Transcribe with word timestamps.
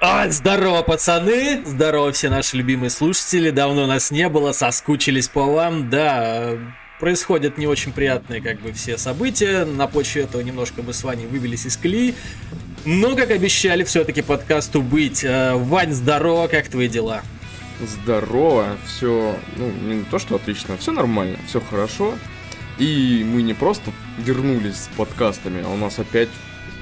А, 0.00 0.28
здорово, 0.30 0.82
пацаны! 0.82 1.62
Здорово, 1.64 2.12
все 2.12 2.28
наши 2.28 2.56
любимые 2.56 2.90
слушатели. 2.90 3.50
Давно 3.50 3.86
нас 3.86 4.10
не 4.10 4.28
было, 4.28 4.52
соскучились 4.52 5.28
по 5.28 5.44
вам. 5.44 5.88
Да, 5.88 6.58
происходят 7.00 7.58
не 7.58 7.66
очень 7.66 7.92
приятные 7.92 8.40
как 8.40 8.60
бы 8.60 8.72
все 8.72 8.98
события. 8.98 9.64
На 9.64 9.86
почве 9.86 10.22
этого 10.22 10.42
немножко 10.42 10.82
мы 10.82 10.92
с 10.92 11.02
вами 11.02 11.26
выбились 11.26 11.66
из 11.66 11.76
колеи. 11.76 12.14
Но, 12.84 13.16
как 13.16 13.30
обещали, 13.30 13.84
все-таки 13.84 14.22
подкасту 14.22 14.82
быть. 14.82 15.24
Э, 15.24 15.54
Вань, 15.54 15.92
здорово, 15.92 16.46
как 16.46 16.68
твои 16.68 16.88
дела? 16.88 17.22
Здорово, 17.80 18.76
все, 18.86 19.36
ну, 19.56 19.70
не 19.70 20.04
то, 20.04 20.18
что 20.18 20.36
отлично, 20.36 20.76
все 20.76 20.92
нормально, 20.92 21.36
все 21.46 21.60
хорошо. 21.60 22.14
И 22.78 23.26
мы 23.26 23.42
не 23.42 23.54
просто 23.54 23.90
вернулись 24.18 24.76
с 24.76 24.90
подкастами, 24.96 25.64
а 25.64 25.68
у 25.68 25.76
нас 25.76 25.98
опять 25.98 26.28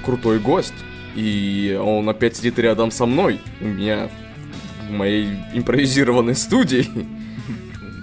крутой 0.05 0.41
гость. 0.41 0.75
И 1.15 1.79
он 1.81 2.09
опять 2.09 2.37
сидит 2.37 2.59
рядом 2.59 2.91
со 2.91 3.07
мной, 3.07 3.41
у 3.61 3.67
меня 3.67 4.11
в 4.89 4.93
моей 4.93 5.29
импровизированной 5.53 6.35
студии. 6.35 6.89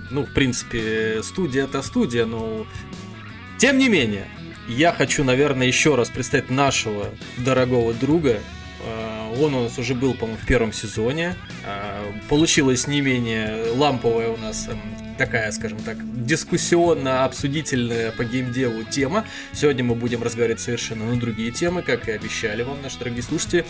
Ну, 0.10 0.26
в 0.26 0.34
принципе, 0.34 1.22
студия 1.24 1.64
это 1.64 1.82
студия, 1.82 2.26
но 2.26 2.66
тем 3.58 3.78
не 3.78 3.90
менее, 3.90 4.28
я 4.68 4.92
хочу, 4.92 5.24
наверное, 5.24 5.68
еще 5.68 5.96
раз 5.96 6.10
представить 6.10 6.50
нашего 6.50 7.10
дорогого 7.38 7.94
друга. 7.94 8.40
А, 8.86 9.32
он 9.40 9.54
у 9.54 9.64
нас 9.64 9.78
уже 9.78 9.94
был, 9.94 10.14
по-моему, 10.14 10.40
в 10.42 10.46
первом 10.46 10.74
сезоне. 10.74 11.36
А, 11.66 12.04
получилась 12.28 12.88
не 12.88 13.02
менее 13.02 13.72
ламповая 13.76 14.30
у 14.30 14.38
нас 14.38 14.68
эм, 14.68 14.80
такая, 15.18 15.52
скажем 15.52 15.80
так, 15.80 15.98
дискуссионно-обсудительная 16.26 18.12
по 18.12 18.24
геймдеву 18.24 18.84
тема. 18.84 19.26
Сегодня 19.54 19.84
мы 19.84 19.96
будем 19.96 20.24
разговаривать 20.24 20.62
совершенно 20.62 21.06
на 21.06 21.20
другие 21.20 21.52
темы, 21.52 21.82
как 21.82 22.08
и 22.08 22.12
обещали 22.12 22.64
вам, 22.64 22.82
наши 22.82 22.98
дорогие 23.00 23.24
слушатели. 23.24 23.66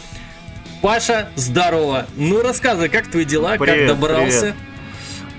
Паша, 0.82 1.30
здорово! 1.36 2.08
Ну, 2.16 2.42
рассказывай, 2.42 2.90
как 2.90 3.08
твои 3.08 3.26
дела, 3.26 3.58
привет, 3.58 3.88
как 3.88 3.88
добрался? 3.88 4.40
Привет. 4.40 4.56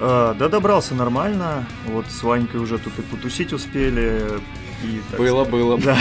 А, 0.04 0.34
да, 0.34 0.48
добрался 0.48 0.94
нормально. 0.94 1.66
Вот 1.86 2.06
с 2.06 2.22
Ванькой 2.22 2.60
уже 2.60 2.78
тут 2.78 2.98
и 2.98 3.02
потусить 3.02 3.52
успели. 3.52 4.40
И, 4.84 5.00
было, 5.16 5.44
сказать, 5.44 5.50
было. 5.50 5.78
Да. 5.78 5.96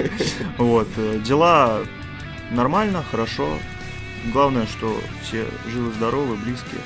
вот, 0.58 0.88
э, 0.96 1.20
дела 1.24 1.80
нормально, 2.50 3.02
хорошо. 3.10 3.58
Главное, 4.32 4.66
что 4.66 5.00
все 5.22 5.46
живы-здоровы, 5.72 6.36
близкие. 6.36 6.80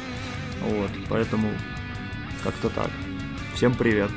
Вот, 0.62 0.91
поэтому 1.08 1.50
как-то 2.41 2.69
так. 2.70 2.91
Всем 3.55 3.74
привет. 3.74 4.10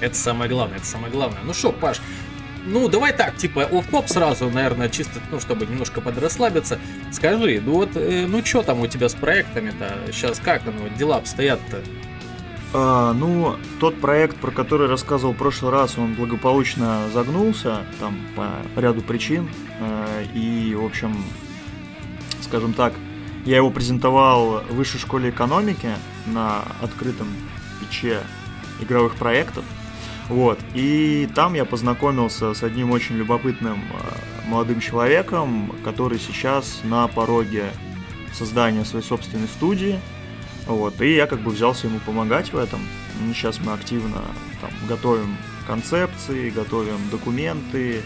Это 0.00 0.14
самое 0.14 0.50
главное, 0.50 0.78
это 0.78 0.86
самое 0.86 1.12
главное. 1.12 1.40
Ну 1.44 1.54
что, 1.54 1.72
Паш, 1.72 2.00
ну 2.66 2.88
давай 2.88 3.12
так, 3.12 3.36
типа 3.36 3.64
оф-топ 3.64 4.08
сразу, 4.08 4.50
наверное, 4.50 4.88
чисто, 4.88 5.20
ну, 5.30 5.40
чтобы 5.40 5.66
немножко 5.66 6.00
подрасслабиться. 6.00 6.78
Скажи, 7.12 7.62
ну 7.64 7.72
вот, 7.72 7.90
э, 7.96 8.26
ну 8.26 8.44
что 8.44 8.62
там 8.62 8.80
у 8.80 8.86
тебя 8.86 9.08
с 9.08 9.14
проектами-то? 9.14 10.12
Сейчас 10.12 10.40
как 10.40 10.62
ну, 10.64 10.88
дела 10.98 11.16
обстоят-то? 11.16 11.80
А, 12.74 13.12
ну, 13.12 13.56
тот 13.80 14.00
проект, 14.00 14.36
про 14.36 14.50
который 14.50 14.88
рассказывал 14.88 15.32
в 15.32 15.36
прошлый 15.36 15.72
раз, 15.72 15.96
он 15.96 16.14
благополучно 16.14 17.08
загнулся, 17.12 17.86
там, 18.00 18.18
по 18.34 18.50
ряду 18.78 19.00
причин. 19.00 19.48
А, 19.80 20.22
и, 20.34 20.74
в 20.74 20.84
общем, 20.84 21.16
скажем 22.42 22.74
так, 22.74 22.92
я 23.44 23.56
его 23.56 23.70
презентовал 23.70 24.64
в 24.68 24.74
высшей 24.74 24.98
школе 24.98 25.30
экономики 25.30 25.90
на 26.26 26.64
открытом 26.82 27.28
пече 27.86 28.20
игровых 28.80 29.16
проектов. 29.16 29.64
Вот. 30.28 30.58
И 30.74 31.28
там 31.34 31.54
я 31.54 31.64
познакомился 31.64 32.52
с 32.52 32.62
одним 32.62 32.90
очень 32.90 33.16
любопытным 33.16 33.80
э, 33.80 34.48
молодым 34.48 34.80
человеком, 34.80 35.74
который 35.84 36.18
сейчас 36.18 36.80
на 36.84 37.06
пороге 37.06 37.66
создания 38.32 38.84
своей 38.84 39.04
собственной 39.04 39.48
студии. 39.48 40.00
Вот. 40.66 41.00
И 41.00 41.14
я 41.14 41.26
как 41.26 41.40
бы 41.40 41.52
взялся 41.52 41.86
ему 41.86 42.00
помогать 42.00 42.52
в 42.52 42.58
этом. 42.58 42.80
Сейчас 43.32 43.60
мы 43.60 43.72
активно 43.72 44.22
там, 44.60 44.70
готовим 44.88 45.36
концепции, 45.66 46.50
готовим 46.50 46.98
документы 47.10 48.02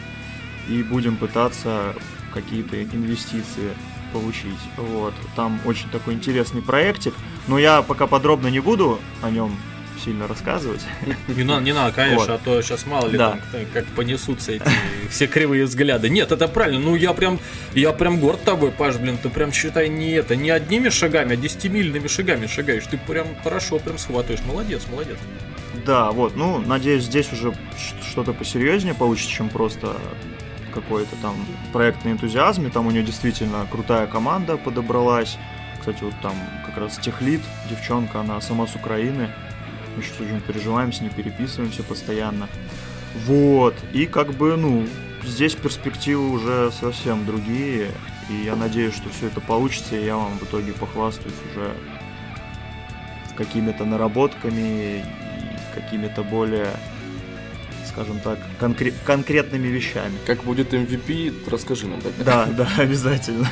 и 0.69 0.83
будем 0.83 1.17
пытаться 1.17 1.95
какие-то 2.35 2.83
инвестиции 2.83 3.73
получить. 4.13 4.61
Вот. 4.77 5.15
Там 5.37 5.59
очень 5.65 5.89
такой 5.89 6.15
интересный 6.15 6.61
проектик. 6.61 7.15
Но 7.49 7.59
я 7.59 7.81
пока 7.81 8.07
подробно 8.07 8.49
не 8.49 8.61
буду 8.61 9.01
о 9.23 9.31
нем 9.31 9.57
сильно 10.05 10.27
рассказывать. 10.27 10.83
Не 11.28 11.44
надо, 11.44 11.65
не 11.65 11.72
надо, 11.72 11.93
конечно, 11.93 12.19
вот. 12.19 12.31
а 12.31 12.38
то 12.38 12.62
сейчас 12.62 12.87
мало 12.87 13.09
ли 13.09 13.19
да. 13.19 13.38
там, 13.53 13.66
как 13.72 13.84
понесутся 13.87 14.53
эти 14.53 14.65
все 15.11 15.27
кривые 15.27 15.65
взгляды. 15.65 16.09
Нет, 16.09 16.33
это 16.33 16.49
правильно. 16.49 16.81
Ну 16.81 16.94
я 16.94 17.12
прям, 17.12 17.38
я 17.75 17.93
прям 17.93 18.21
горд 18.21 18.43
тобой, 18.43 18.71
Паш, 18.71 18.97
блин, 18.97 19.19
ты 19.19 19.28
прям 19.28 19.53
считай 19.53 19.89
не 19.89 20.12
это, 20.12 20.37
не 20.37 20.50
одними 20.50 20.89
шагами, 20.89 21.34
а 21.34 21.37
десятимильными 21.37 22.09
шагами 22.09 22.47
шагаешь. 22.47 22.87
Ты 22.87 22.99
прям 22.99 23.27
хорошо, 23.43 23.78
прям 23.78 23.99
схватываешь. 23.99 24.44
Молодец, 24.47 24.83
молодец. 24.91 25.19
Да, 25.87 26.10
вот, 26.10 26.37
ну, 26.37 26.59
надеюсь, 26.59 27.05
здесь 27.05 27.33
уже 27.33 27.55
что-то 28.10 28.33
посерьезнее 28.33 28.94
получится, 28.94 29.31
чем 29.31 29.49
просто 29.49 29.97
какой-то 30.75 31.16
там 31.22 31.34
проект 31.72 32.05
на 32.05 32.10
энтузиазме. 32.10 32.71
Там 32.71 32.87
у 32.87 32.91
нее 32.91 33.03
действительно 33.03 33.66
крутая 33.71 34.06
команда 34.06 34.56
подобралась. 34.56 35.37
Кстати, 35.78 36.03
вот 36.03 36.15
там 36.22 36.34
как 36.66 36.77
раз 36.77 36.99
техлит, 36.99 37.41
девчонка, 37.69 38.21
она 38.21 38.41
сама 38.41 38.66
с 38.66 38.75
Украины. 38.75 39.31
Мы 39.97 40.03
сейчас 40.03 40.21
очень 40.21 40.41
переживаем, 40.41 40.93
с 40.93 41.01
ней 41.01 41.11
переписываемся 41.11 41.83
постоянно. 41.83 42.49
Вот. 43.27 43.75
И 43.93 44.06
как 44.06 44.33
бы, 44.33 44.56
ну, 44.56 44.87
здесь 45.25 45.55
перспективы 45.55 46.31
уже 46.31 46.71
совсем 46.73 47.27
другие. 47.27 47.89
И 48.28 48.45
я 48.45 48.55
надеюсь, 48.55 48.95
что 48.95 49.09
все 49.11 49.27
это 49.27 49.41
получится, 49.41 49.97
и 49.97 50.05
я 50.05 50.17
вам 50.17 50.39
в 50.39 50.45
итоге 50.45 50.73
похвастаюсь 50.73 51.34
уже 51.53 51.73
какими-то 53.37 53.84
наработками 53.84 55.01
и 55.01 55.05
какими-то 55.75 56.22
более, 56.22 56.69
скажем 57.89 58.21
так, 58.21 58.39
конкре- 58.61 58.95
конкретными 59.05 59.69
вещами. 59.69 60.17
Как 60.27 60.45
будет 60.45 60.72
MVP, 60.72 61.49
расскажи 61.51 61.87
нам. 61.87 62.01
Да, 62.25 62.47
да, 62.47 62.69
обязательно. 62.78 63.49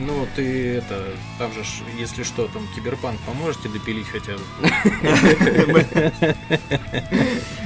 Ну, 0.00 0.26
ты 0.34 0.74
это, 0.76 1.04
там 1.38 1.52
же, 1.52 1.60
если 1.98 2.24
что, 2.24 2.48
там 2.48 2.66
киберпанк 2.74 3.20
поможете 3.20 3.68
допилить 3.68 4.08
хотя 4.08 4.32
бы. 4.32 4.40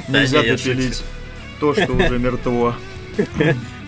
Нельзя 0.09 0.43
допилить 0.43 1.03
то, 1.59 1.73
что 1.73 1.93
уже 1.93 2.19
мертво. 2.19 2.75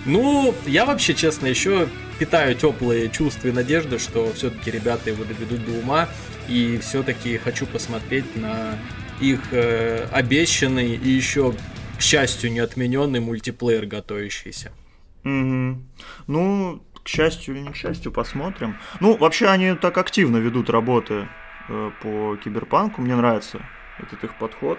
Ну, 0.07 0.55
я 0.67 0.87
вообще, 0.87 1.13
честно, 1.15 1.47
еще 1.47 1.87
питаю 2.19 2.55
теплые 2.55 3.11
чувства 3.11 3.49
и 3.49 3.53
надежды, 3.53 3.99
что 3.99 4.33
все-таки 4.33 4.71
ребята 4.71 5.11
его 5.11 5.25
доведут 5.25 5.65
до 5.67 5.73
ума, 5.73 6.09
и 6.49 6.79
все-таки 6.79 7.37
хочу 7.37 7.67
посмотреть 7.67 8.37
на 8.37 8.79
их 9.21 9.53
э, 9.53 10.07
обещанный 10.11 10.97
и 10.97 11.11
еще, 11.11 11.55
к 11.99 12.01
счастью, 12.01 12.51
не 12.53 12.61
отмененный 12.61 13.21
мультиплеер 13.21 13.85
готовящийся. 13.87 14.73
Угу. 15.25 15.83
Ну, 16.27 16.83
к 17.05 17.09
счастью 17.09 17.55
или 17.55 17.63
не 17.63 17.71
к 17.71 17.77
счастью, 17.77 18.13
посмотрим. 18.13 18.77
Ну, 19.01 19.17
вообще 19.17 19.49
они 19.49 19.75
так 19.75 19.99
активно 19.99 20.37
ведут 20.39 20.71
работы 20.71 21.29
э, 21.69 21.91
по 22.03 22.37
киберпанку, 22.37 23.01
мне 23.01 23.17
нравится 23.17 23.61
этот 23.99 24.25
их 24.25 24.35
подход. 24.39 24.79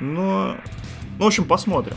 Но, 0.00 0.56
ну, 1.18 1.24
в 1.24 1.26
общем, 1.26 1.44
посмотрим. 1.44 1.96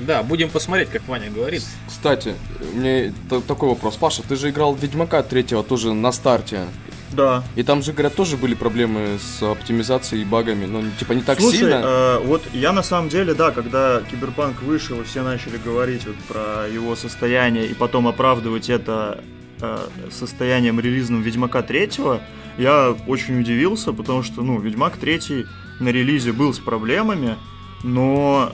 Да, 0.00 0.22
будем 0.22 0.48
посмотреть, 0.48 0.88
как 0.90 1.06
Ваня 1.06 1.30
говорит. 1.30 1.62
Кстати, 1.86 2.34
у 2.72 2.76
меня 2.76 3.12
такой 3.46 3.68
вопрос. 3.68 3.96
Паша, 3.96 4.22
ты 4.22 4.36
же 4.36 4.50
играл 4.50 4.74
в 4.74 4.80
Ведьмака 4.80 5.22
третьего 5.22 5.62
тоже 5.62 5.92
на 5.92 6.12
старте. 6.12 6.66
Да. 7.12 7.42
И 7.56 7.62
там 7.62 7.82
же, 7.82 7.92
говорят, 7.92 8.14
тоже 8.14 8.36
были 8.36 8.54
проблемы 8.54 9.18
с 9.18 9.42
оптимизацией 9.42 10.22
и 10.22 10.24
багами, 10.24 10.66
но 10.66 10.82
типа 10.98 11.12
не 11.12 11.22
так 11.22 11.38
Слушай, 11.38 11.58
сильно. 11.58 11.82
Э, 11.84 12.18
вот 12.24 12.42
я 12.52 12.72
на 12.72 12.82
самом 12.82 13.08
деле, 13.08 13.34
да, 13.34 13.50
когда 13.50 14.02
Киберпанк 14.10 14.62
вышел, 14.62 15.00
и 15.00 15.04
все 15.04 15.22
начали 15.22 15.58
говорить 15.58 16.06
вот 16.06 16.16
про 16.28 16.66
его 16.68 16.96
состояние 16.96 17.66
и 17.66 17.74
потом 17.74 18.08
оправдывать 18.08 18.70
это 18.70 19.22
э, 19.60 19.78
состоянием 20.10 20.80
релизным 20.80 21.22
Ведьмака 21.22 21.62
третьего, 21.62 22.20
я 22.58 22.94
очень 23.06 23.40
удивился, 23.40 23.92
потому 23.92 24.22
что, 24.22 24.42
ну, 24.42 24.60
Ведьмак 24.60 24.96
третий 24.96 25.46
на 25.80 25.88
релизе 25.88 26.32
был 26.32 26.52
с 26.52 26.58
проблемами, 26.58 27.36
но 27.82 28.52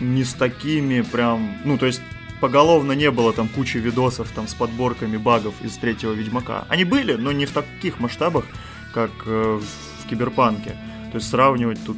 не 0.00 0.24
с 0.24 0.34
такими 0.34 1.00
прям, 1.00 1.56
ну, 1.64 1.78
то 1.78 1.86
есть 1.86 2.00
поголовно 2.40 2.92
не 2.92 3.10
было 3.10 3.32
там 3.32 3.48
кучи 3.48 3.78
видосов 3.78 4.30
там 4.30 4.48
с 4.48 4.54
подборками 4.54 5.16
багов 5.16 5.54
из 5.62 5.76
третьего 5.76 6.12
Ведьмака. 6.12 6.64
Они 6.68 6.84
были, 6.84 7.14
но 7.14 7.32
не 7.32 7.46
в 7.46 7.52
таких 7.52 8.00
масштабах, 8.00 8.44
как 8.92 9.10
э, 9.26 9.60
в 9.60 10.08
Киберпанке. 10.08 10.76
То 11.10 11.16
есть 11.16 11.28
сравнивать 11.28 11.78
тут 11.84 11.96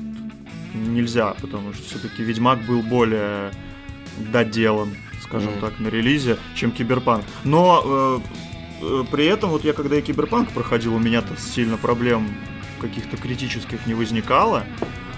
нельзя, 0.74 1.34
потому 1.40 1.72
что 1.72 1.82
все-таки 1.82 2.22
Ведьмак 2.22 2.60
был 2.62 2.82
более 2.82 3.52
доделан, 4.32 4.94
скажем 5.22 5.50
mm-hmm. 5.50 5.60
так, 5.60 5.80
на 5.80 5.88
релизе, 5.88 6.36
чем 6.54 6.70
Киберпанк. 6.70 7.24
Но 7.44 7.82
э, 7.84 8.20
э, 8.82 9.04
при 9.10 9.26
этом 9.26 9.50
вот 9.50 9.64
я 9.64 9.72
когда 9.72 9.96
и 9.96 10.02
Киберпанк 10.02 10.50
проходил, 10.50 10.94
у 10.94 10.98
меня-то 10.98 11.36
сильно 11.36 11.76
проблем 11.76 12.28
каких-то 12.80 13.16
критических 13.16 13.86
не 13.86 13.94
возникало. 13.94 14.64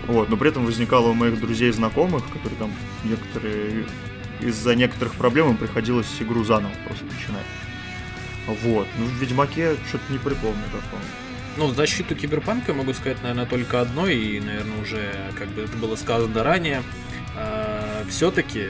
Вот, 0.09 0.29
но 0.29 0.37
при 0.37 0.49
этом 0.49 0.67
возникало 0.67 1.09
у 1.09 1.15
моих 1.15 1.41
друзей 1.41 1.69
и 1.69 1.73
знакомых, 1.73 2.25
которые 2.33 2.59
там 2.59 2.71
некоторые 3.05 3.87
из-за 4.43 4.75
некоторых 4.75 5.15
проблем 5.15 5.51
им 5.51 5.57
приходилось 5.57 6.09
игру 6.21 6.45
заново 6.45 6.73
просто 6.87 7.05
начинать. 7.05 7.47
Вот. 8.47 8.87
Ну, 8.99 9.07
в 9.07 9.13
Ведьмаке 9.21 9.77
что-то 9.89 10.05
не 10.11 10.19
припомню 10.19 10.65
такого. 10.67 11.03
Ну, 11.57 11.67
в 11.67 11.75
защиту 11.77 12.15
Киберпанка 12.15 12.73
могу 12.73 12.95
сказать, 12.95 13.19
наверное, 13.23 13.47
только 13.47 13.81
одно, 13.81 14.09
и, 14.09 14.41
наверное, 14.41 14.81
уже, 14.81 15.13
как 15.39 15.49
бы 15.49 15.63
это 15.63 15.77
было 15.77 15.97
сказано 15.97 16.43
ранее, 16.43 16.83
э, 17.37 18.05
все-таки 18.09 18.69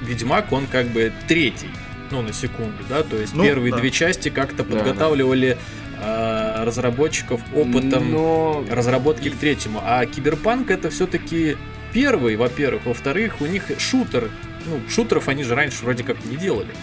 Ведьмак, 0.00 0.50
он 0.50 0.66
как 0.66 0.86
бы 0.88 1.12
третий, 1.28 1.68
ну, 2.10 2.22
на 2.22 2.32
секунду, 2.32 2.82
да, 2.88 3.02
то 3.02 3.16
есть 3.16 3.34
Ну, 3.34 3.44
первые 3.44 3.72
да. 3.72 3.78
две 3.78 3.90
части 3.90 4.30
как-то 4.30 4.64
Да, 4.64 4.74
подготавливали 4.74 5.58
э, 6.00 6.64
разработчиков 6.64 7.40
опытом 7.54 8.10
Но... 8.10 8.64
разработки 8.70 9.28
к 9.28 9.36
третьему, 9.36 9.80
а 9.84 10.04
Киберпанк 10.06 10.70
это 10.70 10.88
все-таки 10.88 11.56
первый, 11.92 12.36
во-первых, 12.36 12.86
во-вторых, 12.86 13.40
у 13.40 13.46
них 13.46 13.64
шутер, 13.78 14.30
ну, 14.66 14.80
шутеров 14.88 15.28
они 15.28 15.42
же 15.42 15.54
раньше 15.54 15.84
вроде 15.84 16.04
как 16.04 16.24
не 16.24 16.36
делали. 16.36 16.74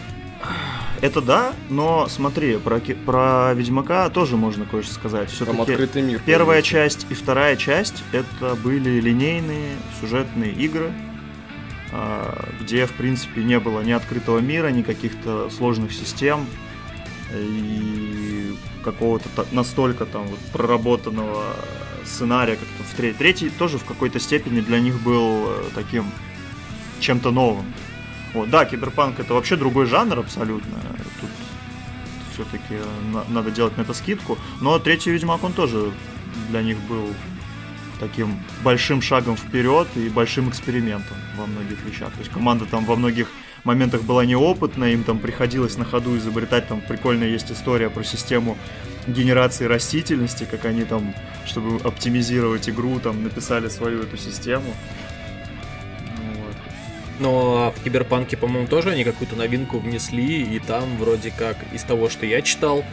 Это 1.02 1.22
да, 1.22 1.54
но 1.70 2.08
смотри, 2.08 2.58
про, 2.58 2.80
про 2.80 3.54
Ведьмака 3.56 4.10
тоже 4.10 4.38
можно 4.38 4.66
кое-что 4.66 4.94
сказать. 4.94 5.30
Там 5.30 5.36
Все-таки 5.36 5.72
открытый 5.72 6.02
мир. 6.04 6.22
первая 6.26 6.62
появился. 6.62 6.70
часть 6.70 7.08
и 7.10 7.16
вторая 7.16 7.56
часть 7.56 8.04
это 8.12 8.56
были 8.56 9.02
линейные 9.02 9.78
сюжетные 10.00 10.52
игры, 10.52 10.92
а, 11.92 12.50
где, 12.60 12.86
в 12.86 12.94
принципе, 12.94 13.44
не 13.44 13.60
было 13.60 13.82
ни 13.82 13.92
открытого 13.92 14.40
мира, 14.40 14.68
ни 14.68 14.84
каких-то 14.84 15.50
сложных 15.50 15.92
систем 15.92 16.46
и 17.34 18.56
какого-то 18.84 19.28
настолько 19.52 20.06
там 20.06 20.28
вот 20.28 20.40
проработанного 20.54 21.46
сценария, 22.06 22.58
как 22.58 22.68
в 22.88 22.96
третий. 22.96 23.18
Третий 23.18 23.50
тоже 23.50 23.78
в 23.78 23.86
какой-то 23.86 24.20
степени 24.20 24.62
для 24.62 24.80
них 24.80 25.02
был 25.02 25.46
э, 25.48 25.64
таким 25.74 26.06
чем-то 27.02 27.32
новым. 27.32 27.66
Вот, 28.34 28.50
да, 28.50 28.66
киберпанк 28.66 29.20
это 29.20 29.34
вообще 29.34 29.58
другой 29.58 29.86
жанр 29.88 30.20
абсолютно. 30.20 30.78
Тут 31.20 31.30
все-таки 32.34 32.82
надо 33.30 33.52
делать 33.52 33.78
на 33.78 33.82
это 33.82 33.94
скидку. 33.94 34.38
Но 34.62 34.80
третий 34.80 35.12
Ведьмак, 35.12 35.44
он 35.44 35.54
тоже 35.54 35.92
для 36.50 36.62
них 36.62 36.78
был 36.90 37.10
таким 38.00 38.40
большим 38.64 39.02
шагом 39.02 39.36
вперед 39.36 39.88
и 39.96 40.10
большим 40.10 40.50
экспериментом 40.50 41.18
во 41.38 41.46
многих 41.46 41.84
вещах. 41.84 42.12
То 42.14 42.20
есть 42.20 42.32
команда 42.32 42.66
там 42.66 42.86
во 42.86 42.96
многих 42.96 43.28
моментах 43.64 44.02
была 44.02 44.26
неопытная, 44.26 44.94
им 44.94 45.04
там 45.04 45.20
приходилось 45.20 45.78
на 45.78 45.86
ходу 45.86 46.18
изобретать, 46.18 46.68
там 46.68 46.82
прикольная 46.82 47.28
есть 47.28 47.52
история 47.52 47.90
про 47.90 48.04
систему 48.04 48.58
генерации 49.08 49.66
растительности, 49.66 50.48
как 50.50 50.66
они 50.66 50.84
там, 50.84 51.14
чтобы 51.46 51.78
оптимизировать 51.84 52.70
игру, 52.70 53.00
там 53.00 53.24
написали 53.24 53.70
свою 53.70 54.02
эту 54.02 54.18
систему. 54.18 54.74
Но 57.22 57.72
в 57.78 57.84
Киберпанке, 57.84 58.36
по-моему, 58.36 58.68
тоже 58.68 58.90
они 58.90 59.04
какую-то 59.04 59.36
новинку 59.36 59.78
внесли, 59.78 60.42
и 60.42 60.58
там 60.58 60.98
вроде 60.98 61.32
как 61.32 61.56
из 61.72 61.84
того, 61.84 62.10
что 62.10 62.26
я 62.26 62.42
читал, 62.42 62.84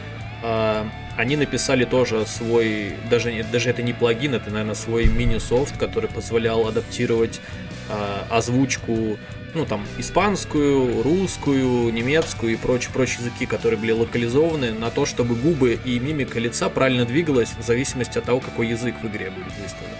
а, 0.43 0.87
они 1.17 1.35
написали 1.35 1.83
тоже 1.83 2.27
свой, 2.27 2.93
даже, 3.09 3.43
даже 3.51 3.71
это 3.71 3.81
не 3.81 3.91
плагин, 3.91 4.35
это, 4.35 4.51
наверное, 4.51 4.75
свой 4.75 5.05
мини-софт, 5.07 5.77
который 5.77 6.09
позволял 6.11 6.67
адаптировать 6.67 7.41
а, 7.89 8.27
озвучку, 8.29 9.17
ну, 9.55 9.65
там, 9.65 9.83
испанскую, 9.97 11.01
русскую, 11.01 11.91
немецкую 11.91 12.53
и 12.53 12.55
прочие-прочие 12.55 13.21
языки, 13.21 13.47
которые 13.47 13.79
были 13.79 13.93
локализованы 13.93 14.73
на 14.73 14.91
то, 14.91 15.07
чтобы 15.07 15.33
губы 15.33 15.79
и 15.83 15.99
мимика 15.99 16.39
лица 16.39 16.69
правильно 16.69 17.05
двигалась 17.05 17.49
в 17.57 17.65
зависимости 17.65 18.19
от 18.19 18.25
того, 18.25 18.41
какой 18.41 18.67
язык 18.67 18.93
в 19.01 19.07
игре 19.07 19.31
будет 19.31 19.57
выставлен. 19.59 19.97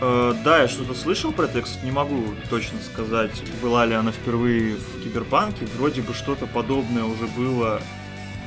Э, 0.00 0.34
да, 0.44 0.62
я 0.62 0.68
что-то 0.68 0.94
слышал 0.94 1.32
про 1.32 1.44
это, 1.44 1.58
я, 1.58 1.64
кстати, 1.64 1.84
не 1.84 1.90
могу 1.90 2.34
точно 2.50 2.78
сказать, 2.80 3.42
была 3.62 3.86
ли 3.86 3.94
она 3.94 4.12
впервые 4.12 4.76
в 4.76 5.02
Киберпанке. 5.02 5.66
Вроде 5.78 6.02
бы 6.02 6.12
что-то 6.12 6.46
подобное 6.46 7.04
уже 7.04 7.26
было 7.26 7.80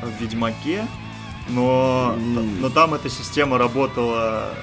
в 0.01 0.21
Ведьмаке, 0.21 0.85
но, 1.49 2.13
М. 2.15 2.61
но 2.61 2.69
там 2.69 2.93
эта 2.93 3.09
система 3.09 3.57
работала 3.57 4.53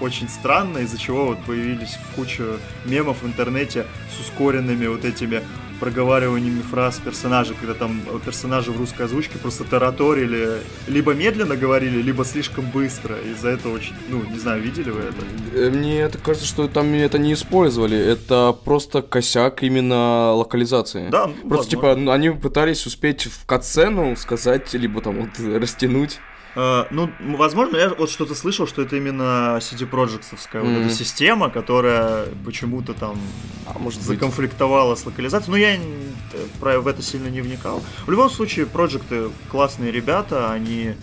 очень 0.00 0.28
странно, 0.28 0.78
из-за 0.78 0.98
чего 0.98 1.26
вот 1.26 1.42
появились 1.44 1.98
куча 2.14 2.58
мемов 2.84 3.22
в 3.22 3.26
интернете 3.26 3.86
с 4.14 4.20
ускоренными 4.20 4.86
вот 4.86 5.04
этими 5.04 5.42
проговариваниями 5.80 6.62
фраз 6.62 6.98
персонажей, 6.98 7.56
когда 7.58 7.74
там 7.74 8.00
э, 8.10 8.18
персонажи 8.24 8.70
в 8.70 8.78
русской 8.78 9.02
озвучке 9.02 9.38
просто 9.38 9.64
тараторили, 9.64 10.58
либо 10.88 11.12
медленно 11.14 11.56
говорили, 11.56 12.00
либо 12.02 12.24
слишком 12.24 12.66
быстро. 12.70 13.16
Из-за 13.16 13.48
этого 13.50 13.74
очень, 13.74 13.94
ну, 14.08 14.22
не 14.30 14.38
знаю, 14.38 14.62
видели 14.62 14.90
вы 14.90 15.00
это? 15.00 15.16
Э, 15.54 15.70
Мне 15.70 16.00
это 16.00 16.18
кажется, 16.18 16.46
что 16.46 16.68
там 16.68 16.92
это 16.94 17.18
не 17.18 17.32
использовали. 17.32 17.96
Это 17.98 18.56
просто 18.64 19.02
косяк 19.02 19.62
именно 19.62 20.32
локализации. 20.32 21.08
Да, 21.10 21.26
ну, 21.26 21.48
Просто, 21.48 21.76
возможно. 21.76 22.00
типа, 22.00 22.14
они 22.14 22.30
пытались 22.30 22.86
успеть 22.86 23.24
в 23.26 23.46
катсцену 23.46 24.16
сказать, 24.16 24.72
либо 24.74 25.00
там 25.00 25.20
вот 25.20 25.60
растянуть. 25.60 26.18
Э, 26.56 26.84
ну, 26.90 27.10
возможно, 27.20 27.76
я 27.76 27.90
вот 27.90 28.10
что-то 28.10 28.34
слышал, 28.34 28.66
что 28.66 28.82
это 28.82 28.96
именно 28.96 29.58
CD 29.60 29.86
Projektsовская 29.88 30.62
вот 30.62 30.70
Мгм. 30.70 30.80
эта 30.86 30.90
система, 30.94 31.50
которая 31.50 32.26
почему-то 32.44 32.94
там 32.94 33.18
А 33.66 33.78
может 33.78 34.00
быть. 34.00 34.08
законфликтовала 34.08 34.94
с 34.94 35.04
локализацией. 35.04 35.50
Но 35.50 35.56
я 35.58 35.76
т- 35.76 36.38
про, 36.60 36.80
в 36.80 36.86
это 36.88 37.02
сильно 37.02 37.28
не 37.28 37.42
вникал. 37.42 37.82
В 38.06 38.10
любом 38.10 38.30
случае, 38.30 38.64
проекты 38.66 39.28
классные 39.50 39.92
ребята, 39.92 40.50
они 40.50 40.94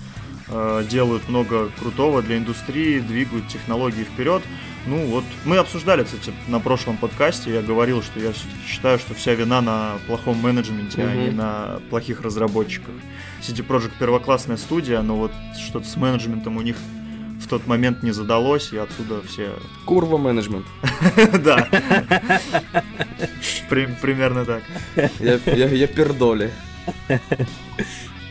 э, 0.50 0.84
делают 0.90 1.30
много 1.30 1.70
крутого 1.80 2.22
для 2.24 2.38
индустрии, 2.38 3.00
двигают 3.00 3.48
технологии 3.48 4.04
вперед. 4.04 4.42
Ну 4.86 5.06
вот, 5.08 5.24
мы 5.46 5.58
обсуждали, 5.58 6.04
кстати, 6.04 6.34
на 6.50 6.60
прошлом 6.60 6.98
подкасте, 6.98 7.54
я 7.54 7.62
говорил, 7.62 8.02
что 8.04 8.20
я 8.20 8.34
все-таки 8.34 8.68
считаю, 8.68 9.00
что 9.00 9.14
вся 9.14 9.34
вина 9.34 9.62
на 9.62 9.94
плохом 10.08 10.38
менеджменте, 10.38 11.02
а 11.04 11.08
Мгм. 11.08 11.20
не 11.24 11.30
на 11.32 11.80
плохих 11.90 12.20
разработчиках. 12.22 12.94
CD 13.42 13.66
Projekt 13.66 13.92
первоклассная 13.98 14.58
студия, 14.58 15.02
но 15.02 15.16
вот 15.16 15.32
что-то 15.58 15.88
с 15.88 15.96
менеджментом 15.96 16.58
у 16.58 16.62
них 16.62 16.76
в 17.40 17.48
тот 17.48 17.66
момент 17.66 18.04
не 18.04 18.12
задалось, 18.12 18.74
и 18.74 18.78
отсюда 18.78 19.22
все... 19.22 19.54
Курва 19.86 20.18
менеджмент. 20.18 20.66
Да. 21.44 21.68
При- 23.70 23.88
Примерно 24.02 24.46
так. 24.46 24.64
Я 25.20 25.88
пердоли. 25.88 26.52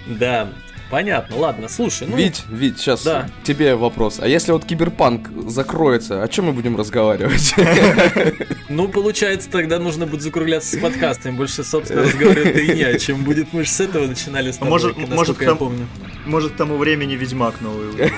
Да, 0.07 0.51
понятно, 0.93 1.37
ладно, 1.39 1.69
слушай, 1.71 2.07
ну... 2.07 2.17
Вить, 2.19 2.45
Вить, 2.51 2.79
сейчас 2.79 3.03
Да. 3.03 3.27
тебе 3.45 3.75
вопрос. 3.77 4.21
А 4.21 4.29
если 4.29 4.53
вот 4.53 4.65
киберпанк 4.67 5.31
закроется, 5.49 6.23
о 6.23 6.29
чем 6.29 6.45
мы 6.45 6.53
будем 6.53 6.77
разговаривать? 6.77 7.55
Ну, 8.69 8.89
получается, 8.89 9.51
тогда 9.51 9.79
нужно 9.79 10.07
будет 10.07 10.23
закругляться 10.23 10.77
с 10.77 10.81
подкастами. 10.81 11.37
Больше, 11.37 11.63
собственно, 11.63 12.03
разговаривать 12.05 12.57
и 12.59 12.73
не 12.75 12.83
о 12.85 12.99
чем 12.99 13.23
будет. 13.23 13.53
Мы 13.53 13.65
же 13.65 13.71
с 13.71 13.81
этого 13.81 14.07
начинали 14.07 14.51
с 14.51 14.57
тобой, 14.57 14.71
может- 14.71 14.97
может, 14.97 15.41
я 15.43 15.49
там- 15.49 15.59
помню. 15.59 15.87
Может, 16.25 16.53
к 16.53 16.57
тому 16.57 16.79
времени 16.79 17.15
Ведьмак 17.15 17.61
новый. 17.61 17.93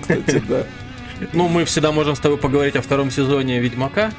Кстати, 0.00 0.42
да. 0.48 0.64
Ну, 1.32 1.48
мы 1.48 1.64
всегда 1.64 1.92
можем 1.92 2.14
с 2.14 2.18
тобой 2.20 2.36
поговорить 2.36 2.76
о 2.76 2.82
втором 2.82 3.10
сезоне 3.10 3.58
Ведьмака. 3.60 4.12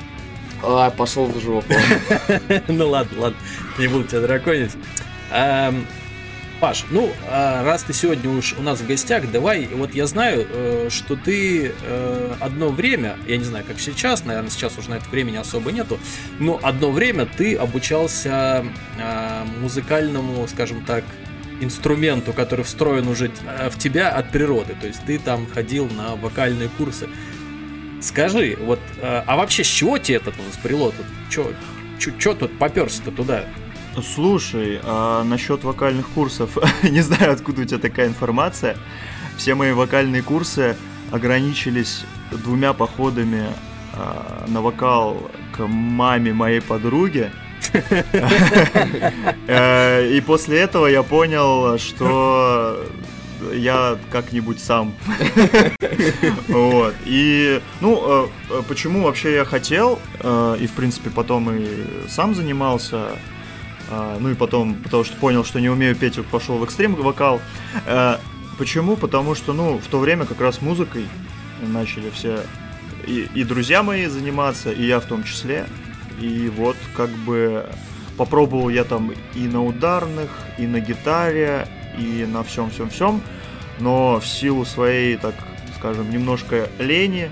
А, 0.64 0.90
пошел 0.90 1.26
в 1.28 1.40
жопу. 1.40 1.74
Ну 2.68 2.90
ладно, 2.90 3.22
ладно, 3.22 3.38
не 3.78 3.88
буду 3.88 4.06
тебя 4.06 4.22
драконить. 4.22 4.72
Паш, 6.62 6.86
ну, 6.90 7.12
а, 7.28 7.64
раз 7.66 7.84
ты 7.84 7.92
сегодня 7.92 8.30
уж 8.30 8.56
у 8.58 8.62
нас 8.62 8.80
в 8.80 8.88
гостях, 8.88 9.30
давай, 9.30 9.68
вот 9.68 9.94
я 9.94 10.08
знаю, 10.08 10.48
э, 10.50 10.88
что 10.90 11.18
ты 11.18 11.74
э, 11.82 12.34
одно 12.40 12.70
время, 12.70 13.18
я 13.28 13.36
не 13.36 13.44
знаю, 13.44 13.66
как 13.68 13.78
сейчас, 13.78 14.24
наверное, 14.24 14.50
сейчас 14.50 14.78
уже 14.78 14.90
на 14.90 14.96
это 14.96 15.10
времени 15.10 15.36
особо 15.36 15.74
нету, 15.74 16.00
но 16.40 16.58
одно 16.64 16.92
время 16.92 17.26
ты 17.26 17.56
обучался 17.56 18.66
э, 18.98 19.44
музыкальному, 19.60 20.48
скажем 20.48 20.86
так, 20.86 21.04
инструменту, 21.60 22.32
который 22.32 22.64
встроен 22.64 23.10
уже 23.10 23.32
э, 23.46 23.70
в 23.70 23.78
тебя 23.78 24.10
от 24.10 24.30
природы, 24.30 24.78
то 24.80 24.88
есть 24.88 25.02
ты 25.06 25.20
там 25.20 25.48
ходил 25.48 25.90
на 25.90 26.16
вокальные 26.16 26.70
курсы. 26.70 27.10
Скажи, 28.02 28.58
вот, 28.62 28.80
а 29.02 29.36
вообще 29.36 29.64
с 29.64 29.68
чего 29.68 29.98
тебе 29.98 30.18
это 30.18 30.32
там 30.32 30.46
сбрело 30.54 30.92
тут? 30.92 31.06
Чё, 31.32 31.54
чё, 31.98 32.12
чё 32.20 32.34
тут 32.36 32.58
поперся-то 32.60 33.10
туда? 33.10 33.46
Слушай, 34.04 34.80
а 34.84 35.24
насчет 35.24 35.64
вокальных 35.64 36.10
курсов, 36.10 36.58
не 36.84 37.02
знаю, 37.02 37.32
откуда 37.34 37.62
у 37.62 37.66
тебя 37.66 37.80
такая 37.80 38.08
информация. 38.08 38.78
Все 39.38 39.56
мои 39.56 39.72
вокальные 39.72 40.22
курсы 40.22 40.76
ограничились 41.12 42.04
двумя 42.32 42.74
походами 42.74 43.48
а, 43.94 44.46
на 44.48 44.62
вокал 44.62 45.30
к 45.56 45.66
маме 45.68 46.34
моей 46.34 46.62
подруги. 46.62 47.32
Э, 49.48 50.08
И 50.12 50.22
после 50.22 50.60
этого 50.60 50.88
я 50.88 51.04
понял, 51.04 51.78
что 51.78 52.86
я 53.54 53.98
как-нибудь 54.12 54.60
сам. 54.60 54.94
Вот. 56.48 56.94
И, 57.06 57.62
ну, 57.82 58.30
э, 58.50 58.62
почему 58.68 59.04
вообще 59.04 59.34
я 59.36 59.46
хотел, 59.46 60.00
э, 60.20 60.58
и, 60.60 60.68
в 60.68 60.72
принципе, 60.72 61.10
потом 61.10 61.52
и 61.52 61.68
сам 62.08 62.36
занимался, 62.36 63.18
ну 63.90 64.30
и 64.30 64.34
потом, 64.34 64.76
потому 64.76 65.04
что 65.04 65.16
понял, 65.18 65.44
что 65.44 65.60
не 65.60 65.70
умею 65.70 65.96
петь, 65.96 66.24
пошел 66.28 66.58
в 66.58 66.64
экстрим 66.64 66.96
вокал. 66.96 67.40
Э, 67.86 68.18
Почему? 68.58 68.96
Потому 68.96 69.36
что, 69.36 69.52
ну, 69.54 69.78
в 69.78 69.88
то 69.88 70.00
время 70.00 70.26
как 70.26 70.40
раз 70.40 70.62
музыкой 70.62 71.06
начали 71.62 72.10
все 72.10 72.40
и, 73.06 73.28
и 73.36 73.44
друзья 73.44 73.84
мои 73.84 74.06
заниматься, 74.08 74.72
и 74.72 74.86
я 74.86 75.00
в 75.00 75.06
том 75.06 75.24
числе. 75.24 75.66
И 76.22 76.50
вот 76.56 76.78
как 76.96 77.10
бы 77.10 77.66
попробовал 78.18 78.70
я 78.70 78.86
там 78.86 79.12
и 79.34 79.40
на 79.40 79.64
ударных, 79.64 80.30
и 80.58 80.66
на 80.66 80.80
гитаре, 80.80 81.68
и 82.00 82.26
на 82.26 82.44
всем-всем-всем, 82.44 83.22
но 83.80 84.22
в 84.22 84.28
силу 84.28 84.64
своей, 84.64 85.18
так 85.18 85.36
скажем, 85.78 86.10
немножко 86.10 86.70
лени, 86.80 87.30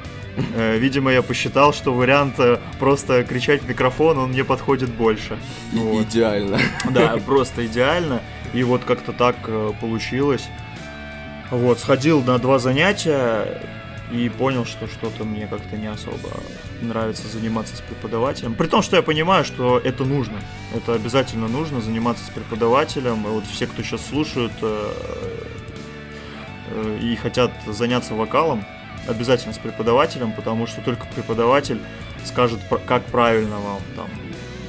Видимо, 0.55 1.11
я 1.11 1.21
посчитал, 1.21 1.73
что 1.73 1.93
вариант 1.93 2.39
э, 2.39 2.57
просто 2.79 3.23
кричать 3.23 3.61
в 3.61 3.69
микрофон, 3.69 4.17
он 4.17 4.29
мне 4.31 4.43
подходит 4.43 4.89
больше. 4.89 5.37
Вот. 5.71 6.07
Идеально. 6.07 6.59
Да, 6.89 7.17
просто 7.25 7.65
идеально. 7.65 8.21
И 8.53 8.63
вот 8.63 8.83
как-то 8.83 9.13
так 9.13 9.35
э, 9.47 9.71
получилось. 9.79 10.47
Вот, 11.51 11.79
сходил 11.79 12.23
на 12.23 12.39
два 12.39 12.57
занятия 12.57 13.61
и 14.11 14.29
понял, 14.29 14.65
что 14.65 14.87
что-то 14.87 15.23
мне 15.23 15.47
как-то 15.47 15.75
не 15.75 15.87
особо 15.87 16.29
нравится 16.81 17.27
заниматься 17.27 17.75
с 17.75 17.81
преподавателем. 17.81 18.55
При 18.55 18.67
том, 18.67 18.81
что 18.81 18.95
я 18.95 19.01
понимаю, 19.01 19.45
что 19.45 19.79
это 19.79 20.03
нужно. 20.03 20.39
Это 20.75 20.93
обязательно 20.93 21.47
нужно 21.47 21.81
заниматься 21.81 22.25
с 22.25 22.29
преподавателем. 22.29 23.25
И 23.25 23.29
вот 23.29 23.45
все, 23.45 23.67
кто 23.67 23.81
сейчас 23.81 24.05
слушают 24.05 24.53
э, 24.61 24.93
э, 26.69 26.99
и 27.01 27.15
хотят 27.15 27.51
заняться 27.65 28.13
вокалом, 28.13 28.65
обязательно 29.07 29.53
с 29.53 29.57
преподавателем, 29.57 30.31
потому 30.33 30.67
что 30.67 30.81
только 30.81 31.05
преподаватель 31.07 31.79
скажет, 32.25 32.59
как 32.85 33.03
правильно 33.05 33.59
вам 33.59 33.81
там 33.95 34.07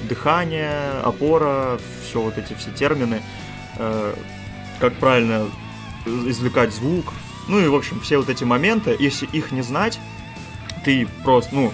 дыхание, 0.08 1.00
опора, 1.02 1.78
все 2.04 2.20
вот 2.20 2.38
эти 2.38 2.54
все 2.54 2.70
термины, 2.70 3.22
э, 3.78 4.14
как 4.80 4.94
правильно 4.94 5.48
извлекать 6.06 6.72
звук. 6.74 7.12
Ну 7.48 7.60
и, 7.60 7.68
в 7.68 7.74
общем, 7.74 8.00
все 8.00 8.18
вот 8.18 8.28
эти 8.28 8.44
моменты, 8.44 8.96
если 8.98 9.26
их 9.26 9.52
не 9.52 9.62
знать, 9.62 9.98
ты 10.84 11.08
просто, 11.24 11.54
ну, 11.54 11.72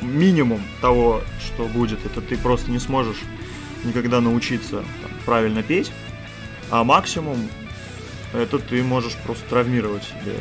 минимум 0.00 0.62
того, 0.80 1.22
что 1.40 1.66
будет, 1.66 2.04
это 2.06 2.20
ты 2.20 2.36
просто 2.36 2.70
не 2.70 2.78
сможешь 2.78 3.18
никогда 3.84 4.20
научиться 4.20 4.76
там, 5.02 5.10
правильно 5.24 5.62
петь, 5.62 5.92
а 6.70 6.84
максимум 6.84 7.36
это 8.32 8.58
ты 8.58 8.82
можешь 8.82 9.14
просто 9.24 9.44
травмировать 9.48 10.04
себе 10.04 10.36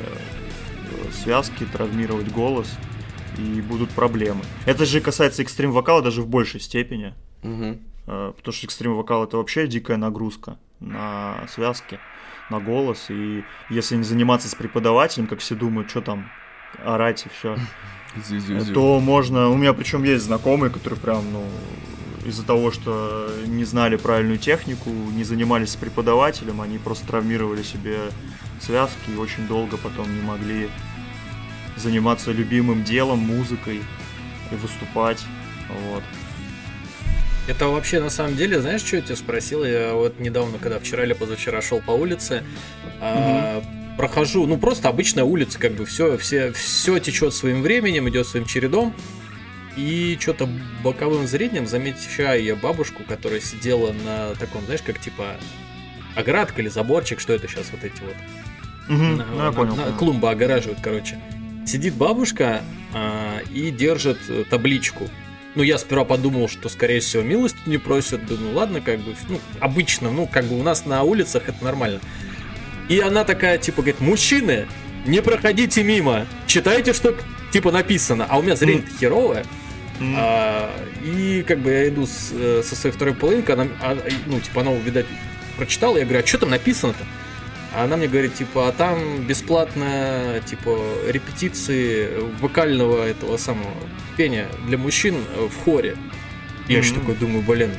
связки, 1.13 1.65
травмировать 1.65 2.31
голос, 2.31 2.77
и 3.37 3.61
будут 3.61 3.89
проблемы. 3.91 4.41
Это 4.65 4.85
же 4.85 5.01
касается 5.01 5.41
экстрим 5.41 5.71
вокала 5.71 6.01
даже 6.01 6.21
в 6.21 6.27
большей 6.27 6.59
степени. 6.59 7.13
Угу. 7.43 7.79
Потому 8.05 8.53
что 8.53 8.67
экстрим 8.67 8.95
вокал 8.95 9.23
это 9.23 9.37
вообще 9.37 9.67
дикая 9.67 9.97
нагрузка 9.97 10.57
на 10.79 11.47
связки 11.49 11.99
на 12.49 12.59
голос, 12.59 13.05
и 13.09 13.43
если 13.69 13.95
не 13.95 14.03
заниматься 14.03 14.49
с 14.49 14.55
преподавателем, 14.55 15.27
как 15.27 15.39
все 15.39 15.55
думают, 15.55 15.89
что 15.89 16.01
там 16.01 16.29
орать 16.83 17.25
и 17.25 17.29
все, 17.29 17.57
то 18.73 18.99
можно... 18.99 19.49
У 19.49 19.57
меня 19.57 19.73
причем 19.73 20.03
есть 20.03 20.25
знакомые, 20.25 20.69
которые 20.69 20.99
прям, 20.99 21.23
ну, 21.31 21.45
из-за 22.25 22.45
того, 22.45 22.71
что 22.71 23.29
не 23.45 23.63
знали 23.63 23.95
правильную 23.95 24.37
технику, 24.37 24.89
не 24.89 25.23
занимались 25.23 25.71
с 25.71 25.75
преподавателем, 25.75 26.61
они 26.61 26.77
просто 26.77 27.07
травмировали 27.07 27.63
себе 27.63 27.97
связки 28.61 29.11
и 29.11 29.17
очень 29.17 29.47
долго 29.47 29.77
потом 29.77 30.13
не 30.13 30.21
могли 30.21 30.69
заниматься 31.77 32.31
любимым 32.31 32.83
делом, 32.83 33.19
музыкой 33.19 33.81
и 34.51 34.55
выступать. 34.55 35.23
Вот. 35.69 36.03
Это 37.47 37.67
вообще 37.67 37.99
на 37.99 38.09
самом 38.09 38.37
деле, 38.37 38.61
знаешь, 38.61 38.81
что 38.81 38.95
я 38.95 39.01
тебя 39.01 39.15
спросил? 39.15 39.65
Я 39.65 39.93
вот 39.93 40.19
недавно, 40.19 40.57
когда 40.59 40.79
вчера 40.79 41.03
или 41.03 41.13
позавчера 41.13 41.61
шел 41.61 41.81
по 41.81 41.91
улице, 41.91 42.43
а, 43.01 43.61
прохожу, 43.97 44.45
ну 44.47 44.57
просто 44.57 44.87
обычная 44.87 45.25
улица, 45.25 45.59
как 45.59 45.73
бы 45.73 45.85
все, 45.85 46.17
все, 46.17 46.53
все 46.53 46.99
течет 46.99 47.33
своим 47.33 47.61
временем, 47.61 48.07
идет 48.07 48.27
своим 48.27 48.45
чередом. 48.45 48.93
И 49.75 50.17
что-то 50.21 50.47
боковым 50.83 51.25
зрением 51.27 51.65
замечаю 51.65 52.43
я 52.43 52.55
бабушку, 52.55 53.03
которая 53.03 53.41
сидела 53.41 53.91
на 53.91 54.35
таком, 54.35 54.63
знаешь, 54.65 54.83
как 54.83 54.99
типа 54.99 55.35
оградка 56.15 56.61
или 56.61 56.69
заборчик, 56.69 57.19
что 57.19 57.33
это 57.33 57.47
сейчас 57.47 57.71
вот 57.71 57.83
эти 57.83 57.99
вот. 58.01 58.15
Угу, 58.87 59.03
на, 59.03 59.25
ну, 59.25 59.37
я 59.37 59.43
на, 59.43 59.51
понял, 59.51 59.75
на, 59.75 59.91
клумба 59.93 60.31
огораживают, 60.31 60.79
короче. 60.81 61.19
Сидит 61.65 61.93
бабушка 61.95 62.61
а, 62.93 63.39
и 63.53 63.71
держит 63.71 64.19
табличку 64.49 65.09
ну, 65.55 65.63
я 65.63 65.77
сперва 65.77 66.03
подумал, 66.03 66.49
что, 66.49 66.69
скорее 66.69 66.99
всего, 66.99 67.21
милость 67.23 67.55
не 67.65 67.77
просят. 67.77 68.25
Думаю, 68.25 68.55
ладно, 68.55 68.81
как 68.81 68.99
бы, 68.99 69.15
ну, 69.29 69.39
обычно, 69.59 70.09
ну, 70.09 70.27
как 70.27 70.45
бы 70.45 70.59
у 70.59 70.63
нас 70.63 70.85
на 70.85 71.03
улицах 71.03 71.43
это 71.47 71.63
нормально. 71.63 71.99
И 72.89 72.99
она 72.99 73.23
такая, 73.23 73.57
типа, 73.57 73.81
говорит, 73.81 74.01
мужчины, 74.01 74.67
не 75.05 75.21
проходите 75.21 75.83
мимо, 75.83 76.25
читайте, 76.47 76.93
что, 76.93 77.15
типа, 77.51 77.71
написано. 77.71 78.25
А 78.29 78.39
у 78.39 78.41
меня 78.41 78.55
зрение 78.55 78.83
mm. 78.83 78.99
херовое. 78.99 79.45
Mm. 79.99 80.15
А, 80.17 80.71
и 81.03 81.43
как 81.47 81.59
бы 81.59 81.71
я 81.71 81.87
иду 81.87 82.07
с, 82.07 82.31
э, 82.31 82.63
со 82.65 82.75
своей 82.75 82.95
второй 82.95 83.13
половинкой, 83.13 83.55
она, 83.55 83.67
а, 83.79 83.97
ну, 84.25 84.39
типа, 84.39 84.61
она, 84.61 84.73
видать, 84.73 85.05
прочитала, 85.55 85.97
я 85.97 86.03
говорю, 86.03 86.23
а 86.23 86.27
что 86.27 86.39
там 86.39 86.49
написано-то? 86.49 87.05
А 87.73 87.85
она 87.85 87.97
мне 87.97 88.07
говорит, 88.07 88.35
типа, 88.35 88.67
а 88.67 88.71
там 88.71 89.23
бесплатно, 89.25 90.41
типа, 90.45 90.77
репетиции 91.07 92.09
вокального 92.39 93.07
этого 93.07 93.37
самого 93.37 93.73
пения 94.15 94.47
для 94.67 94.77
мужчин 94.77 95.15
в 95.35 95.63
хоре. 95.63 95.97
Я 96.67 96.75
mm-hmm. 96.75 96.79
еще 96.79 96.93
такой 96.93 97.15
думаю, 97.15 97.41
блин, 97.41 97.71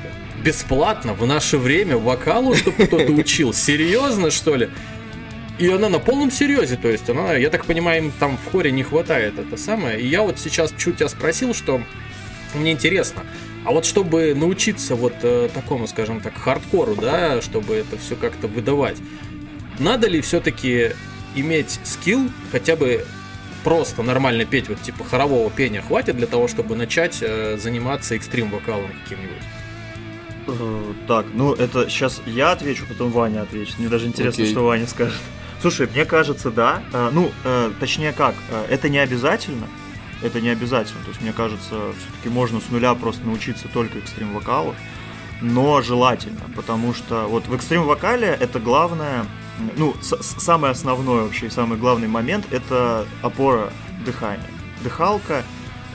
бесплатно 0.43 1.15
в 1.15 1.25
наше 1.27 1.59
время 1.59 1.97
вокалу, 1.97 2.55
чтобы 2.55 2.87
кто-то 2.87 3.13
учил? 3.13 3.53
Серьезно, 3.53 4.31
что 4.31 4.57
ли? 4.57 4.69
И 5.59 5.69
она 5.69 5.89
на 5.89 6.01
полном 6.01 6.33
серьезе, 6.33 6.77
то 6.77 6.89
есть 6.89 7.09
она, 7.09 7.35
я 7.35 7.49
так 7.49 7.65
понимаю, 7.65 8.05
им 8.05 8.13
там 8.19 8.37
в 8.37 8.51
хоре 8.51 8.73
не 8.73 8.83
хватает 8.83 9.39
это 9.39 9.57
самое. 9.57 10.01
И 10.01 10.07
я 10.07 10.23
вот 10.23 10.39
сейчас 10.41 10.75
чуть 10.77 10.97
тебя 10.97 11.09
спросил, 11.09 11.55
что 11.55 11.81
мне 12.55 12.73
интересно, 12.73 13.23
а 13.65 13.71
вот 13.71 13.87
чтобы 13.87 14.35
научиться 14.35 14.97
вот 14.97 15.15
э, 15.23 15.49
такому, 15.55 15.87
скажем 15.87 16.21
так, 16.21 16.35
хардкору, 16.37 16.97
да, 16.97 17.41
чтобы 17.41 17.75
это 17.75 17.97
все 17.97 18.17
как-то 18.17 18.49
выдавать, 18.49 18.99
надо 19.79 20.09
ли 20.09 20.21
все-таки 20.21 20.93
иметь 21.35 21.81
скилл, 21.85 22.31
хотя 22.53 22.77
бы 22.77 23.05
просто 23.65 24.03
нормально 24.03 24.45
петь, 24.45 24.69
вот 24.69 24.81
типа 24.83 25.05
хорового 25.05 25.51
пения 25.51 25.83
хватит 25.83 26.17
для 26.17 26.27
того, 26.27 26.49
чтобы 26.49 26.77
начать 26.77 27.19
э, 27.23 27.57
заниматься 27.59 28.15
экстрим 28.15 28.51
вокалом 28.51 28.91
каким-нибудь? 29.03 29.43
Э, 30.47 30.93
так, 31.09 31.27
ну 31.33 31.55
это 31.55 31.89
сейчас 31.89 32.21
я 32.27 32.53
отвечу, 32.53 32.85
потом 32.89 33.11
Ваня 33.11 33.43
ответит. 33.43 33.79
Мне 33.79 33.89
даже 33.89 34.07
интересно, 34.07 34.43
okay. 34.43 34.51
что 34.51 34.65
Ваня 34.65 34.87
скажет. 34.87 35.19
Слушай, 35.61 35.89
мне 35.93 36.05
кажется, 36.05 36.51
да. 36.51 36.83
Э, 36.93 37.11
ну, 37.13 37.33
э, 37.45 37.73
точнее 37.81 38.13
как, 38.13 38.35
это 38.69 38.89
не 38.89 38.99
обязательно. 38.99 39.67
Это 40.23 40.41
не 40.41 40.49
обязательно. 40.49 41.03
То 41.03 41.11
есть, 41.11 41.21
мне 41.21 41.33
кажется, 41.33 41.93
все-таки 41.99 42.29
можно 42.29 42.61
с 42.61 42.71
нуля 42.71 42.95
просто 42.95 43.25
научиться 43.27 43.69
только 43.69 43.99
экстрим 43.99 44.33
вокалу. 44.33 44.75
Но 45.43 45.83
желательно, 45.83 46.41
потому 46.57 46.95
что 46.95 47.27
вот 47.27 47.47
в 47.47 47.55
экстрим 47.55 47.83
вокале 47.83 48.29
это 48.41 48.59
главное 48.61 49.27
ну, 49.77 49.95
самый 50.01 50.71
основной 50.71 51.25
вообще, 51.25 51.51
самый 51.51 51.79
главный 51.79 52.09
момент 52.09 52.47
это 52.51 53.07
опора 53.23 53.73
дыхания. 54.05 54.47
Дыхалка, 54.83 55.45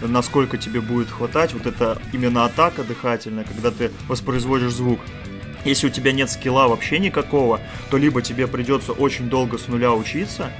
насколько 0.01 0.57
тебе 0.57 0.81
будет 0.81 1.09
хватать, 1.09 1.53
вот 1.53 1.65
это 1.65 2.01
именно 2.13 2.45
атака 2.45 2.83
дыхательная, 2.83 3.43
когда 3.43 3.71
ты 3.71 3.91
воспроизводишь 4.07 4.71
звук. 4.71 4.99
Если 5.65 5.87
у 5.87 5.89
тебя 5.89 6.13
нет 6.13 6.29
скилла 6.29 6.67
вообще 6.67 6.99
никакого, 6.99 7.59
то 7.89 7.97
либо 7.97 8.21
тебе 8.21 8.47
придется 8.47 8.93
очень 8.93 9.29
долго 9.29 9.57
с 9.57 9.67
нуля 9.67 9.93
учиться, 9.93 10.51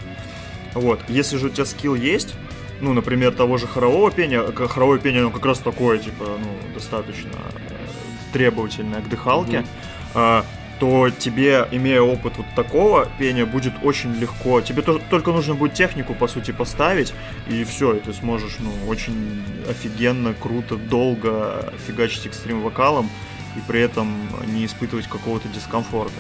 вот. 0.74 1.00
Если 1.08 1.38
же 1.38 1.48
у 1.48 1.50
тебя 1.50 1.66
скилл 1.66 1.96
есть, 1.96 2.36
ну, 2.82 2.94
например, 2.94 3.34
того 3.34 3.58
же 3.58 3.66
хорового 3.66 4.12
пения, 4.12 4.44
хоровое 4.44 5.00
пение, 5.00 5.22
оно 5.22 5.32
как 5.32 5.46
раз 5.46 5.60
такое, 5.60 6.00
типа, 6.00 6.38
ну, 6.40 6.74
достаточно 6.74 7.32
э, 7.70 8.34
требовательное 8.34 9.02
к 9.02 9.10
дыхалке, 9.10 9.66
mm-hmm 10.14 10.44
то 10.80 11.10
тебе, 11.10 11.68
имея 11.72 12.02
опыт 12.02 12.38
вот 12.38 12.46
такого 12.56 13.08
пения, 13.18 13.46
будет 13.46 13.74
очень 13.84 14.14
легко. 14.14 14.62
Тебе 14.62 14.82
то, 14.82 15.00
только 15.10 15.32
нужно 15.32 15.56
будет 15.56 15.74
технику, 15.74 16.14
по 16.14 16.28
сути, 16.28 16.52
поставить, 16.52 17.14
и 17.48 17.64
все, 17.64 17.96
и 17.96 18.00
ты 18.00 18.14
сможешь, 18.14 18.58
ну, 18.60 18.72
очень 18.88 19.44
офигенно, 19.70 20.34
круто, 20.34 20.76
долго 20.76 21.74
фигачить 21.86 22.26
экстрим 22.26 22.62
вокалом, 22.62 23.10
и 23.56 23.60
при 23.68 23.82
этом 23.82 24.16
не 24.48 24.66
испытывать 24.66 25.08
какого-то 25.08 25.48
дискомфорта. 25.50 26.20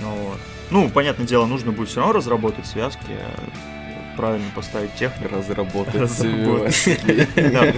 Вот. 0.00 0.38
Ну, 0.70 0.88
понятное 0.90 1.26
дело, 1.26 1.46
нужно 1.46 1.72
будет 1.72 1.88
все 1.88 2.00
равно 2.00 2.14
разработать 2.14 2.66
связки, 2.66 3.00
правильно 4.18 4.50
поставить 4.52 4.94
технику. 4.94 5.32
Разработать. 5.32 5.94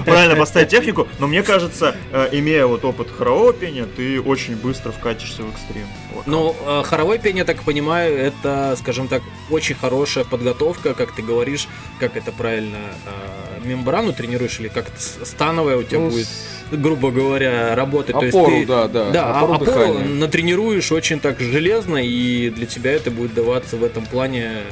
Правильно 0.06 0.37
поставить 0.37 0.68
технику, 0.68 1.06
но 1.18 1.26
мне 1.28 1.42
кажется, 1.42 1.94
э, 2.12 2.28
имея 2.32 2.64
вот 2.64 2.82
опыт 2.82 3.09
хорового 3.11 3.52
пения, 3.52 3.85
ты 3.85 4.18
очень 4.23 4.56
быстро 4.56 4.90
вкатишься 4.90 5.42
в 5.42 5.50
экстрим. 5.50 5.87
Ну, 6.25 6.56
э, 6.66 6.82
хоровое 6.82 7.18
пение, 7.18 7.44
так 7.44 7.62
понимаю, 7.62 8.16
это, 8.16 8.75
скажем 8.78 9.09
так, 9.09 9.23
очень 9.50 9.75
хорошая 9.75 10.25
подготовка, 10.25 10.94
как 10.94 11.14
ты 11.14 11.20
говоришь, 11.20 11.68
как 11.99 12.16
это 12.16 12.32
правильно, 12.32 12.78
э, 13.04 13.66
мембрану 13.68 14.14
тренируешь 14.14 14.61
или 14.61 14.68
как 14.68 14.87
становая 14.99 15.76
у 15.76 15.82
тебя 15.82 15.99
ну, 15.99 16.11
будет 16.11 16.28
грубо 16.73 17.11
говоря, 17.11 17.75
работать. 17.75 18.14
Опору, 18.14 18.30
То 18.30 18.52
есть 18.52 18.61
ты, 18.61 18.66
да, 18.66 18.88
да. 18.88 19.11
Да, 19.11 19.40
опору, 19.40 19.54
опору 19.54 19.99
натренируешь 19.99 20.92
очень 20.92 21.18
так 21.18 21.40
железно, 21.40 21.97
и 21.97 22.50
для 22.50 22.66
тебя 22.66 22.92
это 22.92 23.11
будет 23.11 23.35
даваться 23.35 23.76
в 23.76 23.85
этом 23.85 24.06
плане 24.06 24.62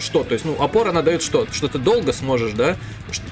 что? 0.00 0.24
То 0.24 0.34
есть, 0.34 0.44
ну, 0.44 0.56
опора 0.60 0.90
она 0.90 1.02
дает 1.02 1.22
что? 1.22 1.46
Что 1.52 1.68
ты 1.68 1.78
долго 1.78 2.12
сможешь, 2.12 2.52
да, 2.52 2.76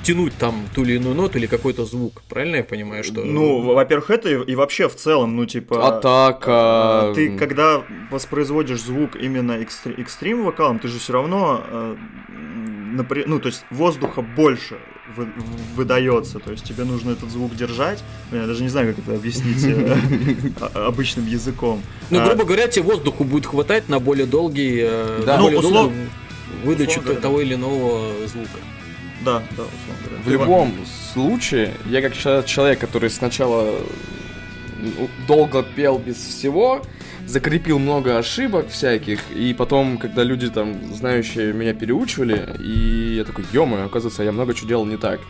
тянуть 0.02 0.34
там 0.36 0.66
ту 0.74 0.84
или 0.84 0.94
иную 0.94 1.14
ноту 1.14 1.38
или 1.38 1.46
какой-то 1.46 1.84
звук. 1.84 2.22
Правильно 2.28 2.56
я 2.56 2.64
понимаю, 2.64 3.04
что... 3.04 3.24
Ну, 3.24 3.74
во-первых, 3.74 4.10
это 4.10 4.28
и, 4.28 4.52
и 4.52 4.54
вообще 4.54 4.88
в 4.88 4.96
целом, 4.96 5.36
ну, 5.36 5.46
типа... 5.46 5.86
Атака... 5.88 7.12
Ты, 7.14 7.36
когда 7.36 7.82
воспроизводишь 8.10 8.82
звук 8.82 9.16
именно 9.16 9.62
экстри- 9.62 10.00
экстрим 10.00 10.44
вокалом, 10.44 10.78
ты 10.78 10.88
же 10.88 10.98
все 10.98 11.12
равно... 11.12 11.62
Э, 11.68 11.96
напри- 12.92 13.24
ну, 13.26 13.40
то 13.40 13.48
есть 13.48 13.64
воздуха 13.70 14.22
больше 14.22 14.78
вы, 15.16 15.28
выдается, 15.74 16.38
то 16.38 16.52
есть 16.52 16.64
тебе 16.64 16.84
нужно 16.84 17.10
этот 17.10 17.30
звук 17.30 17.54
держать. 17.54 18.02
Я 18.30 18.46
даже 18.46 18.62
не 18.62 18.68
знаю, 18.68 18.94
как 18.94 19.04
это 19.04 19.14
объяснить 19.14 19.64
э, 19.64 19.96
а, 20.60 20.86
обычным 20.86 21.26
языком. 21.26 21.82
Ну, 22.10 22.20
а 22.20 22.26
грубо 22.26 22.44
говоря, 22.44 22.68
тебе 22.68 22.84
воздуху 22.84 23.24
будет 23.24 23.46
хватать 23.46 23.88
на 23.88 23.98
более 23.98 24.26
долгий, 24.26 24.80
э, 24.82 25.22
да. 25.26 25.38
ну. 25.38 25.92
Выдачу 26.62 27.02
того 27.20 27.40
или 27.40 27.54
иного 27.54 28.26
звука. 28.26 28.58
Да, 29.24 29.42
да, 29.56 29.62
условно 29.62 30.04
говоря. 30.04 30.22
В 30.24 30.28
любом 30.28 30.74
случае, 31.12 31.74
я 31.86 32.02
как 32.02 32.14
человек, 32.14 32.80
который 32.80 33.10
сначала 33.10 33.78
ну, 34.78 35.08
долго 35.28 35.62
пел 35.62 35.98
без 35.98 36.16
всего, 36.16 36.82
закрепил 37.26 37.78
много 37.78 38.18
ошибок 38.18 38.68
всяких, 38.68 39.20
и 39.34 39.54
потом, 39.54 39.98
когда 39.98 40.24
люди 40.24 40.50
там, 40.50 40.92
знающие, 40.92 41.52
меня 41.52 41.72
переучивали, 41.72 42.56
и 42.58 43.14
я 43.16 43.24
такой, 43.24 43.44
ё 43.52 43.64
оказывается, 43.84 44.22
я 44.22 44.32
много 44.32 44.54
чего 44.54 44.68
делал 44.68 44.86
не 44.86 44.96
так. 44.96 45.20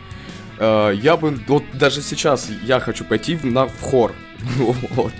Uh, 0.59 0.95
я 0.95 1.17
бы, 1.17 1.39
вот 1.47 1.63
даже 1.73 2.01
сейчас 2.01 2.49
я 2.63 2.79
хочу 2.79 3.03
пойти 3.05 3.35
в, 3.35 3.43
на, 3.43 3.65
в 3.65 3.81
хор, 3.81 4.13
вот. 4.91 5.13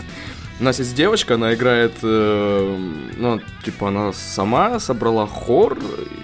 У 0.64 0.66
нас 0.66 0.80
есть 0.80 0.96
девочка, 0.96 1.34
она 1.34 1.54
играет, 1.56 1.92
э, 2.04 2.78
ну, 3.18 3.42
типа, 3.66 3.90
она 3.90 4.14
сама 4.14 4.80
собрала 4.80 5.28
хор, 5.28 5.78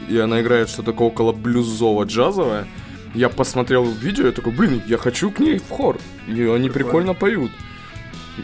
и 0.07 0.17
она 0.17 0.39
играет 0.39 0.69
что-то 0.69 0.93
около 0.93 1.33
блюзово-джазовое. 1.33 2.65
Я 3.13 3.27
посмотрел 3.27 3.83
видео, 3.83 4.27
я 4.27 4.31
такой, 4.31 4.53
блин, 4.53 4.81
я 4.87 4.97
хочу 4.97 5.29
к 5.29 5.39
ней 5.39 5.59
в 5.59 5.67
хор, 5.69 5.97
и 6.25 6.31
они 6.31 6.69
Прикольно. 6.69 6.71
прикольно 6.71 7.13
поют. 7.15 7.51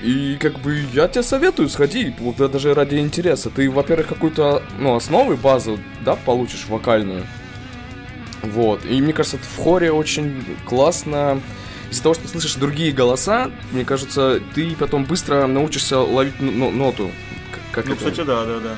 И 0.04 0.36
как 0.38 0.60
бы 0.60 0.82
я 0.92 1.08
тебе 1.08 1.24
советую 1.24 1.70
сходи, 1.70 2.14
вот 2.20 2.52
даже 2.52 2.74
ради 2.74 2.98
интереса. 2.98 3.50
Ты, 3.50 3.72
во-первых, 3.72 4.08
какую-то, 4.08 4.64
ну, 4.78 4.96
основу, 4.96 5.38
базу, 5.38 5.80
да, 6.04 6.18
получишь 6.18 6.66
вокальную. 6.68 7.24
Вот. 8.42 8.84
И 8.84 9.02
мне 9.02 9.14
кажется, 9.14 9.38
в 9.38 9.64
хоре 9.64 9.94
очень 9.94 10.44
классно. 10.66 11.40
Из-за 11.92 12.04
того, 12.04 12.16
что 12.16 12.24
ты 12.24 12.30
слышишь 12.30 12.56
другие 12.56 12.92
голоса, 12.92 13.52
мне 13.72 13.86
кажется, 13.86 14.42
ты 14.54 14.76
потом 14.76 15.06
быстро 15.06 15.48
научишься 15.48 16.00
ловить 16.00 16.40
ноту. 16.40 17.12
Как 17.72 17.86
ну, 17.86 17.94
это? 17.94 18.00
кстати, 18.00 18.26
да, 18.26 18.46
да, 18.46 18.60
да. 18.60 18.78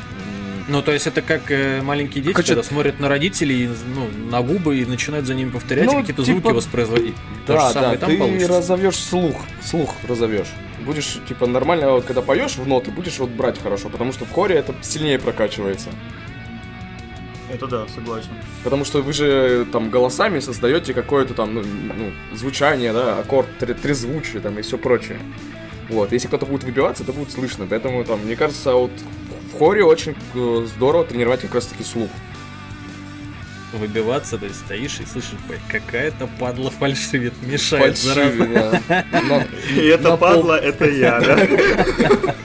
Ну, 0.68 0.82
то 0.82 0.92
есть 0.92 1.08
это 1.08 1.22
как 1.22 1.50
э, 1.50 1.82
маленькие 1.82 2.22
дети, 2.22 2.36
Хочу... 2.36 2.50
когда 2.50 2.64
смотрят 2.64 3.00
на 3.00 3.08
родителей, 3.08 3.70
ну, 3.96 4.10
на 4.30 4.42
губы 4.42 4.80
и 4.80 4.86
начинают 4.86 5.26
за 5.26 5.34
ними 5.34 5.50
повторять 5.50 5.86
ну, 5.86 6.02
какие-то 6.02 6.24
типа... 6.26 6.42
звуки 6.42 6.56
воспроизводить. 6.56 7.16
Да, 7.48 7.72
да, 7.74 7.96
ты 7.96 8.18
получится. 8.18 8.48
разовьешь 8.50 8.98
слух, 8.98 9.38
слух 9.64 9.94
разовьешь. 10.08 10.48
Будешь, 10.86 11.20
типа, 11.28 11.48
нормально, 11.48 11.92
вот 11.92 12.06
когда 12.06 12.22
поешь 12.22 12.58
в 12.58 12.68
ноты, 12.68 12.92
будешь 12.92 13.18
вот 13.20 13.30
брать 13.30 13.62
хорошо, 13.62 13.88
потому 13.90 14.12
что 14.12 14.26
в 14.26 14.32
хоре 14.32 14.56
это 14.56 14.76
сильнее 14.82 15.20
прокачивается. 15.20 15.90
Это 17.54 17.68
да, 17.68 17.88
согласен. 17.88 18.30
Потому 18.64 18.84
что 18.84 19.02
вы 19.02 19.14
же 19.14 19.66
там 19.72 19.90
голосами 19.90 20.40
создаете 20.40 20.94
какое-то 20.94 21.34
там, 21.34 21.54
ну, 21.54 21.64
ну 21.64 22.12
звучание, 22.36 22.92
да, 22.92 23.20
аккорд, 23.20 23.48
трезвучие 23.58 24.42
там 24.42 24.60
и 24.60 24.62
все 24.62 24.78
прочее. 24.78 25.20
Вот, 25.90 26.12
если 26.12 26.28
кто-то 26.28 26.46
будет 26.46 26.64
выбиваться, 26.64 27.04
это 27.04 27.14
будет 27.14 27.32
слышно. 27.32 27.66
Поэтому 27.70 28.04
там, 28.04 28.20
мне 28.20 28.36
кажется, 28.36 28.74
вот 28.74 28.92
в 29.54 29.58
хоре 29.58 29.84
очень 29.84 30.16
э, 30.36 30.68
здорово 30.76 31.06
тренировать 31.06 31.42
как 31.42 31.56
раз-таки 31.56 31.84
слух. 31.84 32.10
Выбиваться, 33.74 34.38
то 34.38 34.46
есть 34.46 34.60
стоишь 34.60 35.00
и 35.00 35.06
слышишь, 35.06 35.38
какая-то 35.70 36.28
падла 36.40 36.72
фальшивит, 36.72 37.34
мешает 37.42 37.98
Фальшивит, 37.98 38.54
да. 38.54 38.82
И 39.76 39.86
это 39.86 40.18
падла, 40.18 40.58
это 40.58 40.86
я, 40.90 41.20
да? 41.20 41.38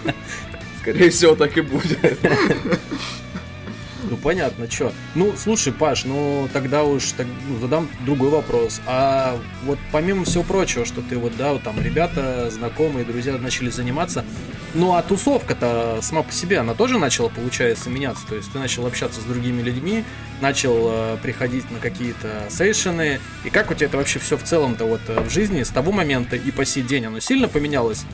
Скорее 0.81 1.11
всего, 1.11 1.37
так 1.37 1.57
и 1.57 1.61
будет. 1.61 1.99
Ну 4.13 4.19
понятно, 4.19 4.71
что. 4.71 4.93
Ну, 5.15 5.33
слушай, 5.39 5.73
Паш, 5.73 6.05
ну 6.05 6.47
тогда 6.53 6.85
уж 6.85 7.13
так, 7.13 7.27
ну, 7.49 7.59
задам 7.59 7.89
другой 8.05 8.29
вопрос. 8.29 8.83
А 8.87 9.39
вот 9.65 9.79
помимо 9.91 10.27
всего 10.27 10.43
прочего, 10.43 10.85
что 10.85 11.01
ты 11.01 11.17
вот, 11.17 11.35
да, 11.39 11.55
вот 11.55 11.63
там 11.63 11.81
ребята, 11.81 12.51
знакомые, 12.51 13.07
друзья 13.07 13.39
начали 13.39 13.71
заниматься, 13.71 14.23
ну 14.75 14.95
а 14.95 15.01
тусовка-то 15.01 16.01
сама 16.03 16.25
по 16.25 16.31
себе, 16.31 16.59
она 16.59 16.75
тоже 16.75 16.99
начала, 16.99 17.31
получается, 17.31 17.89
меняться. 17.89 18.27
То 18.29 18.35
есть 18.35 18.53
ты 18.53 18.59
начал 18.59 18.87
общаться 18.87 19.19
с 19.19 19.25
другими 19.25 19.63
людьми, 19.63 20.05
начал 20.43 20.91
э, 20.91 21.17
приходить 21.23 21.71
на 21.71 21.79
какие-то 21.79 22.49
сейшены. 22.51 23.19
И 23.45 23.49
как 23.49 23.71
у 23.71 23.75
тебя 23.75 23.87
это 23.87 23.97
вообще 23.97 24.19
все 24.19 24.37
в 24.37 24.43
целом-то 24.43 24.85
вот 24.85 25.01
э, 25.09 25.23
в 25.23 25.31
жизни 25.31 25.63
с 25.63 25.71
того 25.71 25.91
момента 25.91 26.37
и 26.37 26.51
по 26.51 26.67
сей 26.67 26.83
день, 26.83 27.07
оно 27.07 27.19
сильно 27.21 27.49
поменялось? 27.49 28.05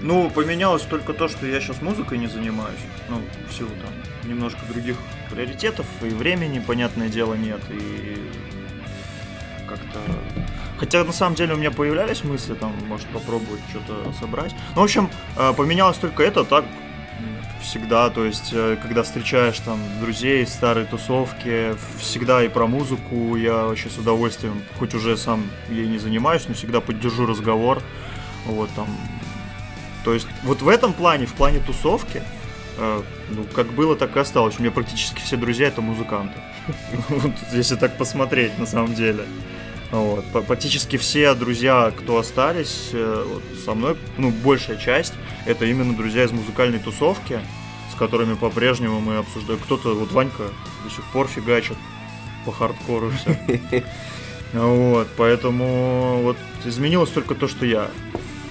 Ну, 0.00 0.30
поменялось 0.30 0.82
только 0.82 1.12
то, 1.12 1.28
что 1.28 1.44
я 1.44 1.60
сейчас 1.60 1.82
музыкой 1.82 2.16
не 2.16 2.28
занимаюсь. 2.28 2.80
Ну, 3.10 3.20
в 3.50 3.52
силу 3.52 3.68
там 3.82 3.97
немножко 4.28 4.60
других 4.68 4.96
приоритетов, 5.30 5.86
и 6.02 6.08
времени, 6.08 6.58
понятное 6.58 7.08
дело, 7.08 7.34
нет, 7.34 7.60
и 7.70 8.30
как-то... 9.68 9.98
Хотя 10.78 11.02
на 11.02 11.12
самом 11.12 11.34
деле 11.34 11.54
у 11.54 11.56
меня 11.56 11.72
появлялись 11.72 12.22
мысли, 12.22 12.54
там, 12.54 12.72
может, 12.86 13.08
попробовать 13.08 13.60
что-то 13.70 14.12
собрать. 14.20 14.54
Ну, 14.76 14.82
в 14.82 14.84
общем, 14.84 15.10
э, 15.36 15.52
поменялось 15.54 15.96
только 15.96 16.22
это, 16.22 16.44
так 16.44 16.64
всегда, 17.60 18.10
то 18.10 18.24
есть, 18.24 18.50
э, 18.52 18.76
когда 18.80 19.02
встречаешь 19.02 19.58
там 19.58 19.78
друзей, 20.00 20.46
старые 20.46 20.86
тусовки, 20.86 21.74
всегда 21.98 22.42
и 22.42 22.48
про 22.48 22.66
музыку 22.66 23.36
я 23.36 23.64
вообще 23.64 23.90
с 23.90 23.98
удовольствием, 23.98 24.62
хоть 24.78 24.94
уже 24.94 25.16
сам 25.16 25.44
ей 25.68 25.86
не 25.86 25.98
занимаюсь, 25.98 26.44
но 26.48 26.54
всегда 26.54 26.80
поддержу 26.80 27.26
разговор, 27.26 27.82
вот 28.46 28.70
там. 28.76 28.86
То 30.04 30.14
есть, 30.14 30.28
вот 30.44 30.62
в 30.62 30.68
этом 30.68 30.92
плане, 30.92 31.26
в 31.26 31.34
плане 31.34 31.60
тусовки, 31.60 32.22
ну, 32.78 33.44
как 33.54 33.66
было, 33.72 33.96
так 33.96 34.16
и 34.16 34.20
осталось. 34.20 34.58
У 34.58 34.62
меня 34.62 34.70
практически 34.70 35.20
все 35.20 35.36
друзья 35.36 35.68
это 35.68 35.82
музыканты. 35.82 36.34
Если 37.52 37.76
так 37.76 37.96
посмотреть, 37.98 38.58
на 38.58 38.66
самом 38.66 38.94
деле. 38.94 39.24
Вот. 39.90 40.24
Практически 40.46 40.96
все 40.96 41.34
друзья, 41.34 41.92
кто 41.96 42.18
остались 42.18 42.90
э, 42.92 43.24
вот, 43.26 43.42
со 43.64 43.74
мной, 43.74 43.96
ну, 44.18 44.30
большая 44.30 44.76
часть, 44.76 45.14
это 45.46 45.64
именно 45.64 45.96
друзья 45.96 46.24
из 46.24 46.30
музыкальной 46.30 46.78
тусовки, 46.78 47.40
с 47.90 47.98
которыми 47.98 48.34
по-прежнему 48.34 49.00
мы 49.00 49.16
обсуждаем. 49.16 49.60
Кто-то, 49.60 49.94
вот 49.94 50.12
Ванька 50.12 50.44
до 50.84 50.90
сих 50.90 51.04
пор 51.12 51.26
фигачит 51.26 51.78
по 52.44 52.52
хардкору 52.52 53.10
все. 53.10 53.84
Вот, 54.54 55.08
поэтому 55.18 56.22
вот 56.22 56.38
изменилось 56.64 57.10
только 57.10 57.34
то, 57.34 57.48
что 57.48 57.66
я 57.66 57.90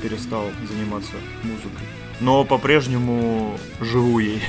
перестал 0.04 0.44
заниматься 0.70 1.14
музыкой 1.42 1.97
но 2.20 2.44
по-прежнему 2.44 3.58
живу 3.80 4.20
ей. 4.20 4.42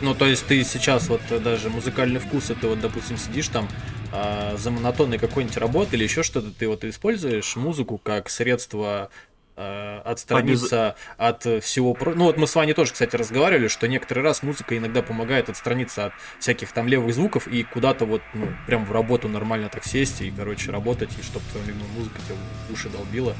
Ну, 0.00 0.14
то 0.14 0.26
есть 0.26 0.46
ты 0.46 0.62
сейчас 0.62 1.08
вот 1.08 1.20
даже 1.42 1.70
музыкальный 1.70 2.20
вкус, 2.20 2.52
ты 2.60 2.68
вот, 2.68 2.80
допустим, 2.80 3.16
сидишь 3.16 3.48
там 3.48 3.68
э, 4.12 4.56
за 4.56 4.70
монотонной 4.70 5.18
какой-нибудь 5.18 5.56
работы 5.56 5.96
или 5.96 6.04
еще 6.04 6.22
что-то, 6.22 6.52
ты 6.52 6.68
вот 6.68 6.84
используешь 6.84 7.56
музыку 7.56 7.98
как 7.98 8.30
средство 8.30 9.10
э, 9.56 10.00
отстраниться 10.04 10.94
Обез... 11.16 11.56
от 11.56 11.64
всего. 11.64 11.96
Ну, 12.14 12.26
вот 12.26 12.36
мы 12.36 12.46
с 12.46 12.54
вами 12.54 12.74
тоже, 12.74 12.92
кстати, 12.92 13.16
разговаривали, 13.16 13.66
что 13.66 13.88
некоторый 13.88 14.20
раз 14.20 14.44
музыка 14.44 14.78
иногда 14.78 15.02
помогает 15.02 15.48
отстраниться 15.48 16.06
от 16.06 16.12
всяких 16.38 16.70
там 16.70 16.86
левых 16.86 17.12
звуков 17.12 17.48
и 17.48 17.64
куда-то 17.64 18.04
вот, 18.04 18.22
ну, 18.34 18.46
прям 18.68 18.84
в 18.84 18.92
работу 18.92 19.26
нормально 19.28 19.68
так 19.68 19.84
сесть 19.84 20.20
и, 20.20 20.30
короче, 20.30 20.70
работать, 20.70 21.10
и 21.18 21.22
чтобы 21.22 21.44
твоя 21.50 21.76
музыка 21.96 22.20
тебе 22.24 22.36
уши 22.72 22.88
долбила. 22.88 23.34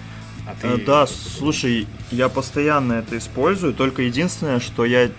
А 0.48 0.54
ты... 0.60 0.66
Э, 0.66 0.76
да, 0.78 1.06
слушай, 1.06 1.86
я 2.10 2.30
постоянно 2.30 2.94
это 2.94 3.18
использую, 3.18 3.74
только 3.74 4.02
единственное, 4.02 4.60
что 4.60 4.86
я 4.86 5.10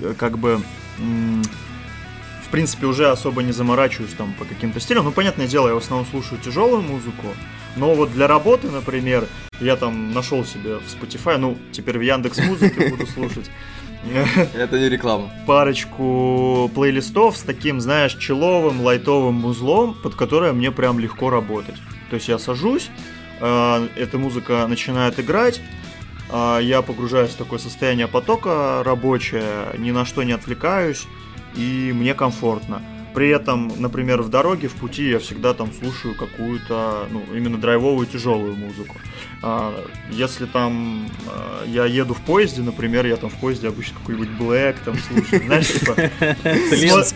э, 0.00 0.14
как 0.16 0.38
бы 0.38 0.60
в 0.96 2.50
принципе 2.50 2.86
уже 2.86 3.10
особо 3.10 3.42
не 3.42 3.52
заморачиваюсь 3.52 4.14
там 4.14 4.32
по 4.38 4.44
каким-то 4.44 4.80
стилям. 4.80 5.04
Ну, 5.04 5.12
понятное 5.12 5.46
дело, 5.46 5.68
я 5.68 5.74
в 5.74 5.78
основном 5.78 6.06
слушаю 6.06 6.40
тяжелую 6.40 6.80
музыку, 6.82 7.26
но 7.76 7.94
вот 7.94 8.12
для 8.12 8.26
работы, 8.26 8.70
например, 8.70 9.26
я 9.60 9.76
там 9.76 10.12
нашел 10.12 10.44
себе 10.46 10.78
в 10.78 10.84
Spotify, 10.84 11.36
ну, 11.36 11.58
теперь 11.72 11.98
в 11.98 12.02
Яндекс 12.02 12.38
Музыке 12.38 12.88
буду 12.96 13.06
слушать. 13.06 13.50
Это 14.54 14.78
не 14.78 14.88
реклама. 14.88 15.30
Парочку 15.46 16.70
плейлистов 16.74 17.36
с 17.36 17.42
таким, 17.42 17.80
знаешь, 17.80 18.14
человым, 18.14 18.82
лайтовым 18.82 19.44
узлом, 19.44 19.94
под 19.94 20.14
которое 20.14 20.52
мне 20.52 20.70
прям 20.70 20.98
легко 20.98 21.30
работать. 21.30 21.76
То 22.10 22.16
есть 22.16 22.28
я 22.28 22.38
сажусь, 22.38 22.90
Э, 23.40 23.88
эта 23.96 24.18
музыка 24.18 24.66
начинает 24.66 25.18
играть, 25.18 25.60
э, 26.30 26.58
я 26.62 26.82
погружаюсь 26.82 27.30
в 27.30 27.36
такое 27.36 27.58
состояние 27.58 28.08
потока 28.08 28.82
рабочее, 28.84 29.68
ни 29.78 29.90
на 29.90 30.04
что 30.04 30.22
не 30.22 30.32
отвлекаюсь, 30.32 31.06
и 31.54 31.92
мне 31.94 32.14
комфортно. 32.14 32.82
При 33.14 33.28
этом, 33.28 33.72
например, 33.78 34.22
в 34.22 34.28
дороге, 34.28 34.66
в 34.66 34.72
пути 34.72 35.08
я 35.08 35.20
всегда 35.20 35.54
там 35.54 35.70
слушаю 35.72 36.16
какую-то, 36.16 37.06
ну, 37.10 37.24
именно 37.32 37.58
драйвовую 37.58 38.06
тяжелую 38.06 38.56
музыку. 38.56 38.96
А, 39.40 39.72
если 40.10 40.46
там 40.46 41.08
а, 41.28 41.64
я 41.66 41.84
еду 41.84 42.14
в 42.14 42.20
поезде, 42.20 42.62
например, 42.62 43.06
я 43.06 43.16
там 43.16 43.30
в 43.30 43.34
поезде 43.34 43.68
обычно 43.68 43.98
какой-нибудь 44.00 44.30
Black 44.30 44.76
там 44.84 44.96
слушаю, 44.98 45.44
знаешь, 45.46 45.68
типа... 45.68 45.94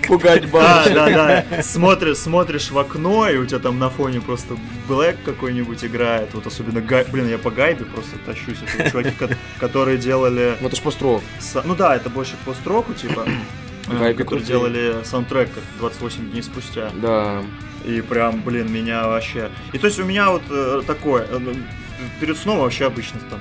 Пугать 0.06 0.48
Да, 0.52 0.84
да, 0.88 1.44
да. 1.50 1.62
Смотришь, 1.62 2.70
в 2.70 2.78
окно, 2.78 3.28
и 3.28 3.36
у 3.36 3.46
тебя 3.46 3.58
там 3.58 3.80
на 3.80 3.90
фоне 3.90 4.20
просто 4.20 4.56
Black 4.88 5.16
какой-нибудь 5.24 5.84
играет. 5.84 6.32
Вот 6.32 6.46
особенно, 6.46 6.80
блин, 6.80 7.28
я 7.28 7.38
по 7.38 7.50
гайбе 7.50 7.84
просто 7.86 8.16
тащусь. 8.24 8.58
Это 8.76 8.90
чуваки, 8.90 9.12
которые 9.58 9.98
делали... 9.98 10.56
Ну 10.60 10.68
это 10.68 10.76
ж 10.76 10.80
пост-рок. 10.80 11.22
Ну 11.64 11.74
да, 11.74 11.96
это 11.96 12.08
больше 12.08 12.34
к 12.34 12.44
пост-року, 12.44 12.94
Э, 13.90 14.14
которые 14.14 14.44
делали 14.44 14.96
саундтрек 15.04 15.50
28 15.78 16.30
дней 16.30 16.42
спустя. 16.42 16.90
Да. 17.00 17.42
И 17.84 18.00
прям, 18.00 18.42
блин, 18.42 18.72
меня 18.72 19.06
вообще... 19.06 19.50
И 19.72 19.78
то 19.78 19.86
есть 19.86 19.98
у 19.98 20.04
меня 20.04 20.30
вот 20.30 20.42
э, 20.50 20.82
такое... 20.86 21.24
Э, 21.24 21.38
ну, 21.38 21.52
перед 22.20 22.36
сном 22.36 22.58
вообще 22.60 22.86
обычно 22.86 23.20
там 23.30 23.40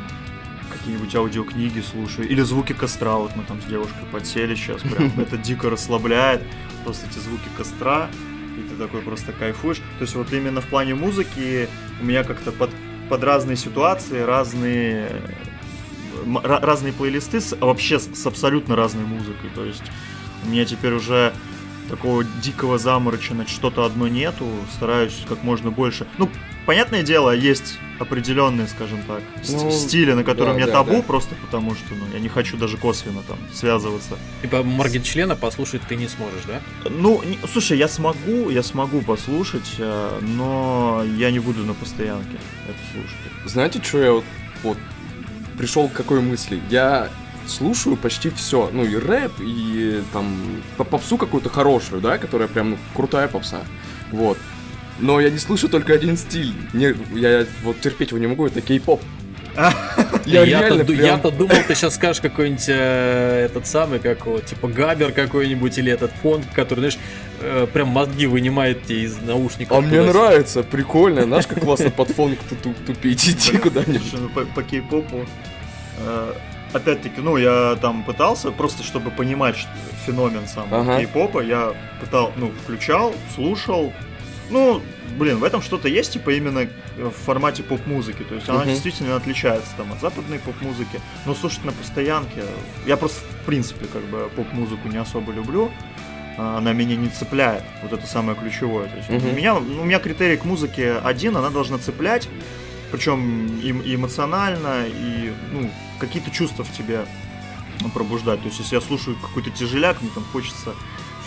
какие-нибудь 0.71 1.13
аудиокниги 1.15 1.81
слушаю. 1.81 2.29
Или 2.29 2.41
звуки 2.41 2.73
костра. 2.73 3.15
Вот 3.15 3.35
мы 3.35 3.43
там 3.43 3.61
с 3.61 3.65
девушкой 3.65 4.05
подсели 4.11 4.55
сейчас. 4.55 4.81
Прям 4.81 5.11
это 5.17 5.37
дико 5.37 5.69
расслабляет. 5.69 6.41
Просто 6.83 7.07
эти 7.07 7.19
звуки 7.19 7.49
костра. 7.57 8.09
И 8.57 8.61
ты 8.69 8.75
такой 8.75 9.01
просто 9.01 9.33
кайфуешь. 9.33 9.77
То 9.77 10.01
есть 10.01 10.15
вот 10.15 10.31
именно 10.33 10.61
в 10.61 10.67
плане 10.67 10.95
музыки 10.95 11.67
у 12.01 12.05
меня 12.05 12.23
как-то 12.23 12.51
под, 12.51 12.71
под 13.09 13.23
разные 13.23 13.57
ситуации, 13.57 14.21
разные 14.21 15.09
разные 16.43 16.93
плейлисты 16.93 17.39
с, 17.39 17.55
вообще 17.55 17.99
с, 17.99 18.07
с 18.13 18.25
абсолютно 18.25 18.75
разной 18.75 19.05
музыкой. 19.05 19.49
То 19.53 19.63
есть 19.65 19.83
меня 20.47 20.65
теперь 20.65 20.93
уже 20.93 21.33
такого 21.89 22.23
дикого 22.23 22.77
замороча 22.77 23.33
на 23.33 23.47
что-то 23.47 23.85
одно 23.85 24.07
нету, 24.07 24.45
стараюсь 24.73 25.23
как 25.27 25.43
можно 25.43 25.71
больше. 25.71 26.05
Ну, 26.17 26.29
понятное 26.65 27.03
дело, 27.03 27.31
есть 27.31 27.79
определенные, 27.99 28.67
скажем 28.67 29.01
так, 29.03 29.23
ну, 29.49 29.71
стили, 29.71 30.13
на 30.13 30.23
которые 30.23 30.49
да, 30.49 30.53
у 30.53 30.57
меня 30.57 30.65
да, 30.67 30.73
табу, 30.73 30.97
да. 30.97 31.01
просто 31.01 31.33
потому 31.35 31.73
что 31.73 31.95
ну, 31.95 32.05
я 32.13 32.19
не 32.19 32.29
хочу 32.29 32.57
даже 32.57 32.77
косвенно 32.77 33.23
там 33.27 33.37
связываться. 33.53 34.17
Типа 34.41 34.63
Маргет 34.63 35.03
члена 35.03 35.35
послушать 35.35 35.81
ты 35.87 35.95
не 35.95 36.07
сможешь, 36.07 36.43
да? 36.45 36.61
Ну, 36.89 37.23
не, 37.23 37.39
слушай, 37.51 37.77
я 37.77 37.87
смогу, 37.87 38.49
я 38.49 38.61
смогу 38.61 39.01
послушать, 39.01 39.75
э, 39.79 40.19
но 40.21 41.03
я 41.17 41.31
не 41.31 41.39
буду 41.39 41.65
на 41.65 41.73
постоянке 41.73 42.37
это 42.67 42.79
слушать. 42.91 43.17
Знаете, 43.45 43.81
что 43.81 43.97
я 43.99 44.11
вот, 44.11 44.25
вот 44.61 44.77
пришел 45.57 45.89
к 45.89 45.93
какой 45.93 46.21
мысли? 46.21 46.59
Я 46.69 47.09
слушаю 47.49 47.97
почти 47.97 48.29
все. 48.29 48.69
Ну, 48.71 48.85
и 48.85 48.95
рэп, 48.95 49.33
и 49.39 50.03
там 50.13 50.37
попсу 50.77 51.17
какую-то 51.17 51.49
хорошую, 51.49 52.01
да, 52.01 52.17
которая 52.17 52.47
прям 52.47 52.71
ну, 52.71 52.77
крутая 52.95 53.27
попса. 53.27 53.61
Вот. 54.11 54.37
Но 54.99 55.19
я 55.19 55.29
не 55.29 55.37
слышу 55.37 55.69
только 55.69 55.93
один 55.93 56.17
стиль. 56.17 56.53
Не, 56.73 56.95
я 57.19 57.45
вот 57.63 57.79
терпеть 57.81 58.09
его 58.09 58.19
не 58.19 58.27
могу, 58.27 58.47
это 58.47 58.61
кей-поп. 58.61 59.01
Я 60.25 60.43
я-то, 60.43 60.83
прям... 60.83 60.99
я-то 60.99 61.31
думал, 61.31 61.55
ты 61.67 61.73
сейчас 61.73 61.95
скажешь 61.95 62.21
какой-нибудь 62.21 62.65
э, 62.67 63.45
этот 63.45 63.65
самый, 63.65 63.99
как 63.99 64.25
его, 64.25 64.39
типа 64.39 64.67
Габер 64.67 65.11
какой-нибудь, 65.13 65.77
или 65.77 65.91
этот 65.91 66.11
фонд, 66.21 66.45
который, 66.53 66.79
знаешь, 66.79 66.99
э, 67.41 67.67
прям 67.71 67.87
мозги 67.87 68.27
вынимает 68.27 68.83
тебе 68.83 69.03
из 69.03 69.17
наушников. 69.19 69.77
А 69.77 69.81
мне 69.81 70.01
нравится, 70.01 70.63
прикольно. 70.63 71.23
Знаешь, 71.23 71.47
как 71.47 71.61
классно 71.61 71.89
под 71.89 72.09
фон 72.09 72.37
тупить, 72.85 73.27
идти 73.27 73.57
куда-нибудь. 73.57 74.13
Ну, 74.13 74.29
по, 74.29 74.41
по 74.45 74.61
кей-попу 74.61 75.25
э, 75.99 76.33
опять-таки, 76.73 77.21
ну, 77.21 77.37
я 77.37 77.77
там 77.81 78.03
пытался, 78.03 78.51
просто 78.51 78.83
чтобы 78.83 79.11
понимать 79.11 79.67
феномен 80.05 80.47
сам 80.47 80.73
ага. 80.73 80.97
кей-попа, 80.97 81.39
я 81.39 81.73
пытал, 81.99 82.31
ну, 82.35 82.51
включал, 82.63 83.13
слушал. 83.35 83.93
Ну, 84.49 84.81
блин, 85.17 85.37
в 85.37 85.43
этом 85.43 85.61
что-то 85.61 85.87
есть, 85.89 86.13
типа, 86.13 86.31
именно 86.31 86.67
в 86.97 87.11
формате 87.11 87.63
поп-музыки. 87.63 88.23
То 88.23 88.35
есть 88.35 88.47
она 88.47 88.63
uh 88.63 88.65
действительно 88.65 89.15
отличается 89.15 89.69
там 89.75 89.91
от 89.91 89.99
западной 89.99 90.39
поп-музыки. 90.39 91.01
Но 91.25 91.35
слушать 91.35 91.65
на 91.65 91.73
постоянке... 91.73 92.43
Я 92.85 92.95
просто, 92.95 93.19
в 93.19 93.45
принципе, 93.45 93.85
как 93.87 94.03
бы 94.03 94.29
поп-музыку 94.35 94.87
не 94.87 94.97
особо 94.97 95.33
люблю. 95.33 95.69
А, 96.37 96.59
она 96.59 96.71
меня 96.71 96.95
не 96.95 97.09
цепляет. 97.09 97.63
Вот 97.83 97.91
это 97.91 98.07
самое 98.07 98.37
ключевое. 98.37 98.87
То 98.87 98.95
есть 98.95 99.09
uh 99.09 99.31
у, 99.31 99.35
меня, 99.35 99.55
у 99.55 99.83
меня 99.83 99.99
критерий 99.99 100.37
к 100.37 100.45
музыке 100.45 100.93
один, 101.03 101.35
она 101.35 101.49
должна 101.49 101.77
цеплять 101.77 102.29
причем 102.91 103.59
и, 103.59 103.95
эмоционально, 103.95 104.85
и 104.87 105.33
ну, 105.51 105.69
какие-то 105.99 106.31
чувства 106.31 106.63
в 106.63 106.71
тебе 106.71 107.05
пробуждать. 107.93 108.39
То 108.41 108.47
есть, 108.47 108.59
если 108.59 108.75
я 108.75 108.81
слушаю 108.81 109.17
какой-то 109.17 109.49
тяжеляк, 109.51 110.01
мне 110.01 110.11
там 110.13 110.23
хочется 110.31 110.73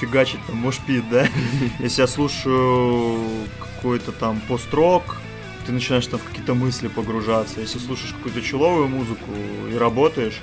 фигачить 0.00 0.40
там 0.46 0.56
мошпит, 0.56 1.08
да? 1.10 1.28
Если 1.78 2.00
я 2.00 2.06
слушаю 2.06 3.18
какой-то 3.58 4.12
там 4.12 4.40
пост-рок, 4.48 5.20
ты 5.66 5.72
начинаешь 5.72 6.06
там 6.06 6.18
в 6.18 6.24
какие-то 6.24 6.54
мысли 6.54 6.88
погружаться. 6.88 7.60
Если 7.60 7.78
слушаешь 7.78 8.12
какую-то 8.14 8.42
человую 8.42 8.88
музыку 8.88 9.30
и 9.70 9.76
работаешь, 9.76 10.38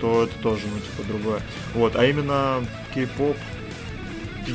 то 0.00 0.24
это 0.24 0.34
тоже, 0.42 0.62
ну, 0.72 0.80
типа, 0.80 1.08
другое. 1.08 1.40
Вот, 1.74 1.96
а 1.96 2.04
именно 2.04 2.64
кей-поп, 2.94 3.36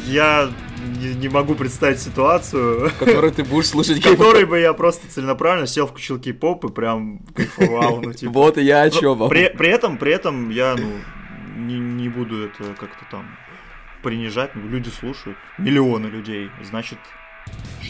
я 0.08 0.52
не, 0.86 1.16
не 1.16 1.30
могу 1.30 1.56
представить 1.56 2.00
ситуацию, 2.00 2.90
в 2.90 2.98
которой 2.98 3.32
ты 3.32 3.44
будешь 3.44 3.68
слушать 3.68 4.02
кей-поп. 4.02 4.18
которой 4.18 4.46
бы 4.46 4.60
я 4.60 4.74
просто 4.74 5.08
целенаправленно 5.08 5.68
сел, 5.68 5.88
включил 5.88 6.20
кей-поп 6.20 6.66
и 6.66 6.70
прям 6.70 7.20
кайфовал. 7.36 8.02
Ну, 8.02 8.14
типа. 8.14 8.32
Вот 8.32 8.58
и 8.58 8.64
я 8.64 8.84
о 8.84 8.90
чем. 8.90 9.28
При, 9.30 9.50
при, 9.50 9.70
этом, 9.70 9.98
при 9.98 10.12
этом 10.12 10.50
я, 10.50 10.76
ну, 10.78 10.92
не, 11.58 11.80
не 11.80 12.10
буду 12.10 12.46
это 12.46 12.74
как-то 12.80 13.06
там 13.10 13.26
принижать. 14.04 14.56
Ну, 14.56 14.68
люди 14.70 14.90
слушают, 14.90 15.38
миллионы 15.58 16.08
людей, 16.08 16.50
значит, 16.64 17.00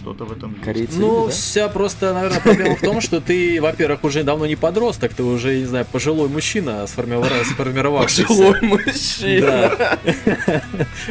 что-то 0.05 0.25
в 0.25 0.31
этом 0.31 0.51
есть. 0.51 0.63
Корейцы 0.63 0.99
ну, 0.99 1.21
любят, 1.21 1.27
да? 1.29 1.31
вся 1.31 1.67
просто, 1.67 2.13
наверное, 2.13 2.39
проблема 2.39 2.75
в 2.75 2.81
том, 2.81 3.01
что 3.01 3.19
ты, 3.19 3.59
во-первых, 3.59 4.03
уже 4.03 4.23
давно 4.23 4.45
не 4.45 4.55
подросток, 4.55 5.15
ты 5.15 5.23
уже, 5.23 5.57
не 5.57 5.65
знаю, 5.65 5.85
пожилой 5.91 6.29
мужчина, 6.29 6.85
сформировавшийся. 6.85 8.27
Пожилой 8.27 8.61
мужчина. 8.61 9.71
Да. 9.79 9.97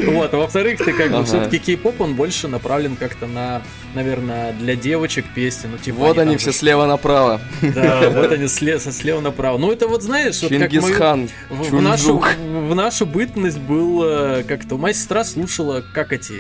Вот, 0.07 0.33
а 0.33 0.37
во-вторых, 0.37 0.79
ты 0.85 0.93
как 0.93 1.11
бы 1.11 1.25
все-таки 1.25 1.59
кей-поп, 1.59 2.01
он 2.01 2.15
больше 2.15 2.47
направлен 2.47 2.95
как-то 2.95 3.27
на, 3.27 3.63
наверное, 3.95 4.53
для 4.53 4.77
девочек 4.77 5.25
песни. 5.35 5.69
Ну, 5.73 5.79
типа, 5.79 5.99
вот 5.99 6.19
они 6.19 6.37
все 6.37 6.53
слева 6.53 6.87
направо. 6.87 7.41
Да, 7.63 8.11
вот 8.11 8.31
они 8.31 8.47
слева 8.47 9.21
направо. 9.21 9.59
Ну, 9.59 9.73
это 9.73 9.89
вот, 9.89 10.03
знаешь, 10.03 10.41
вот 10.41 10.53
как 10.53 10.73
мы... 10.73 11.29
В 11.51 11.83
нашу, 11.83 12.19
в 12.19 12.75
нашу 12.77 13.07
бытность 13.07 13.59
был 13.59 14.45
как-то... 14.47 14.77
Моя 14.77 14.95
сестра 14.95 15.25
слушала, 15.25 15.83
как 15.95 16.13
эти 16.13 16.35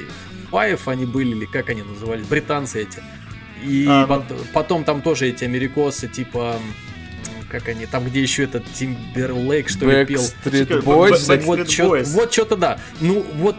Five 0.54 0.80
они 0.86 1.04
были, 1.04 1.34
или 1.34 1.46
как 1.46 1.68
они 1.70 1.82
назывались, 1.82 2.26
британцы 2.26 2.82
эти. 2.82 3.02
И 3.64 3.86
а, 3.88 4.06
ну... 4.06 4.36
потом 4.52 4.84
там 4.84 5.02
тоже 5.02 5.28
эти 5.28 5.44
америкосы, 5.44 6.08
типа 6.08 6.56
как 7.50 7.68
они, 7.68 7.86
там 7.86 8.04
где 8.04 8.20
еще 8.20 8.44
этот 8.44 8.64
Тимберлейк, 8.72 9.68
что 9.68 9.86
ли, 9.88 10.04
пел. 10.04 10.20
Backstreet 10.20 10.82
Boys. 10.82 11.44
Вот, 11.44 11.70
что, 11.70 12.02
вот 12.04 12.32
что-то 12.32 12.56
да. 12.56 12.80
Ну, 13.00 13.24
вот 13.34 13.54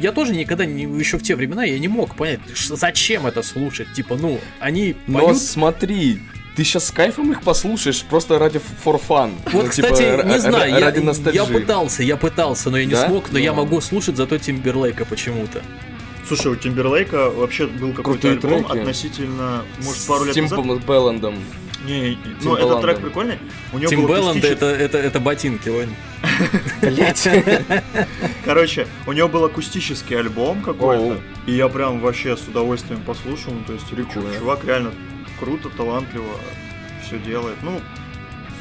я 0.00 0.12
тоже 0.12 0.34
никогда 0.34 0.64
не, 0.64 0.84
еще 0.84 1.18
в 1.18 1.22
те 1.22 1.36
времена 1.36 1.62
я 1.62 1.78
не 1.78 1.88
мог 1.88 2.16
понять, 2.16 2.40
зачем 2.54 3.26
это 3.26 3.42
слушать. 3.42 3.92
Типа, 3.92 4.16
ну, 4.16 4.40
они 4.60 4.96
поют... 5.06 5.28
Но 5.28 5.34
смотри, 5.34 6.20
ты 6.56 6.64
сейчас 6.64 6.86
с 6.86 6.90
кайфом 6.90 7.32
их 7.32 7.42
послушаешь 7.42 8.02
просто 8.04 8.38
ради 8.38 8.62
for 8.82 8.98
fun. 9.06 9.32
Вот, 9.52 9.64
ну, 9.64 9.68
кстати, 9.68 10.16
типа, 10.16 10.26
не 10.26 10.38
знаю, 10.38 10.80
ради 10.80 11.00
я, 11.04 11.32
я 11.32 11.44
пытался, 11.44 12.02
я 12.02 12.16
пытался, 12.16 12.70
но 12.70 12.78
я 12.78 12.86
не 12.86 12.92
да? 12.92 13.08
смог, 13.08 13.26
но 13.26 13.38
ну. 13.38 13.44
я 13.44 13.52
могу 13.52 13.80
слушать 13.82 14.16
зато 14.16 14.38
Тимберлейка 14.38 15.04
почему-то. 15.04 15.62
Слушай, 16.26 16.52
у 16.52 16.56
Тимберлейка 16.56 17.30
вообще 17.30 17.66
был 17.66 17.92
какой-то 17.92 18.30
альбом 18.30 18.64
треки. 18.64 18.78
относительно, 18.78 19.64
может, 19.82 20.06
пару 20.06 20.24
лет 20.24 20.34
Тим 20.34 20.44
назад. 20.44 20.58
Тим 20.58 20.78
Беллендом. 20.78 21.34
Не, 21.84 22.10
не 22.10 22.18
ну 22.42 22.56
этот 22.56 22.80
трек 22.80 23.00
прикольный. 23.00 23.38
У 23.72 23.78
него 23.78 23.90
Тим 23.90 24.06
Белланд 24.06 24.38
акустич... 24.38 24.50
это, 24.52 24.66
это, 24.66 24.98
это 24.98 25.20
ботинки, 25.20 25.68
Вань. 25.68 25.94
Блять. 26.80 27.28
Короче, 28.44 28.86
у 29.06 29.12
него 29.12 29.28
был 29.28 29.44
акустический 29.44 30.18
альбом 30.18 30.62
какой-то, 30.62 31.20
и 31.46 31.52
я 31.52 31.68
прям 31.68 32.00
вообще 32.00 32.36
с 32.36 32.48
удовольствием 32.48 33.02
послушал. 33.02 33.52
Ну, 33.52 33.64
то 33.66 33.72
есть, 33.74 33.84
чувак 34.12 34.64
реально 34.64 34.92
круто, 35.38 35.68
талантливо 35.68 36.36
все 37.06 37.18
делает. 37.18 37.56
Ну, 37.62 37.80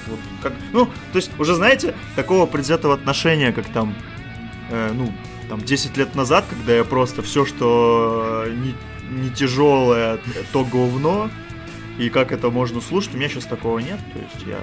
вот 0.08 0.19
как, 0.41 0.54
ну, 0.73 0.86
то 0.86 1.15
есть 1.15 1.32
уже 1.39 1.56
знаете 1.56 1.95
такого 2.17 2.45
предвзятого 2.45 2.93
отношения, 2.93 3.54
как 3.54 3.67
там, 3.69 3.95
э, 4.69 4.91
ну 4.93 5.13
там 5.49 5.62
10 5.62 5.97
лет 5.97 6.15
назад, 6.15 6.45
когда 6.49 6.75
я 6.75 6.84
просто 6.84 7.21
все, 7.21 7.45
что 7.45 8.45
не, 8.49 8.75
не 9.10 9.29
тяжелое, 9.29 10.19
то 10.51 10.63
говно, 10.65 11.29
и 11.97 12.10
как 12.10 12.32
это 12.32 12.49
можно 12.49 12.82
слушать, 12.82 13.13
у 13.13 13.17
меня 13.17 13.29
сейчас 13.29 13.45
такого 13.45 13.79
нет, 13.79 13.99
то 14.13 14.19
есть 14.19 14.47
я 14.47 14.60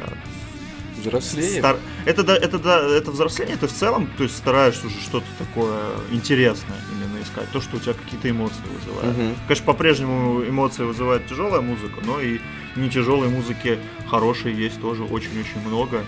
Взрослее. 1.00 1.58
Стар... 1.58 1.78
Это, 2.04 2.22
да, 2.22 2.36
это, 2.36 2.58
да, 2.58 2.80
это 2.96 3.10
взросление, 3.10 3.56
ты 3.56 3.66
в 3.66 3.72
целом, 3.72 4.08
то 4.16 4.24
есть 4.24 4.36
стараешься 4.36 4.86
уже 4.86 5.00
что-то 5.00 5.26
такое 5.38 5.82
интересное 6.10 6.76
именно 6.92 7.22
искать, 7.22 7.50
то, 7.52 7.60
что 7.60 7.76
у 7.76 7.80
тебя 7.80 7.94
какие-то 7.94 8.28
эмоции 8.30 8.60
вызывает. 8.78 9.16
Угу. 9.16 9.36
Конечно, 9.46 9.66
по-прежнему 9.66 10.42
эмоции 10.44 10.82
вызывает 10.84 11.26
тяжелая 11.26 11.62
музыка, 11.62 12.00
но 12.04 12.20
и 12.20 12.40
не 12.76 12.90
тяжелой 12.90 13.28
музыки 13.28 13.78
хорошей 14.08 14.54
есть 14.54 14.80
тоже 14.80 15.04
очень-очень 15.04 15.60
много. 15.66 16.04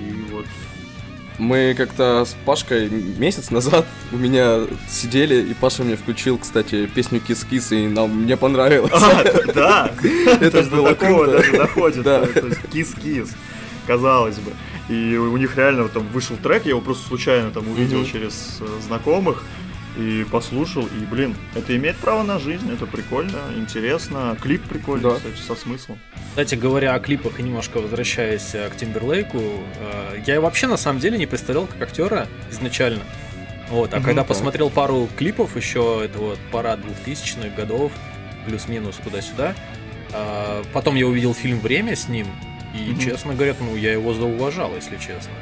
И 0.00 0.30
вот 0.30 0.46
Мы 1.38 1.74
как-то 1.76 2.24
с 2.24 2.34
Пашкой 2.44 2.88
месяц 2.88 3.50
назад 3.50 3.86
у 4.12 4.16
меня 4.16 4.60
сидели, 4.88 5.42
и 5.42 5.54
Паша 5.54 5.82
мне 5.82 5.96
включил, 5.96 6.38
кстати, 6.38 6.86
песню 6.86 7.20
«Кис-кис», 7.20 7.72
и 7.72 7.86
нам 7.88 8.10
мне 8.22 8.36
понравилось. 8.36 8.92
А, 8.94 9.24
да, 9.54 9.90
Это 10.40 10.62
было 10.64 10.94
такого 10.94 11.26
даже 11.26 11.52
доходит. 11.52 12.06
Кис-кис, 12.72 13.30
казалось 13.86 14.36
бы. 14.36 14.52
И 14.88 15.16
у 15.16 15.36
них 15.36 15.56
реально 15.56 15.88
там 15.88 16.06
вышел 16.08 16.36
трек, 16.36 16.64
я 16.64 16.70
его 16.70 16.80
просто 16.80 17.08
случайно 17.08 17.50
там 17.50 17.68
увидел 17.68 18.04
через 18.04 18.58
э, 18.60 18.66
знакомых 18.86 19.42
и 19.96 20.24
послушал, 20.30 20.86
и, 20.86 21.04
блин, 21.10 21.34
это 21.54 21.74
имеет 21.76 21.96
право 21.96 22.22
на 22.22 22.38
жизнь, 22.38 22.70
это 22.72 22.86
прикольно, 22.86 23.38
интересно, 23.56 24.36
клип 24.40 24.62
прикольный, 24.68 25.10
Да. 25.10 25.16
кстати, 25.16 25.38
со 25.40 25.54
смыслом. 25.54 25.98
Кстати, 26.30 26.54
говоря 26.54 26.94
о 26.94 27.00
клипах 27.00 27.40
и 27.40 27.42
немножко 27.42 27.78
возвращаясь 27.78 28.54
э, 28.54 28.68
к 28.68 28.76
Тимберлейку, 28.76 29.38
э, 29.38 30.20
я 30.26 30.40
вообще 30.40 30.66
на 30.66 30.76
самом 30.76 31.00
деле 31.00 31.16
не 31.18 31.26
представлял 31.26 31.66
как 31.66 31.80
актера 31.82 32.28
изначально. 32.50 33.02
Вот, 33.70 33.92
а 33.94 33.96
Мгм, 33.96 34.04
когда 34.04 34.20
так. 34.20 34.28
посмотрел 34.28 34.70
пару 34.70 35.08
клипов 35.16 35.56
еще 35.56 36.02
этого 36.04 36.36
пора 36.52 36.76
2000-х 36.76 37.48
годов, 37.56 37.90
плюс-минус 38.46 38.96
туда-сюда, 39.02 39.54
а, 40.12 40.62
потом 40.72 40.94
я 40.94 41.06
увидел 41.06 41.34
фильм 41.34 41.58
«Время» 41.58 41.96
с 41.96 42.06
ним, 42.08 42.28
и, 42.74 42.90
Мгм. 42.92 43.00
честно 43.00 43.34
говоря, 43.34 43.56
ну, 43.58 43.74
я 43.74 43.92
его 43.92 44.14
зауважал, 44.14 44.74
если 44.76 44.96
честно. 44.98 45.32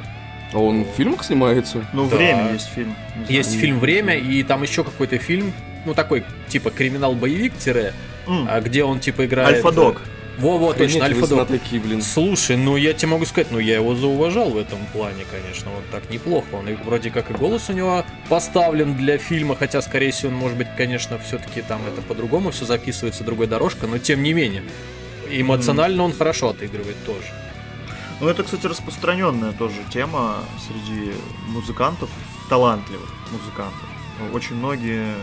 А 0.53 0.59
он 0.59 0.83
в 0.83 0.87
фильмах 0.95 1.23
снимается? 1.23 1.85
Ну, 1.93 2.07
Да. 2.09 2.15
время 2.15 2.53
есть 2.53 2.67
фильм. 2.69 2.95
Есть 3.27 3.55
фильм 3.59 3.79
«Время», 3.79 4.15
и 4.15 4.43
там 4.43 4.63
еще 4.63 4.83
какой-то 4.83 5.17
фильм, 5.17 5.53
ну, 5.85 5.93
такой, 5.93 6.23
типа, 6.49 6.69
криминал-боевик, 6.71 7.57
тире, 7.57 7.93
М, 8.27 8.47
а 8.49 8.61
где 8.61 8.83
он, 8.83 8.99
типа, 8.99 9.25
играет... 9.25 9.55
Альфа-дог. 9.55 10.01
Во-во, 10.37 10.73
точно, 10.73 11.05
Альфа-дог. 11.05 11.29
знатоки, 11.47 11.77
блин. 11.79 12.01
Слушай, 12.01 12.57
ну 12.57 12.75
я 12.75 12.91
тебе 12.93 13.07
могу 13.09 13.25
сказать, 13.25 13.51
ну 13.51 13.59
я 13.59 13.75
его 13.75 13.95
зауважал 13.95 14.49
в 14.49 14.57
этом 14.57 14.79
плане, 14.91 15.23
конечно, 15.31 15.71
вот 15.71 15.83
так 15.91 16.09
неплохо. 16.09 16.45
Он 16.53 16.67
и 16.67 16.73
вроде 16.73 17.09
как 17.09 17.31
и 17.31 17.33
голос 17.33 17.69
у 17.69 17.73
него 17.73 18.03
поставлен 18.27 18.95
для 18.95 19.17
фильма, 19.17 19.55
хотя, 19.55 19.81
скорее 19.81 20.11
всего, 20.11 20.33
он, 20.33 20.35
может 20.37 20.57
быть, 20.57 20.67
конечно, 20.75 21.17
все-таки 21.19 21.61
там 21.61 21.79
это 21.87 22.01
по-другому 22.01 22.51
все 22.51 22.65
записывается, 22.65 23.23
другой 23.23 23.47
дорожка, 23.47 23.87
но 23.87 23.97
тем 23.97 24.23
не 24.23 24.33
менее. 24.33 24.63
Эмоционально 25.31 26.03
он 26.03 26.11
хорошо 26.13 26.49
отыгрывает 26.49 26.97
тоже. 27.05 27.27
Ну, 28.21 28.27
это, 28.29 28.43
кстати, 28.43 28.65
распространенная 28.65 29.51
тоже 29.51 29.75
тема 29.91 30.35
среди 30.67 31.11
музыкантов, 31.49 32.09
талантливых 32.49 33.09
музыкантов. 33.31 33.89
Очень 34.33 34.55
многие 34.55 35.13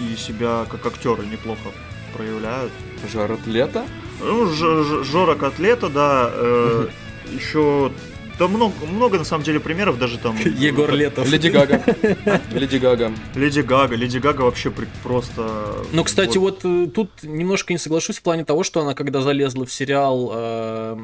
и 0.00 0.16
себя 0.16 0.64
как 0.70 0.86
актеры 0.86 1.26
неплохо 1.26 1.70
проявляют. 2.16 2.72
Жаред 3.12 3.46
Лето? 3.46 3.84
Ну, 4.20 4.46
Ж- 4.46 4.84
Ж- 4.84 5.04
Жора 5.04 5.34
Котлета, 5.34 5.88
да, 5.88 6.30
э, 6.32 6.88
еще... 7.32 7.92
Да 8.38 8.48
много, 8.48 8.74
много, 8.86 9.18
на 9.18 9.24
самом 9.24 9.44
деле, 9.44 9.60
примеров, 9.60 9.98
даже 9.98 10.18
там... 10.18 10.36
Егор 10.44 10.90
Летов. 10.92 11.28
Леди 11.30 11.48
Гага. 11.48 11.84
Леди 12.52 12.78
Гага. 12.78 13.12
Леди 13.34 13.60
Гага. 13.60 13.94
Леди 13.94 14.18
Гага 14.18 14.42
вообще 14.42 14.72
просто... 15.04 15.84
Ну, 15.92 16.02
кстати, 16.02 16.38
вот, 16.38 16.64
э, 16.64 16.86
тут 16.92 17.10
немножко 17.22 17.72
не 17.72 17.78
соглашусь 17.78 18.18
в 18.18 18.22
плане 18.22 18.44
того, 18.44 18.64
что 18.64 18.80
она, 18.80 18.94
когда 18.94 19.20
залезла 19.20 19.66
в 19.66 19.72
сериал 19.72 20.32
э, 20.34 20.96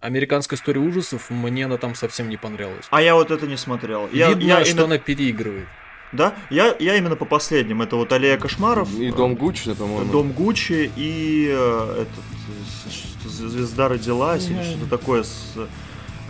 «Американская 0.00 0.56
история 0.58 0.80
ужасов», 0.80 1.30
мне 1.30 1.64
она 1.64 1.76
там 1.76 1.94
совсем 1.94 2.28
не 2.28 2.36
понравилась. 2.36 2.86
А 2.90 3.02
я 3.02 3.14
вот 3.14 3.30
это 3.30 3.46
не 3.46 3.56
смотрел. 3.56 4.08
Я, 4.12 4.28
Видно, 4.30 4.42
я 4.42 4.60
что 4.64 4.70
именно- 4.72 4.84
она 4.84 4.98
переигрывает. 4.98 5.66
Да, 6.12 6.34
я, 6.50 6.74
я 6.78 6.96
именно 6.96 7.16
по 7.16 7.26
последним. 7.26 7.82
Это 7.82 7.96
вот 7.96 8.12
Аллея 8.12 8.38
Кошмаров. 8.38 8.88
И 8.94 9.10
Дом 9.10 9.34
Гуччи, 9.34 9.74
по-моему. 9.74 10.10
Дом 10.10 10.32
Гуччи 10.32 10.90
и 10.96 11.48
э, 11.50 12.04
этот 12.06 13.30
Звезда 13.30 13.88
родилась 13.88 14.48
или 14.48 14.62
что-то 14.62 14.86
такое 14.88 15.22
с 15.22 15.52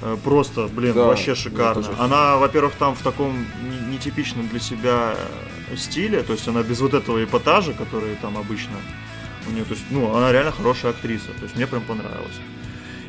э, 0.02 0.16
просто, 0.24 0.66
блин, 0.66 0.94
Да, 0.94 1.04
вообще 1.06 1.34
шикарно. 1.36 1.82
тоже 1.82 1.94
Она, 1.98 2.36
во-первых, 2.38 2.72
там 2.74 2.94
в 2.96 3.02
таком 3.02 3.46
не- 3.62 3.94
нетипичном 3.94 4.48
для 4.48 4.58
себя 4.58 5.14
э, 5.70 5.76
стиле, 5.76 6.22
то 6.24 6.32
есть 6.32 6.48
она 6.48 6.62
без 6.64 6.80
вот 6.80 6.94
этого 6.94 7.22
эпатажа, 7.22 7.72
который 7.72 8.16
там 8.16 8.36
обычно 8.36 8.74
у 9.46 9.52
нее, 9.52 9.64
то 9.64 9.74
есть, 9.74 9.84
ну, 9.90 10.14
она 10.16 10.32
реально 10.32 10.50
хорошая 10.52 10.90
актриса, 10.90 11.28
то 11.38 11.44
есть 11.44 11.54
мне 11.56 11.66
прям 11.68 11.82
понравилось. 11.82 12.34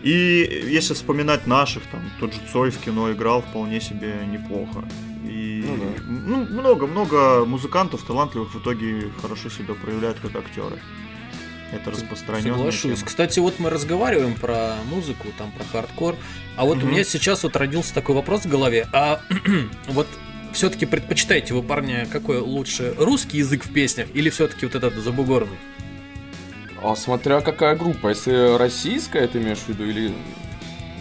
И 0.04 0.64
если 0.70 0.94
вспоминать 0.94 1.48
наших, 1.48 1.84
там, 1.92 2.02
тот 2.20 2.34
же 2.34 2.40
Цой 2.52 2.72
в 2.72 2.78
кино 2.80 3.12
играл 3.12 3.42
вполне 3.42 3.82
себе 3.82 4.16
неплохо. 4.32 4.84
И 5.26 5.64
Ну 5.68 5.78
да. 5.78 6.04
ну, 6.08 6.46
много-много 6.62 7.46
музыкантов 7.46 8.04
талантливых 8.04 8.54
в 8.56 8.60
итоге 8.60 9.12
хорошо 9.22 9.50
себя 9.50 9.74
проявляют 9.74 10.20
как 10.20 10.36
актеры. 10.36 10.80
Это 11.72 11.92
распространенная 11.92 12.54
Соглашусь. 12.58 12.82
тема. 12.82 13.06
Кстати, 13.06 13.40
вот 13.40 13.60
мы 13.60 13.70
разговариваем 13.70 14.34
про 14.34 14.78
музыку, 14.90 15.28
там 15.38 15.52
про 15.52 15.64
хардкор, 15.66 16.16
а 16.56 16.66
вот 16.66 16.78
у 16.78 16.82
Мгм. 16.82 16.92
меня 16.92 17.04
сейчас 17.04 17.44
вот 17.44 17.56
родился 17.56 17.94
такой 17.94 18.16
вопрос 18.16 18.46
в 18.46 18.50
голове. 18.50 18.88
А 18.92 19.22
вот 19.88 20.08
все-таки 20.54 20.88
предпочитаете 20.88 21.54
вы, 21.54 21.62
парня, 21.62 22.08
какой 22.12 22.40
лучше, 22.40 22.96
русский 22.98 23.38
язык 23.38 23.66
в 23.66 23.72
песнях 23.72 24.08
или 24.16 24.32
все-таки 24.32 24.66
вот 24.66 24.74
этот 24.74 24.96
забугорный? 24.96 25.58
А 26.82 26.96
смотря 26.96 27.42
какая 27.42 27.76
группа, 27.76 28.10
если 28.10 28.58
российская, 28.58 29.28
ты 29.28 29.40
имеешь 29.40 29.60
в 29.60 29.70
виду, 29.70 29.86
или... 29.86 30.14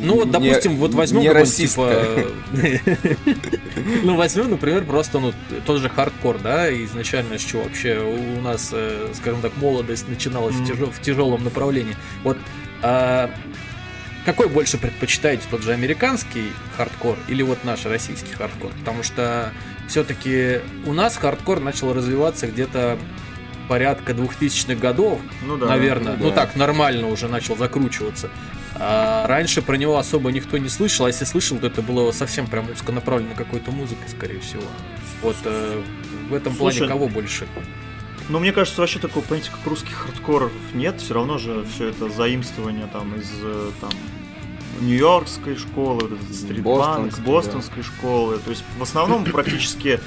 Ну 0.00 0.14
вот, 0.14 0.26
не- 0.26 0.32
допустим, 0.32 0.76
вот 0.76 0.94
возьмем 0.94 1.22
не 1.22 1.46
типа... 1.46 1.92
Ну, 4.04 4.16
возьмем, 4.16 4.50
например, 4.50 4.84
просто, 4.84 5.18
ну, 5.18 5.32
тот 5.66 5.80
же 5.80 5.88
хардкор, 5.88 6.38
да, 6.38 6.72
изначально 6.84 7.38
с 7.38 7.42
чего 7.42 7.62
вообще 7.62 7.98
у 7.98 8.40
нас, 8.40 8.70
э, 8.72 9.12
скажем 9.14 9.40
так, 9.40 9.56
молодость 9.56 10.08
начиналась 10.08 10.54
в 10.56 11.00
тяжелом 11.00 11.44
направлении. 11.44 11.96
Вот 12.22 12.36
а, 12.82 13.30
какой 14.24 14.48
больше 14.48 14.76
предпочитаете, 14.76 15.44
тот 15.50 15.62
же 15.62 15.72
американский 15.72 16.52
хардкор 16.76 17.16
или 17.28 17.42
вот 17.42 17.64
наш 17.64 17.86
российский 17.86 18.34
хардкор? 18.34 18.72
Потому 18.80 19.02
что 19.02 19.52
все-таки 19.88 20.60
у 20.84 20.92
нас 20.92 21.16
хардкор 21.16 21.60
начал 21.60 21.94
развиваться 21.94 22.46
где-то 22.46 22.98
порядка 23.68 24.12
2000-х 24.12 24.74
годов, 24.74 25.20
Ну 25.44 25.56
да. 25.56 25.66
наверное. 25.66 26.16
да. 26.16 26.24
Ну 26.24 26.30
так, 26.32 26.56
нормально 26.56 27.08
уже 27.08 27.28
начал 27.28 27.56
закручиваться. 27.56 28.30
А 28.74 29.26
раньше 29.26 29.60
про 29.62 29.76
него 29.76 29.98
особо 29.98 30.30
никто 30.30 30.56
не 30.58 30.68
слышал, 30.68 31.06
а 31.06 31.08
если 31.08 31.24
слышал, 31.24 31.58
то 31.58 31.66
это 31.66 31.82
было 31.82 32.12
совсем 32.12 32.46
прям 32.46 32.70
узконаправленно 32.70 33.34
какой-то 33.34 33.70
музыкой, 33.70 34.08
скорее 34.08 34.40
всего. 34.40 34.62
Вот 35.22 35.36
э, 35.44 35.82
в 36.28 36.34
этом 36.34 36.54
Слушай, 36.54 36.78
плане 36.78 36.92
кого 36.92 37.08
больше? 37.08 37.46
Но 38.28 38.38
мне 38.38 38.52
кажется, 38.52 38.80
вообще 38.80 38.98
такого 38.98 39.24
понятия, 39.24 39.50
как 39.50 39.66
русских 39.66 39.94
хардкоров 39.94 40.52
нет. 40.74 41.00
Все 41.00 41.14
равно 41.14 41.38
же 41.38 41.64
все 41.74 41.88
это 41.88 42.08
заимствование 42.10 42.86
там 42.92 43.14
из 43.16 43.30
э, 43.42 43.70
там 43.80 43.90
Нью-Йоркской 44.80 45.56
школы, 45.56 46.18
стритпанк, 46.30 46.62
Бостонской, 46.64 47.24
бостонской 47.24 47.82
школы. 47.82 48.38
То 48.38 48.50
есть 48.50 48.64
в 48.78 48.82
основном 48.82 49.24
практически 49.24 49.98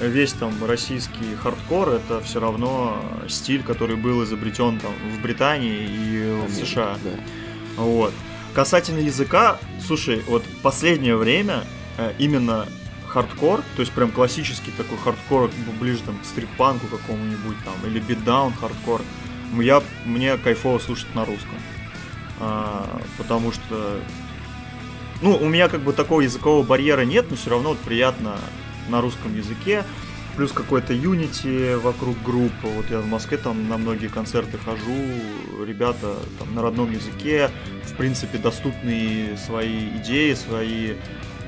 весь 0.00 0.32
там 0.32 0.52
российский 0.64 1.34
хардкор 1.36 1.90
это 1.90 2.20
все 2.20 2.40
равно 2.40 2.98
стиль, 3.28 3.62
который 3.62 3.96
был 3.96 4.24
изобретен 4.24 4.78
там 4.78 4.92
в 5.14 5.22
Британии 5.22 5.88
и 5.88 6.46
в 6.46 6.52
США. 6.52 6.98
Да. 7.02 7.82
Вот. 7.82 8.12
Касательно 8.54 9.00
языка, 9.00 9.58
слушай, 9.84 10.22
вот 10.26 10.42
последнее 10.62 11.16
время 11.16 11.64
э, 11.98 12.14
именно 12.18 12.66
хардкор, 13.06 13.62
то 13.76 13.80
есть 13.80 13.92
прям 13.92 14.10
классический 14.10 14.70
такой 14.70 14.98
хардкор, 14.98 15.50
ближе 15.80 16.02
там 16.02 16.18
к 16.18 16.24
стрит-панку 16.24 16.86
какому-нибудь 16.86 17.56
там, 17.64 17.74
или 17.90 17.98
beatdown 17.98 18.52
хардкор, 18.54 19.02
я, 19.60 19.82
мне 20.04 20.36
кайфово 20.36 20.78
слушать 20.78 21.14
на 21.14 21.24
русском. 21.24 21.56
А, 22.40 23.00
потому 23.16 23.52
что, 23.52 24.00
ну, 25.22 25.36
у 25.36 25.48
меня 25.48 25.68
как 25.68 25.80
бы 25.80 25.92
такого 25.92 26.20
языкового 26.20 26.62
барьера 26.62 27.02
нет, 27.02 27.26
но 27.30 27.36
все 27.36 27.50
равно 27.50 27.70
вот 27.70 27.78
приятно 27.78 28.38
на 28.88 29.00
русском 29.00 29.36
языке. 29.36 29.84
Плюс 30.36 30.52
какой-то 30.52 30.92
юнити 30.92 31.74
вокруг 31.76 32.22
группы. 32.22 32.66
Вот 32.66 32.90
я 32.90 33.00
в 33.00 33.06
Москве 33.06 33.38
там 33.38 33.68
на 33.70 33.78
многие 33.78 34.08
концерты 34.08 34.58
хожу, 34.58 35.64
ребята 35.66 36.14
там 36.38 36.54
на 36.54 36.60
родном 36.60 36.92
языке, 36.92 37.50
в 37.84 37.94
принципе, 37.94 38.36
доступные 38.36 39.38
свои 39.38 39.88
идеи, 39.96 40.34
свои 40.34 40.92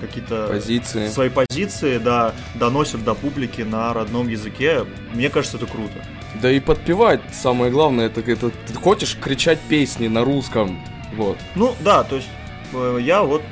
какие-то 0.01 0.46
Позиции. 0.48 1.09
свои 1.09 1.29
позиции, 1.29 1.98
да, 1.98 2.33
доносят 2.55 3.05
до 3.05 3.14
публики 3.14 3.62
на 3.62 3.92
родном 3.92 4.29
языке. 4.29 4.87
Мне 5.12 5.29
кажется, 5.29 5.57
это 5.59 5.66
круто. 5.66 6.03
Да 6.40 6.51
и 6.51 6.61
подпевать, 6.61 7.20
самое 7.33 7.70
главное, 7.70 8.07
это, 8.07 8.20
это 8.20 8.51
ты 8.51 8.74
хочешь 8.74 9.16
кричать 9.20 9.59
песни 9.68 10.09
на 10.09 10.24
русском. 10.24 10.83
Вот. 11.14 11.37
Ну, 11.57 11.74
да, 11.81 12.05
то 12.05 12.16
есть 12.16 12.29
э, 12.72 12.98
я 13.03 13.22
вот 13.22 13.42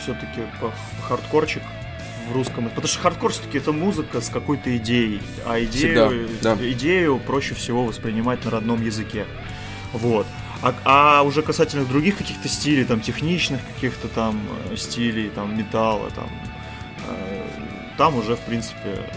все-таки 0.00 0.40
хардкорчик 1.06 1.62
в 2.28 2.32
русском. 2.32 2.68
Потому 2.68 2.86
что 2.86 3.00
хардкор 3.00 3.32
все-таки 3.32 3.58
это 3.58 3.72
музыка 3.72 4.20
с 4.20 4.28
какой-то 4.28 4.76
идеей. 4.76 5.20
А 5.46 5.58
идею, 5.60 6.28
Всегда, 6.30 6.56
да. 6.56 6.70
идею 6.70 7.18
проще 7.18 7.54
всего 7.54 7.84
воспринимать 7.84 8.44
на 8.44 8.50
родном 8.50 8.82
языке. 8.82 9.26
Вот. 9.92 10.26
А, 10.62 10.74
а 10.84 11.22
уже 11.22 11.42
касательно 11.42 11.84
других 11.84 12.16
каких-то 12.16 12.48
стилей, 12.48 12.84
там 12.84 13.00
техничных 13.00 13.60
каких-то 13.74 14.08
там 14.08 14.40
э, 14.70 14.76
стилей, 14.76 15.28
там 15.28 15.56
металла, 15.58 16.10
там, 16.10 16.30
э, 17.08 17.46
там 17.98 18.16
уже 18.16 18.34
в 18.34 18.40
принципе 18.40 19.10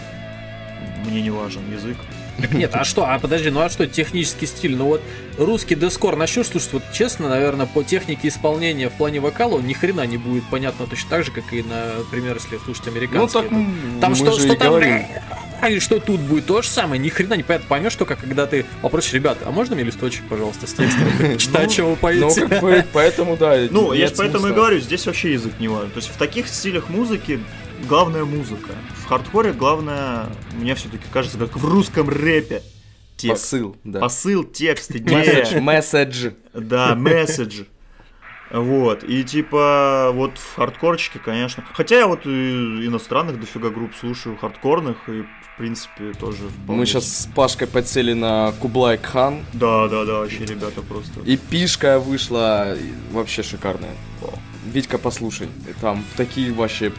мне 1.06 1.22
не 1.22 1.30
важен 1.30 1.62
язык. 1.72 1.96
Так 2.40 2.52
нет, 2.52 2.70
а 2.74 2.84
что? 2.84 3.04
А 3.04 3.18
подожди, 3.18 3.50
ну 3.50 3.60
а 3.60 3.68
что 3.68 3.86
технический 3.86 4.46
стиль? 4.46 4.76
Ну 4.76 4.84
вот 4.84 5.02
русский 5.38 5.74
дескор 5.74 6.16
начнешь 6.16 6.46
слушать, 6.46 6.72
вот 6.72 6.82
честно, 6.92 7.28
наверное, 7.28 7.66
по 7.66 7.82
технике 7.82 8.28
исполнения 8.28 8.88
в 8.88 8.92
плане 8.92 9.20
вокала 9.20 9.54
он 9.56 9.66
ни 9.66 9.72
хрена 9.72 10.06
не 10.06 10.18
будет 10.18 10.44
понятно 10.50 10.86
точно 10.86 11.10
так 11.10 11.24
же, 11.24 11.32
как 11.32 11.52
и, 11.52 11.62
например, 11.64 12.36
если 12.36 12.58
слушать 12.64 12.86
американский. 12.86 13.38
Ну 13.38 13.42
так 13.42 13.50
там 14.00 14.10
мы 14.10 14.16
что, 14.16 14.32
же 14.32 14.40
что 14.44 14.52
и 14.52 14.56
там 14.56 14.68
говорим. 14.68 15.02
а 15.60 15.70
и 15.70 15.80
что 15.80 15.98
тут 15.98 16.20
будет 16.20 16.46
то 16.46 16.62
же 16.62 16.68
самое, 16.68 17.00
ни 17.00 17.08
хрена 17.08 17.34
не 17.34 17.42
понятно. 17.42 17.66
Поймешь 17.68 17.96
только, 17.96 18.14
когда 18.14 18.46
ты 18.46 18.64
попросишь, 18.82 19.12
ребята, 19.14 19.40
а 19.46 19.50
можно 19.50 19.74
мне 19.74 19.84
листочек, 19.84 20.22
пожалуйста, 20.28 20.66
с 20.68 20.74
текстом? 20.74 21.08
Читай, 21.38 21.64
Ну, 21.66 21.70
что 21.72 21.82
вы 21.84 21.90
Ну, 21.90 21.96
поете. 21.96 22.46
как 22.46 22.60
бы, 22.60 22.84
поэтому, 22.92 23.36
да. 23.36 23.56
Ну, 23.70 23.92
я 23.92 24.08
поэтому 24.16 24.46
и 24.48 24.52
говорю, 24.52 24.78
здесь 24.78 25.06
вообще 25.06 25.32
язык 25.32 25.52
не 25.58 25.66
важен. 25.66 25.90
То 25.90 25.96
есть 25.98 26.08
в 26.10 26.16
таких 26.16 26.46
стилях 26.48 26.88
музыки 26.88 27.40
главная 27.86 28.24
музыка. 28.24 28.72
В 28.96 29.06
хардкоре 29.06 29.52
главное, 29.52 30.26
мне 30.52 30.74
все-таки 30.74 31.04
кажется, 31.12 31.38
как 31.38 31.56
в 31.56 31.64
русском 31.64 32.08
рэпе. 32.08 32.62
Текст. 33.16 33.50
Посыл, 33.50 33.76
да. 33.82 34.00
Посыл, 34.00 34.44
текст, 34.44 34.92
идея. 34.94 35.60
месседж. 35.60 36.30
Да, 36.54 36.94
месседж. 36.94 37.64
Вот, 38.50 39.04
и 39.04 39.24
типа, 39.24 40.10
вот 40.14 40.38
в 40.38 40.56
хардкорчике, 40.56 41.18
конечно. 41.18 41.64
Хотя 41.74 41.98
я 41.98 42.06
вот 42.06 42.24
и 42.24 42.86
иностранных 42.86 43.38
дофига 43.38 43.68
групп 43.68 43.92
слушаю, 43.98 44.38
хардкорных, 44.38 44.96
и 45.08 45.22
в 45.22 45.58
принципе 45.58 46.12
тоже 46.18 46.48
вполне. 46.48 46.80
Мы 46.80 46.86
сейчас 46.86 47.04
с 47.04 47.26
Пашкой 47.26 47.66
подсели 47.68 48.14
на 48.14 48.52
Kublai 48.52 48.96
Khan. 48.96 49.44
Да, 49.52 49.88
да, 49.88 50.04
да, 50.06 50.20
вообще 50.20 50.46
ребята 50.46 50.80
просто. 50.80 51.20
И 51.26 51.36
пишка 51.36 51.98
вышла 51.98 52.74
вообще 53.10 53.42
шикарная. 53.42 53.94
Витька, 54.72 54.98
послушай, 54.98 55.48
там 55.80 56.04
такие 56.16 56.52
вообще 56.52 56.92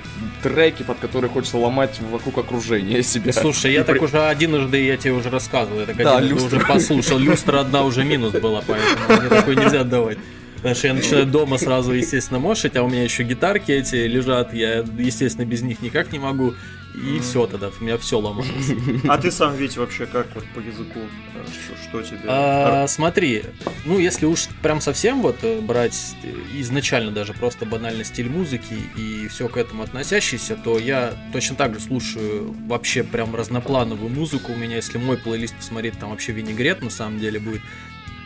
треки, 0.43 0.83
под 0.83 0.97
которые 0.99 1.29
хочется 1.29 1.57
ломать 1.57 1.99
вокруг 2.11 2.37
окружения 2.37 3.01
себя. 3.03 3.31
Слушай, 3.33 3.73
я 3.73 3.81
И 3.81 3.83
так 3.83 3.97
при- 3.97 4.05
уже 4.05 4.21
одиножды, 4.25 4.83
я 4.83 4.97
тебе 4.97 5.13
уже 5.13 5.29
рассказывал, 5.29 5.79
я 5.81 5.85
так 5.85 5.97
Да, 5.97 6.17
одиножды 6.17 6.35
люстра. 6.43 6.57
уже 6.57 6.65
послушал. 6.65 7.17
Люстра 7.19 7.59
одна 7.61 7.83
уже 7.83 8.03
минус 8.03 8.33
была, 8.33 8.61
поэтому 8.65 9.19
мне 9.21 9.29
такой 9.29 9.55
нельзя 9.55 9.81
отдавать. 9.81 10.17
Потому 10.55 10.75
что 10.75 10.87
я 10.87 10.93
начинаю 10.93 11.25
дома 11.25 11.57
сразу, 11.57 11.93
естественно, 11.93 12.39
мошить, 12.39 12.75
а 12.75 12.83
у 12.83 12.89
меня 12.89 13.03
еще 13.03 13.23
гитарки 13.23 13.71
эти 13.71 13.95
лежат, 13.95 14.53
я, 14.53 14.83
естественно, 14.97 15.45
без 15.45 15.61
них 15.61 15.81
никак 15.81 16.11
не 16.11 16.19
могу. 16.19 16.53
И 17.01 17.19
все 17.19 17.47
тогда, 17.47 17.69
у 17.79 17.83
меня 17.83 17.97
все 17.97 18.19
ломается. 18.19 18.73
А 19.07 19.17
ты 19.17 19.31
сам, 19.31 19.55
Вить, 19.55 19.77
вообще 19.77 20.05
как 20.05 20.27
вот 20.35 20.43
по 20.53 20.59
языку? 20.59 20.99
э, 20.99 21.45
Что, 21.85 22.01
что 22.01 22.03
тебе? 22.03 22.19
А, 22.27 22.87
смотри, 22.87 23.43
ну 23.85 23.97
если 23.97 24.25
уж 24.25 24.47
прям 24.61 24.81
совсем 24.81 25.21
вот 25.21 25.37
э, 25.43 25.61
брать 25.61 25.97
э, 26.23 26.33
изначально 26.59 27.11
даже 27.11 27.33
просто 27.33 27.65
банальный 27.65 28.03
стиль 28.03 28.29
музыки 28.29 28.73
и 28.97 29.27
все 29.29 29.47
к 29.47 29.55
этому 29.55 29.83
относящийся, 29.83 30.55
то 30.57 30.77
я 30.77 31.13
точно 31.31 31.55
так 31.55 31.73
же 31.75 31.79
слушаю 31.79 32.53
вообще 32.67 33.03
прям 33.03 33.33
разноплановую 33.33 34.09
музыку. 34.09 34.51
У 34.51 34.55
меня, 34.57 34.75
если 34.75 34.97
мой 34.97 35.17
плейлист 35.17 35.55
посмотреть, 35.55 35.97
там 35.99 36.09
вообще 36.09 36.33
винегрет 36.33 36.81
на 36.81 36.89
самом 36.89 37.19
деле 37.19 37.39
будет. 37.39 37.61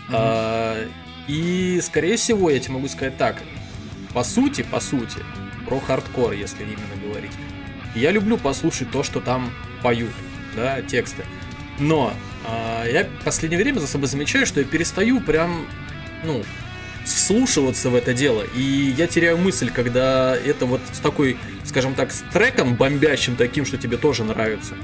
А, 0.10 0.78
и 1.28 1.80
скорее 1.82 2.18
всего, 2.18 2.50
я 2.50 2.60
тебе 2.60 2.74
могу 2.74 2.88
сказать 2.88 3.18
так, 3.18 3.42
по 4.14 4.24
сути, 4.24 4.64
по 4.64 4.80
сути, 4.80 5.20
про 5.68 5.80
хардкор, 5.80 6.34
если 6.34 6.64
именно 6.64 7.08
говорить. 7.08 7.32
Я 7.96 8.12
люблю 8.12 8.38
послушать 8.38 8.92
то, 8.92 9.04
что 9.04 9.20
там 9.20 9.52
поют, 9.82 10.12
да, 10.56 10.82
тексты. 10.82 11.24
Но 11.80 12.14
а, 12.46 12.86
я 12.86 13.06
в 13.06 13.24
последнее 13.24 13.62
время 13.62 13.80
за 13.80 13.88
собой 13.88 14.08
замечаю, 14.08 14.46
что 14.46 14.60
я 14.60 14.66
перестаю 14.66 15.20
прям, 15.22 15.68
ну, 16.24 16.44
вслушиваться 17.06 17.90
в 17.90 17.96
это 17.96 18.14
дело. 18.14 18.44
И 18.56 18.94
я 18.98 19.08
теряю 19.08 19.38
мысль, 19.38 19.70
когда 19.70 20.36
это 20.36 20.66
вот 20.66 20.82
с 20.92 21.00
такой, 21.00 21.38
скажем 21.66 21.96
так, 21.96 22.12
с 22.12 22.24
треком 22.32 22.76
бомбящим 22.76 23.36
таким, 23.36 23.66
что 23.66 23.78
тебе 23.78 23.98
тоже 23.98 24.24
нравится. 24.24 24.76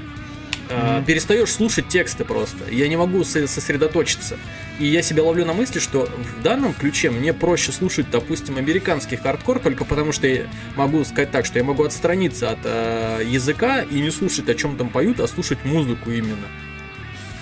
Мгм. 0.70 1.04
Перестаешь 1.04 1.50
слушать 1.52 1.88
тексты 1.88 2.24
просто. 2.24 2.58
Я 2.70 2.88
не 2.88 2.96
могу 2.96 3.24
со- 3.24 3.46
сосредоточиться. 3.46 4.36
И 4.78 4.86
я 4.86 5.02
себя 5.02 5.22
ловлю 5.22 5.44
на 5.44 5.52
мысли, 5.52 5.78
что 5.78 6.06
в 6.38 6.42
данном 6.42 6.72
ключе 6.74 7.10
мне 7.10 7.34
проще 7.34 7.72
слушать, 7.72 8.10
допустим, 8.10 8.56
американский 8.56 9.16
хардкор, 9.16 9.58
только 9.58 9.84
потому 9.84 10.12
что 10.12 10.26
я 10.26 10.46
могу 10.76 11.04
сказать 11.04 11.30
так, 11.30 11.44
что 11.44 11.58
я 11.58 11.64
могу 11.64 11.84
отстраниться 11.84 12.50
от 12.50 12.58
э, 12.64 13.22
языка 13.26 13.82
и 13.82 14.00
не 14.00 14.10
слушать, 14.10 14.48
о 14.48 14.54
чем 14.54 14.76
там 14.76 14.88
поют, 14.88 15.20
а 15.20 15.28
слушать 15.28 15.58
музыку 15.64 16.10
именно. 16.10 16.46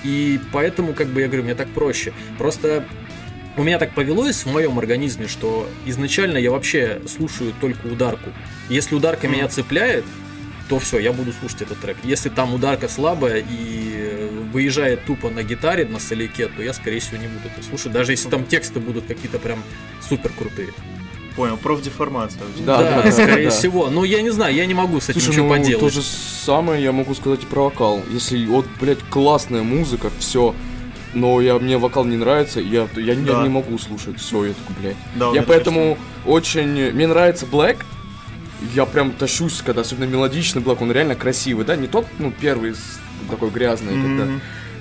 И 0.05 0.41
поэтому, 0.53 0.93
как 0.95 1.09
бы 1.09 1.21
я 1.21 1.27
говорю, 1.27 1.45
мне 1.45 1.55
так 1.55 1.69
проще. 1.69 2.13
Просто 2.39 2.85
у 3.57 3.63
меня 3.63 3.79
так 3.79 3.93
повелось 3.95 4.45
в 4.45 4.53
моем 4.53 4.79
организме, 4.79 5.27
что 5.27 5.69
изначально 5.87 6.39
я 6.39 6.51
вообще 6.51 7.03
слушаю 7.09 7.53
только 7.61 7.87
ударку. 7.87 8.31
Если 8.69 8.95
ударка 8.95 9.27
Мгм. 9.27 9.37
меня 9.37 9.49
цепляет, 9.49 10.05
то 10.69 10.79
все, 10.79 10.99
я 10.99 11.13
буду 11.13 11.33
слушать 11.33 11.63
этот 11.63 11.81
трек. 11.81 11.97
Если 12.05 12.29
там 12.29 12.55
ударка 12.55 12.89
слабая 12.89 13.39
и 13.39 13.93
э, 13.97 14.29
выезжает 14.53 15.05
тупо 15.05 15.31
на 15.31 15.43
гитаре, 15.43 15.85
на 15.87 15.99
соляке, 15.99 16.49
то 16.49 16.63
я, 16.63 16.73
скорее 16.73 17.01
всего, 17.01 17.17
не 17.17 17.27
буду 17.29 17.49
это 17.55 17.67
слушать, 17.67 17.93
даже 17.93 18.13
если 18.13 18.29
там 18.29 18.45
тексты 18.45 18.79
будут 18.81 19.07
какие-то 19.07 19.39
прям 19.39 19.63
супер 20.07 20.31
крутые. 20.37 20.69
Понял, 21.37 21.57
профдеформация. 21.57 22.43
Да, 22.67 22.79
Да, 22.83 23.03
да, 23.03 23.13
скорее 23.13 23.45
да. 23.45 23.51
всего. 23.51 23.89
Ну, 23.91 24.03
я 24.05 24.23
не 24.23 24.31
знаю, 24.31 24.55
я 24.55 24.67
не 24.67 24.75
могу 24.75 25.01
с 25.01 25.09
этим 25.09 25.21
Слушай, 25.21 25.31
ничего 25.37 25.55
ну, 25.57 25.63
поделать. 25.63 25.81
то 25.81 25.89
же 25.89 26.03
самое 26.03 26.83
я 26.83 26.91
могу 26.93 27.15
сказать 27.15 27.45
и 27.45 27.47
про 27.47 27.65
вокал. 27.65 28.03
Если 28.11 28.45
вот, 28.47 28.67
блядь, 28.81 28.99
классная 29.09 29.63
музыка, 29.63 30.11
все, 30.19 30.55
но 31.15 31.41
я, 31.41 31.57
мне 31.59 31.79
вокал 31.79 32.05
не 32.05 32.17
нравится, 32.17 32.61
я, 32.61 32.89
я, 32.97 33.15
не- 33.15 33.25
Да. 33.25 33.43
не 33.45 33.49
могу 33.49 33.79
слушать, 33.79 34.19
все, 34.21 34.47
я 34.47 34.53
такой, 34.53 34.83
блядь. 34.83 34.97
Да, 35.15 35.31
Я 35.33 35.43
поэтому 35.45 35.97
очень... 36.27 36.91
Мне 36.93 37.07
нравится 37.07 37.47
Black. 37.47 37.79
Я 38.75 38.87
прям 38.87 39.13
тащусь, 39.13 39.63
когда 39.63 39.83
особенно 39.83 40.07
мелодичный 40.07 40.63
Black, 40.63 40.79
он 40.81 40.91
реально 40.91 41.15
красивый, 41.15 41.65
да? 41.65 41.77
Не 41.77 41.87
тот, 41.87 42.07
ну, 42.19 42.33
первый 42.33 42.75
такой 43.31 43.51
грязный, 43.51 43.95
точно. 43.95 44.19
когда, 44.19 44.33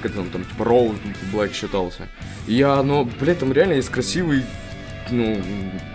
когда 0.02 0.22
он 0.22 0.30
там 0.30 0.46
типа 0.46 0.66
Роу 0.66 0.96
Black 1.34 1.54
считался. 1.54 2.08
Я, 2.48 2.82
ну, 2.82 3.10
блядь, 3.20 3.40
там 3.40 3.54
реально 3.54 3.74
есть 3.74 3.90
красивый 3.90 4.44
ну, 5.12 5.42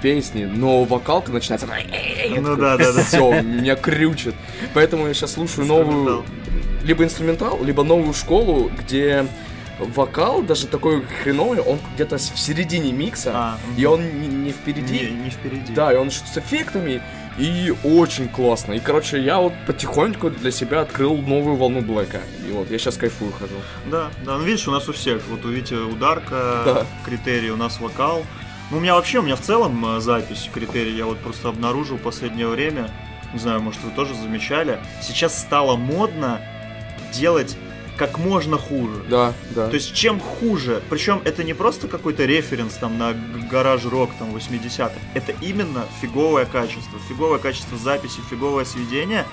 песни, 0.01 0.45
но 0.45 0.85
вокалка 0.85 1.33
начинается... 1.33 1.67
Ну 1.67 2.57
да, 2.57 2.77
да, 2.77 2.93
да. 2.93 3.03
Все, 3.03 3.43
меня 3.43 3.77
крючит. 3.77 4.35
Поэтому 4.75 5.07
я 5.07 5.15
сейчас 5.15 5.33
слушаю 5.33 5.67
новую... 5.67 6.25
Либо 6.85 7.05
инструментал, 7.05 7.63
либо 7.63 7.85
новую 7.85 8.13
школу, 8.13 8.69
где 8.77 9.25
вокал 9.79 10.43
даже 10.43 10.67
такой 10.67 11.03
хреновый, 11.23 11.61
он 11.61 11.79
где-то 11.95 12.19
в 12.19 12.39
середине 12.39 12.93
микса, 12.93 13.33
А, 13.35 13.59
и 13.77 13.85
он 13.85 14.03
не, 14.21 14.27
не 14.27 14.51
впереди. 14.51 14.99
Не, 14.99 15.11
не 15.11 15.31
впереди. 15.31 15.73
Да, 15.73 15.93
и 15.93 15.97
он 15.97 16.11
что-то 16.11 16.33
с 16.33 16.39
эффектами, 16.39 17.03
и 17.39 17.73
очень 17.85 18.29
классно. 18.29 18.73
И, 18.75 18.81
короче, 18.81 19.21
я 19.23 19.39
вот 19.39 19.53
потихоньку 19.67 20.31
для 20.31 20.51
себя 20.51 20.83
открыл 20.83 21.17
новую 21.17 21.57
волну 21.57 21.81
Блэка. 21.81 22.21
И 22.49 22.53
вот 22.53 22.71
я 22.71 22.79
сейчас 22.79 22.97
кайфую 22.97 23.33
хожу. 23.33 23.55
Да, 23.91 24.11
да, 24.25 24.37
ну 24.39 24.45
видишь, 24.45 24.69
у 24.69 24.71
нас 24.71 24.89
у 24.89 24.93
всех, 24.93 25.23
вот 25.29 25.45
у 25.45 25.49
Вити 25.49 25.75
ударка, 25.75 26.63
Да. 26.65 26.87
критерий, 27.05 27.51
у 27.51 27.57
нас 27.57 27.81
вокал. 27.81 28.25
Ну, 28.71 28.79
у 28.79 28.81
меня 28.81 28.95
вообще, 28.95 29.19
у 29.19 29.23
меня 29.23 29.37
в 29.37 29.41
целом 29.41 29.85
э, 29.97 30.01
запись 30.01 30.49
критерий, 30.53 30.97
я 30.97 31.05
вот 31.07 31.19
просто 31.19 31.49
обнаружил 31.49 31.97
в 31.99 32.01
последнее 32.03 32.47
время, 32.47 32.89
не 33.35 33.39
знаю, 33.39 33.61
может 33.61 33.83
вы 33.83 33.91
тоже 33.91 34.15
замечали, 34.15 34.79
сейчас 35.03 35.39
стало 35.39 35.77
модно 35.77 36.41
делать 37.13 37.57
как 37.97 38.19
можно 38.19 38.57
хуже. 38.59 39.03
Да, 39.09 39.33
да. 39.55 39.69
То 39.69 39.75
есть 39.75 39.95
чем 39.95 40.19
хуже, 40.19 40.83
причем 40.89 41.21
это 41.25 41.45
не 41.45 41.55
просто 41.55 41.89
какой-то 41.89 42.25
референс 42.25 42.75
там 42.75 42.99
на 42.99 43.15
гараж-рок 43.51 44.11
там 44.19 44.35
80-х, 44.35 44.93
это 45.15 45.33
именно 45.41 45.85
фиговое 46.01 46.45
качество, 46.47 46.99
фиговое 47.09 47.39
качество 47.39 47.77
записи, 47.79 48.21
фиговое 48.31 48.65
сведение, 48.65 49.25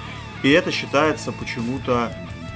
и 0.44 0.50
это 0.52 0.72
считается 0.72 1.32
почему-то 1.32 2.12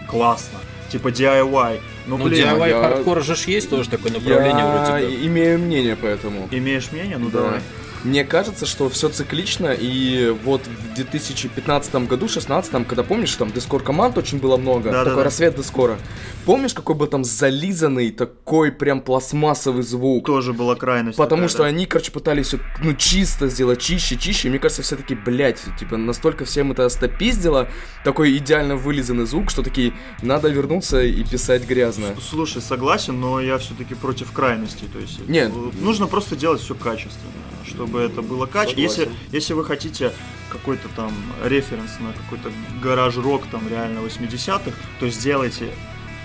классно, 0.10 0.60
типа 0.92 1.08
DIY. 1.08 1.80
Ну, 2.06 2.18
Ну, 2.18 2.26
блин, 2.26 2.48
DIY 2.48 2.70
я- 2.70 2.82
хардкор 2.82 3.24
же 3.24 3.36
есть 3.48 3.70
тоже 3.70 3.90
такое 3.90 4.12
направление 4.12 4.58
я 4.66 4.86
вроде 4.86 5.16
как. 5.16 5.26
имею 5.26 5.58
мнение 5.60 5.96
по 5.96 6.06
этому. 6.06 6.48
имеешь 6.52 6.92
мнение? 6.92 7.18
Ну 7.18 7.30
Да. 7.30 7.40
давай. 7.42 7.62
Мне 8.04 8.26
кажется, 8.26 8.66
что 8.66 8.90
все 8.90 9.10
циклично, 9.10 9.76
и 9.78 10.36
вот 10.44 10.62
в 10.68 10.94
2015 10.96 11.96
году, 12.08 12.28
16 12.28 12.86
когда 12.88 13.04
помнишь, 13.04 13.34
там 13.36 13.52
дэткор 13.52 13.82
команд 13.82 14.18
очень 14.18 14.40
было 14.40 14.58
много, 14.58 14.86
Да-да-да. 14.86 15.10
такой 15.12 15.24
расцвет 15.24 15.56
дэткора. 15.56 15.98
Помнишь, 16.46 16.74
какой 16.74 16.96
был 16.96 17.08
там 17.08 17.24
зализанный, 17.24 18.12
такой 18.12 18.72
прям 18.74 19.00
пластмассовый 19.02 19.84
звук? 19.84 20.26
Тоже 20.26 20.52
была 20.54 20.76
крайность. 20.76 21.18
Потому 21.18 21.44
такая, 21.44 21.50
что 21.50 21.58
да. 21.60 21.66
они, 21.66 21.86
короче, 21.86 22.12
пытались 22.12 22.48
всё, 22.48 22.60
ну, 22.84 22.94
чисто 22.94 23.48
сделать, 23.48 23.80
чище, 23.80 24.18
чище. 24.18 24.48
И 24.48 24.52
мне 24.52 24.60
кажется, 24.60 24.82
все 24.82 24.98
таки 24.98 25.16
блядь, 25.16 25.62
типа, 25.80 25.96
настолько 25.96 26.44
всем 26.46 26.72
это 26.74 26.90
стопиздило, 26.90 27.70
такой 28.04 28.36
идеально 28.38 28.76
вылизанный 28.76 29.26
звук, 29.26 29.50
что 29.50 29.64
такие, 29.64 29.94
надо 30.22 30.50
вернуться 30.50 31.02
и 31.02 31.24
писать 31.24 31.66
грязно. 31.66 32.08
С- 32.20 32.28
Слушай, 32.34 32.62
согласен, 32.62 33.20
но 33.20 33.40
я 33.40 33.58
все-таки 33.60 33.96
против 33.96 34.32
крайностей. 34.34 34.88
То 34.92 35.00
есть 35.00 35.26
Нет. 35.30 35.52
нужно 35.80 36.08
просто 36.08 36.36
делать 36.36 36.60
все 36.62 36.76
качественно, 36.76 37.32
чтобы 37.66 37.93
это 38.00 38.22
было 38.22 38.46
качественно. 38.46 38.84
Если, 38.84 39.10
если 39.32 39.54
вы 39.54 39.66
хотите 39.66 40.12
какой-то 40.50 40.88
там 40.96 41.12
референс 41.44 42.00
на 42.00 42.14
какой-то 42.14 42.52
гараж-рок 42.82 43.48
там 43.52 43.68
реально 43.68 44.00
80-х, 44.00 44.72
то 45.00 45.10
сделайте 45.10 45.74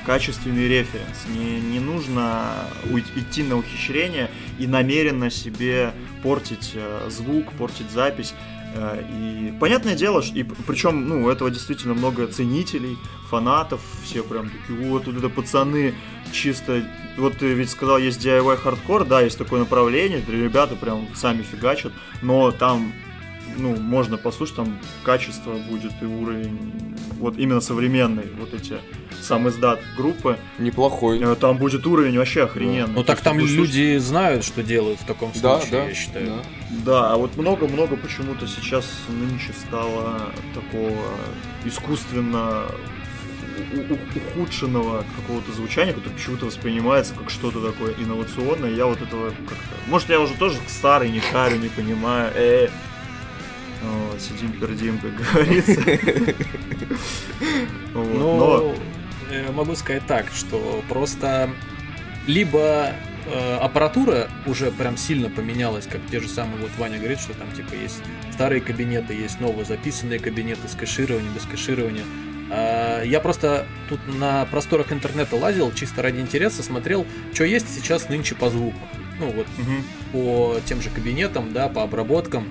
качественный 0.08 0.68
референс. 0.68 1.26
Не, 1.28 1.60
не 1.60 1.80
нужно 1.80 2.66
идти 3.14 3.42
на 3.42 3.56
ухищрение 3.56 4.30
и 4.58 4.66
намеренно 4.66 5.30
себе 5.30 5.92
портить 6.22 6.72
э, 6.74 7.08
звук, 7.10 7.52
портить 7.52 7.90
запись. 7.90 8.32
Э, 8.74 9.02
и 9.20 9.52
понятное 9.58 9.94
дело, 9.94 10.22
и 10.34 10.42
причем, 10.42 11.08
ну, 11.08 11.24
у 11.24 11.28
этого 11.28 11.50
действительно 11.50 11.94
много 11.94 12.26
ценителей, 12.26 12.96
фанатов, 13.28 13.80
все 14.02 14.22
прям 14.22 14.50
такие, 14.50 14.88
вот, 14.88 15.06
вот 15.06 15.16
это 15.16 15.28
пацаны, 15.28 15.94
чисто, 16.32 16.82
вот 17.16 17.38
ты 17.38 17.52
ведь 17.52 17.70
сказал, 17.70 17.98
есть 17.98 18.24
DIY 18.24 18.56
хардкор, 18.56 19.04
да, 19.04 19.20
есть 19.20 19.38
такое 19.38 19.60
направление, 19.60 20.22
ребята 20.26 20.76
прям 20.76 21.08
сами 21.14 21.42
фигачат, 21.42 21.92
но 22.22 22.50
там 22.50 22.92
ну, 23.56 23.76
можно 23.76 24.16
послушать, 24.16 24.56
там 24.56 24.78
качество 25.04 25.54
будет 25.68 25.92
и 26.00 26.04
уровень, 26.04 26.94
вот 27.18 27.38
именно 27.38 27.60
современный, 27.60 28.24
вот 28.38 28.54
эти 28.54 28.78
сам 29.20 29.48
издат 29.48 29.80
группы. 29.96 30.38
Неплохой. 30.58 31.20
Э, 31.20 31.34
там 31.34 31.58
будет 31.58 31.86
уровень 31.86 32.16
вообще 32.16 32.44
охрененный. 32.44 32.94
Ну 32.94 33.04
так 33.04 33.20
там 33.20 33.38
люди 33.38 33.98
знают, 33.98 34.44
что 34.44 34.62
делают 34.62 35.00
в 35.00 35.06
таком 35.06 35.34
случае, 35.34 35.70
да, 35.70 35.78
да, 35.78 35.88
я 35.88 35.94
считаю. 35.94 36.26
Да. 36.26 36.42
да, 36.84 37.12
а 37.12 37.16
вот 37.16 37.36
много-много 37.36 37.96
почему-то 37.96 38.46
сейчас 38.46 38.86
нынче 39.08 39.52
стало 39.66 40.32
такого 40.54 40.96
искусственно 41.64 42.66
ухудшенного 44.14 45.04
какого-то 45.16 45.52
звучания, 45.52 45.92
которое 45.92 46.14
почему-то 46.14 46.46
воспринимается 46.46 47.14
как 47.14 47.30
что-то 47.30 47.60
такое 47.60 47.94
инновационное. 47.94 48.70
Я 48.70 48.86
вот 48.86 49.00
этого 49.00 49.30
как-то... 49.30 49.76
Может, 49.86 50.08
я 50.08 50.20
уже 50.20 50.34
тоже 50.34 50.58
старый, 50.68 51.10
не 51.10 51.20
шарю, 51.20 51.56
не 51.56 51.68
понимаю. 51.68 52.32
Э, 52.34 52.68
вот, 53.82 54.20
сидим, 54.20 54.52
пердим, 54.52 54.98
как 54.98 55.14
говорится. 55.14 55.82
Ну, 57.94 58.74
могу 59.52 59.74
сказать 59.74 60.06
так, 60.06 60.26
что 60.32 60.82
просто 60.88 61.50
либо 62.26 62.92
э, 63.26 63.56
аппаратура 63.56 64.28
уже 64.46 64.70
прям 64.70 64.96
сильно 64.96 65.28
поменялась, 65.30 65.86
как 65.86 66.00
те 66.10 66.20
же 66.20 66.28
самые, 66.28 66.58
вот 66.58 66.70
Ваня 66.78 66.98
говорит, 66.98 67.18
что 67.18 67.34
там 67.34 67.50
типа 67.52 67.74
есть 67.74 68.02
старые 68.32 68.60
кабинеты, 68.60 69.14
есть 69.14 69.40
новые 69.40 69.64
записанные 69.64 70.18
кабинеты 70.18 70.68
с 70.68 70.74
кэшированием, 70.74 71.32
без 71.32 71.42
кэширования. 71.42 72.04
А, 72.50 73.02
я 73.02 73.20
просто 73.20 73.66
тут 73.88 74.00
на 74.06 74.44
просторах 74.46 74.92
интернета 74.92 75.36
лазил, 75.36 75.72
чисто 75.72 76.02
ради 76.02 76.20
интереса, 76.20 76.62
смотрел, 76.62 77.06
что 77.32 77.44
есть 77.44 77.66
сейчас 77.74 78.08
нынче 78.08 78.34
по 78.34 78.50
звуку. 78.50 78.78
Ну 79.18 79.32
вот 79.32 79.46
угу. 79.58 79.82
по 80.12 80.60
тем 80.64 80.80
же 80.80 80.90
кабинетам, 80.90 81.52
да, 81.52 81.68
по 81.68 81.82
обработкам. 81.82 82.48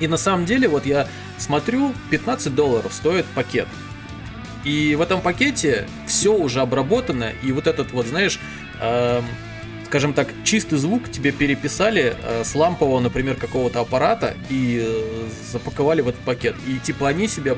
И 0.00 0.08
на 0.08 0.16
самом 0.16 0.44
деле, 0.44 0.68
вот 0.68 0.86
я 0.86 1.06
смотрю, 1.38 1.92
15 2.10 2.54
долларов 2.54 2.92
стоит 2.92 3.26
пакет. 3.26 3.68
И 4.64 4.94
в 4.96 5.00
этом 5.00 5.20
пакете 5.20 5.86
все 6.06 6.34
уже 6.34 6.60
обработано, 6.60 7.32
и 7.42 7.52
вот 7.52 7.66
этот 7.66 7.92
вот, 7.92 8.06
знаешь, 8.06 8.40
э, 8.80 9.20
скажем 9.86 10.14
так, 10.14 10.28
чистый 10.42 10.78
звук 10.78 11.10
тебе 11.10 11.32
переписали 11.32 12.16
э, 12.20 12.42
с 12.44 12.54
лампового, 12.54 12.98
например, 12.98 13.36
какого-то 13.36 13.80
аппарата 13.80 14.34
и 14.48 14.82
э, 14.84 15.28
запаковали 15.52 16.00
в 16.00 16.08
этот 16.08 16.22
пакет. 16.22 16.56
И 16.66 16.78
типа 16.78 17.08
они 17.08 17.28
себя 17.28 17.56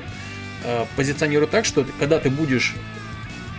позиционируют 0.96 1.50
так, 1.50 1.64
что 1.64 1.86
когда 1.98 2.18
ты 2.18 2.30
будешь 2.30 2.74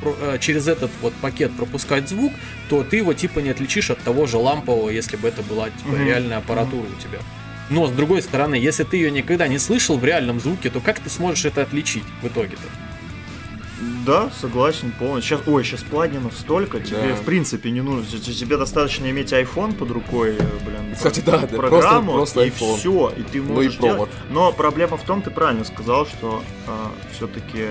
э, 0.01 0.38
через 0.39 0.68
этот 0.68 0.91
вот 1.01 1.14
пакет 1.16 1.51
пропускать 1.55 2.10
звук, 2.10 2.34
то 2.70 2.84
ты 2.84 2.97
его 2.97 3.14
типа 3.14 3.39
не 3.39 3.49
отличишь 3.49 3.89
от 3.89 3.99
того 3.99 4.28
же 4.28 4.38
лампового, 4.38 4.89
если 4.89 5.18
бы 5.18 5.28
это 5.28 5.41
была 5.43 5.70
типа 5.70 5.95
mm-hmm. 5.95 6.05
реальная 6.05 6.38
аппаратура 6.38 6.86
mm-hmm. 6.86 6.97
у 6.97 7.01
тебя. 7.01 7.20
Но, 7.70 7.88
с 7.88 7.91
другой 7.91 8.22
стороны, 8.22 8.55
если 8.55 8.84
ты 8.84 8.97
ее 8.97 9.12
никогда 9.12 9.47
не 9.47 9.60
слышал 9.60 9.97
в 9.97 10.05
реальном 10.05 10.39
звуке, 10.39 10.70
то 10.70 10.80
как 10.80 10.99
ты 10.99 11.10
сможешь 11.10 11.45
это 11.45 11.62
отличить 11.62 12.05
в 12.22 12.28
итоге-то? 12.28 12.87
Да, 14.08 14.30
согласен 14.32 14.91
полностью. 14.91 15.38
Сейчас, 15.38 15.47
ой, 15.47 15.64
сейчас 15.66 15.84
плагинов 15.84 16.34
столько, 16.34 16.80
тебе 16.80 17.10
да. 17.10 17.16
в 17.16 17.24
принципе 17.24 17.72
не 17.72 17.82
нужно. 17.82 18.05
Тебе 18.20 18.55
достаточно 18.55 19.10
иметь 19.10 19.34
iPhone 19.34 19.76
под 19.76 19.91
рукой, 19.91 20.38
блин, 20.66 20.93
Кстати, 20.95 21.20
да, 21.20 21.39
программу, 21.39 22.14
просто, 22.14 22.39
просто 22.39 22.41
и 22.41 22.49
iPhone. 22.49 22.78
все, 22.78 23.14
и 23.18 23.24
ты 23.24 23.41
можешь 23.41 23.78
ну 23.80 23.88
и 23.88 23.89
делать. 23.89 24.10
Но 24.30 24.53
проблема 24.53 24.95
в 24.95 25.03
том, 25.03 25.22
ты 25.22 25.30
правильно 25.30 25.66
сказал, 25.66 26.05
что 26.05 26.41
э, 26.41 26.70
а, 26.70 26.91
все-таки 27.12 27.66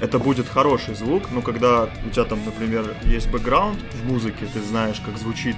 это 0.00 0.18
будет 0.18 0.48
хороший 0.48 0.94
звук, 0.94 1.24
но 1.30 1.42
когда 1.42 1.90
у 2.06 2.10
тебя 2.10 2.24
там, 2.24 2.42
например, 2.42 2.94
есть 3.04 3.28
бэкграунд 3.30 3.78
в 4.02 4.08
музыке, 4.10 4.46
ты 4.50 4.62
знаешь, 4.62 5.00
как 5.04 5.18
звучит, 5.18 5.56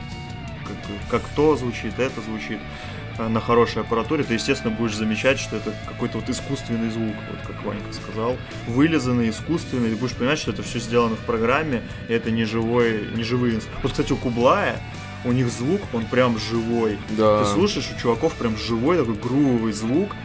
как, 0.66 1.20
как 1.22 1.28
то 1.36 1.57
звучит, 1.57 2.00
это 2.00 2.20
звучит, 2.22 2.59
Э, 2.59 2.91
на 3.18 3.40
хорошей 3.40 3.82
аппаратуре, 3.82 4.24
ты, 4.24 4.34
естественно, 4.34 4.74
будешь 4.74 4.96
замечать, 4.96 5.38
что 5.38 5.56
это 5.56 5.72
какой-то 5.86 6.18
вот 6.18 6.28
искусственный 6.28 6.90
звук, 6.90 7.14
вот 7.30 7.46
как 7.46 7.64
Ванька 7.64 7.92
сказал, 7.92 8.36
вылизанный, 8.66 9.30
искусственный, 9.30 9.92
и 9.92 9.94
будешь 9.94 10.14
понимать, 10.14 10.38
что 10.38 10.50
это 10.50 10.62
все 10.62 10.78
сделано 10.78 11.16
в 11.16 11.20
программе, 11.20 11.82
и 12.08 12.12
это 12.12 12.30
не 12.30 12.44
живой, 12.44 13.08
не 13.14 13.22
живые 13.22 13.60
Вот, 13.82 13.92
кстати, 13.92 14.12
у 14.12 14.16
Кублая 14.16 14.80
у 15.24 15.32
них 15.32 15.48
звук, 15.50 15.80
он 15.92 16.04
прям 16.06 16.38
живой. 16.38 16.98
Да. 17.10 17.44
Ты 17.44 17.50
слушаешь, 17.50 17.88
у 17.94 18.00
чуваков 18.00 18.34
прям 18.34 18.56
живой 18.56 18.98
такой 18.98 19.14
грувовый 19.14 19.72
звук, 19.72 20.16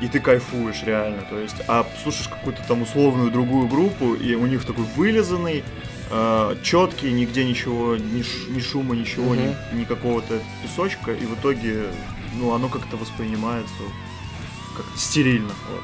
и 0.00 0.08
ты 0.08 0.18
кайфуешь 0.18 0.82
реально, 0.84 1.22
то 1.30 1.38
есть, 1.38 1.56
а 1.68 1.86
слушаешь 2.02 2.28
какую-то 2.28 2.62
там 2.66 2.82
условную 2.82 3.30
другую 3.30 3.68
группу, 3.68 4.14
и 4.14 4.34
у 4.34 4.46
них 4.46 4.64
такой 4.64 4.84
вылизанный, 4.96 5.62
э, 6.10 6.56
четкий, 6.62 7.12
нигде 7.12 7.44
ничего, 7.44 7.96
ни, 7.96 8.24
ни 8.50 8.60
шума, 8.60 8.96
ничего, 8.96 9.30
угу. 9.30 9.36
ни, 9.36 9.78
ни 9.78 9.84
какого-то 9.84 10.40
песочка, 10.62 11.12
и 11.12 11.24
в 11.24 11.34
итоге, 11.34 11.84
ну, 12.34 12.52
оно 12.52 12.68
как-то 12.68 12.96
воспринимается 12.96 13.74
как 14.76 14.86
стерильно. 14.96 15.52
Вот. 15.70 15.82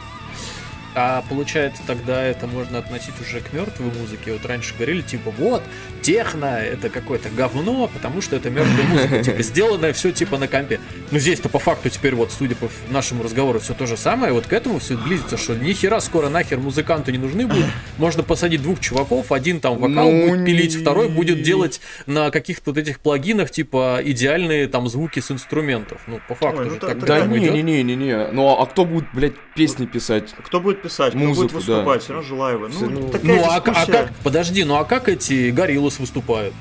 А 0.94 1.22
получается, 1.28 1.82
тогда 1.86 2.22
это 2.22 2.46
можно 2.46 2.78
относить 2.78 3.20
уже 3.20 3.40
к 3.40 3.52
мертвой 3.52 3.92
музыке. 3.92 4.32
Вот 4.32 4.44
раньше 4.44 4.74
говорили, 4.74 5.02
типа, 5.02 5.30
вот, 5.30 5.62
техно 6.02 6.60
это 6.60 6.88
какое-то 6.88 7.28
говно, 7.30 7.88
потому 7.92 8.20
что 8.20 8.36
это 8.36 8.50
мертвая 8.50 8.86
музыка, 8.86 9.22
типа, 9.22 9.42
сделанное 9.42 9.92
все 9.92 10.12
типа 10.12 10.38
на 10.38 10.48
компе. 10.48 10.80
Но 11.10 11.18
здесь-то 11.18 11.48
по 11.48 11.58
факту 11.58 11.90
теперь 11.90 12.14
вот, 12.14 12.32
судя 12.32 12.54
по 12.56 12.68
нашему 12.88 13.22
разговору, 13.22 13.60
все 13.60 13.74
то 13.74 13.86
же 13.86 13.96
самое. 13.96 14.32
Вот 14.32 14.46
к 14.46 14.52
этому 14.52 14.78
все 14.78 14.96
близится, 14.96 15.36
что 15.36 15.54
ни 15.54 15.72
хера 15.72 16.00
скоро 16.00 16.28
нахер 16.28 16.58
музыканты 16.58 17.12
не 17.12 17.18
нужны 17.18 17.46
будут. 17.46 17.66
Можно 17.98 18.22
посадить 18.22 18.62
двух 18.62 18.80
чуваков, 18.80 19.32
один 19.32 19.60
там 19.60 19.78
вокал 19.78 20.10
ну, 20.10 20.28
будет 20.28 20.44
пилить, 20.44 20.74
второй 20.74 21.08
будет 21.08 21.42
делать 21.42 21.80
на 22.06 22.30
каких-то 22.30 22.70
вот 22.70 22.78
этих 22.78 23.00
плагинах, 23.00 23.50
типа, 23.50 24.00
идеальные 24.04 24.68
там 24.68 24.88
звуки 24.88 25.20
с 25.20 25.30
инструментов. 25.30 26.00
Ну, 26.06 26.20
по 26.28 26.34
факту 26.34 26.62
Ой, 26.62 26.70
же 26.70 26.76
так 26.76 26.98
Да 27.04 27.20
не-не-не-не-не. 27.26 28.28
Ну, 28.32 28.48
а 28.48 28.66
кто 28.66 28.84
будет, 28.84 29.06
блядь, 29.12 29.34
песни 29.54 29.86
писать? 29.86 30.34
Кто 30.44 30.60
будет 30.60 30.82
писать, 30.82 31.14
Музыку, 31.14 31.48
кто 31.48 31.58
будет 31.58 31.66
выступать, 31.66 32.00
да. 32.00 32.04
все 32.04 32.12
равно 32.12 32.28
же 32.28 32.34
лайвы. 32.34 32.70
Ну, 32.80 32.90
ну, 32.90 33.12
ну 33.22 33.44
а, 33.44 33.56
а 33.56 33.60
как, 33.60 34.12
подожди, 34.22 34.64
ну 34.64 34.76
а 34.76 34.84
как 34.84 35.08
эти 35.08 35.50
Гориллос 35.90 35.98
выступают? 35.98 36.54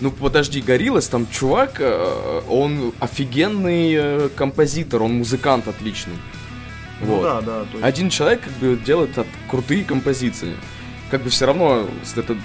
Ну 0.00 0.10
подожди, 0.12 0.60
Гориллас, 0.60 1.08
там 1.08 1.26
чувак, 1.30 1.80
э, 1.80 2.40
он 2.48 2.92
офигенный 3.00 3.94
э, 3.94 4.28
композитор, 4.36 5.02
он 5.02 5.14
музыкант 5.18 5.66
отличный. 5.66 6.14
Ну, 7.00 7.16
вот. 7.16 7.22
да, 7.22 7.40
да. 7.40 7.60
Есть... 7.72 7.84
Один 7.84 8.10
человек 8.10 8.42
как 8.42 8.52
бы 8.54 8.76
делает 8.76 9.18
от, 9.18 9.26
крутые 9.50 9.84
композиции. 9.84 10.54
Как 11.10 11.22
бы 11.22 11.30
все 11.30 11.46
равно 11.46 11.88
это, 12.16 12.36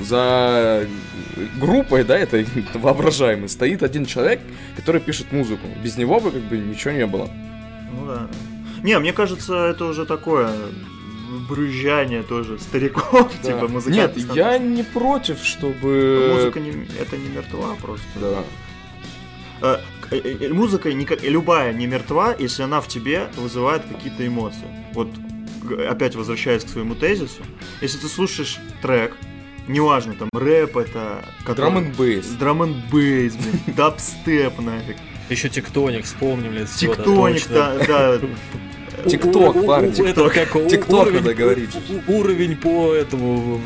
за 0.00 0.86
группой, 1.60 2.04
да, 2.04 2.18
это 2.18 2.44
воображаемый, 2.74 3.48
стоит 3.48 3.82
один 3.82 4.04
человек, 4.04 4.40
который 4.76 5.00
пишет 5.00 5.30
музыку. 5.30 5.68
Без 5.84 5.96
него 5.96 6.18
бы 6.18 6.32
как 6.32 6.42
бы 6.42 6.58
ничего 6.58 6.94
не 6.94 7.06
было. 7.06 7.28
Ну 7.92 8.06
да. 8.06 8.28
Не, 8.82 8.98
мне 8.98 9.12
кажется, 9.12 9.54
это 9.66 9.84
уже 9.84 10.04
такое 10.04 10.50
брюзжание 11.48 12.22
тоже 12.22 12.58
стариков, 12.58 13.30
да. 13.42 13.52
типа 13.52 13.68
музыкант. 13.68 14.16
Нет, 14.16 14.34
я 14.34 14.58
не 14.58 14.82
против, 14.82 15.42
чтобы... 15.44 16.32
Музыка 16.34 16.60
не, 16.60 16.70
это 16.98 17.16
не 17.16 17.28
мертва 17.28 17.76
просто. 17.80 18.06
Да. 18.20 18.44
Э, 19.60 19.80
э, 20.10 20.36
э, 20.40 20.48
музыка 20.52 20.92
не, 20.92 21.06
любая 21.22 21.72
не 21.72 21.86
мертва, 21.86 22.34
если 22.38 22.62
она 22.62 22.80
в 22.80 22.88
тебе 22.88 23.28
вызывает 23.36 23.82
какие-то 23.84 24.26
эмоции. 24.26 24.66
Вот 24.94 25.08
опять 25.88 26.14
возвращаясь 26.14 26.64
к 26.64 26.68
своему 26.68 26.94
тезису, 26.94 27.42
если 27.80 27.98
ты 27.98 28.08
слушаешь 28.08 28.58
трек, 28.80 29.16
неважно, 29.66 30.14
там 30.14 30.28
рэп 30.32 30.76
это... 30.76 31.24
Драм 31.46 31.76
н 31.78 31.92
бейс. 31.92 32.26
Драм 32.26 32.62
н 32.62 32.82
бейс, 32.90 33.34
блин, 33.34 33.60
дабстеп 33.76 34.58
нафиг. 34.60 34.96
Еще 35.28 35.50
тектоник, 35.50 36.04
вспомним 36.04 36.54
ли 36.54 36.64
Тектоник, 36.64 37.46
да, 37.48 37.74
да. 37.86 38.20
Тикток, 39.06 39.66
парни. 39.66 39.92
Тикток, 39.92 40.34
Тикток 40.68 41.12
надо 41.12 41.34
говорить. 41.34 41.70
Уровень 42.06 42.56
по 42.56 42.94
этому, 42.94 43.60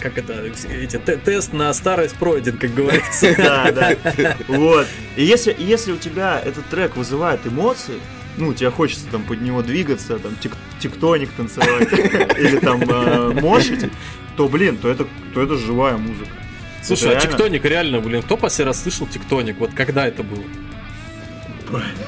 как 0.00 0.18
это, 0.18 0.44
эти, 0.44 0.96
тест 0.96 1.52
на 1.52 1.72
старость 1.74 2.14
пройден, 2.16 2.58
как 2.58 2.74
говорится. 2.74 3.34
Да, 3.36 3.72
да. 3.72 4.36
Вот. 4.48 4.86
И 5.16 5.24
если, 5.24 5.54
если 5.58 5.92
у 5.92 5.96
тебя 5.96 6.40
этот 6.44 6.66
трек 6.66 6.96
вызывает 6.96 7.46
эмоции, 7.46 7.94
ну, 8.38 8.54
тебе 8.54 8.70
хочется 8.70 9.06
там 9.10 9.24
под 9.24 9.42
него 9.42 9.62
двигаться, 9.62 10.18
там, 10.18 10.34
тик 10.36 10.56
тиктоник 10.80 11.30
танцевать, 11.32 11.92
или 12.38 12.56
там 12.56 12.80
э, 12.82 13.40
мошить, 13.40 13.90
то, 14.36 14.48
блин, 14.48 14.78
то 14.78 14.88
это, 14.88 15.06
то 15.34 15.42
это 15.42 15.56
живая 15.56 15.98
музыка. 15.98 16.30
Слушай, 16.82 17.16
а 17.16 17.20
тиктоник 17.20 17.64
реально, 17.64 18.00
блин, 18.00 18.22
кто 18.22 18.36
последний 18.36 18.68
раз 18.68 18.82
слышал 18.82 19.06
тиктоник? 19.06 19.58
Вот 19.58 19.74
когда 19.74 20.08
это 20.08 20.22
было? 20.22 20.42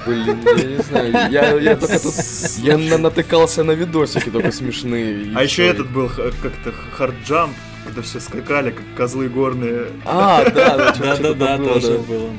Блин, 0.07 0.39
я 0.57 0.65
не 0.65 0.83
знаю, 0.83 1.13
я, 1.31 1.55
я 1.59 1.77
только 1.77 1.99
тут, 1.99 2.15
я 2.59 2.77
на, 2.77 2.99
натыкался 2.99 3.65
на 3.65 3.73
видосики 3.73 4.31
только 4.31 4.53
смешные. 4.53 5.33
А 5.35 5.43
еще 5.43 5.67
этот 5.67 5.91
был 5.91 6.09
как-то 6.09 6.73
хард-джамп, 6.97 7.55
когда 7.85 8.03
все 8.03 8.21
скакали, 8.21 8.71
как 8.71 8.85
козлы 8.97 9.29
горные. 9.29 9.87
А, 10.05 10.45
да, 10.51 10.93
да, 10.99 11.17
да, 11.17 11.35
да, 11.35 11.59
тоже 11.59 11.99
было. 11.99 12.31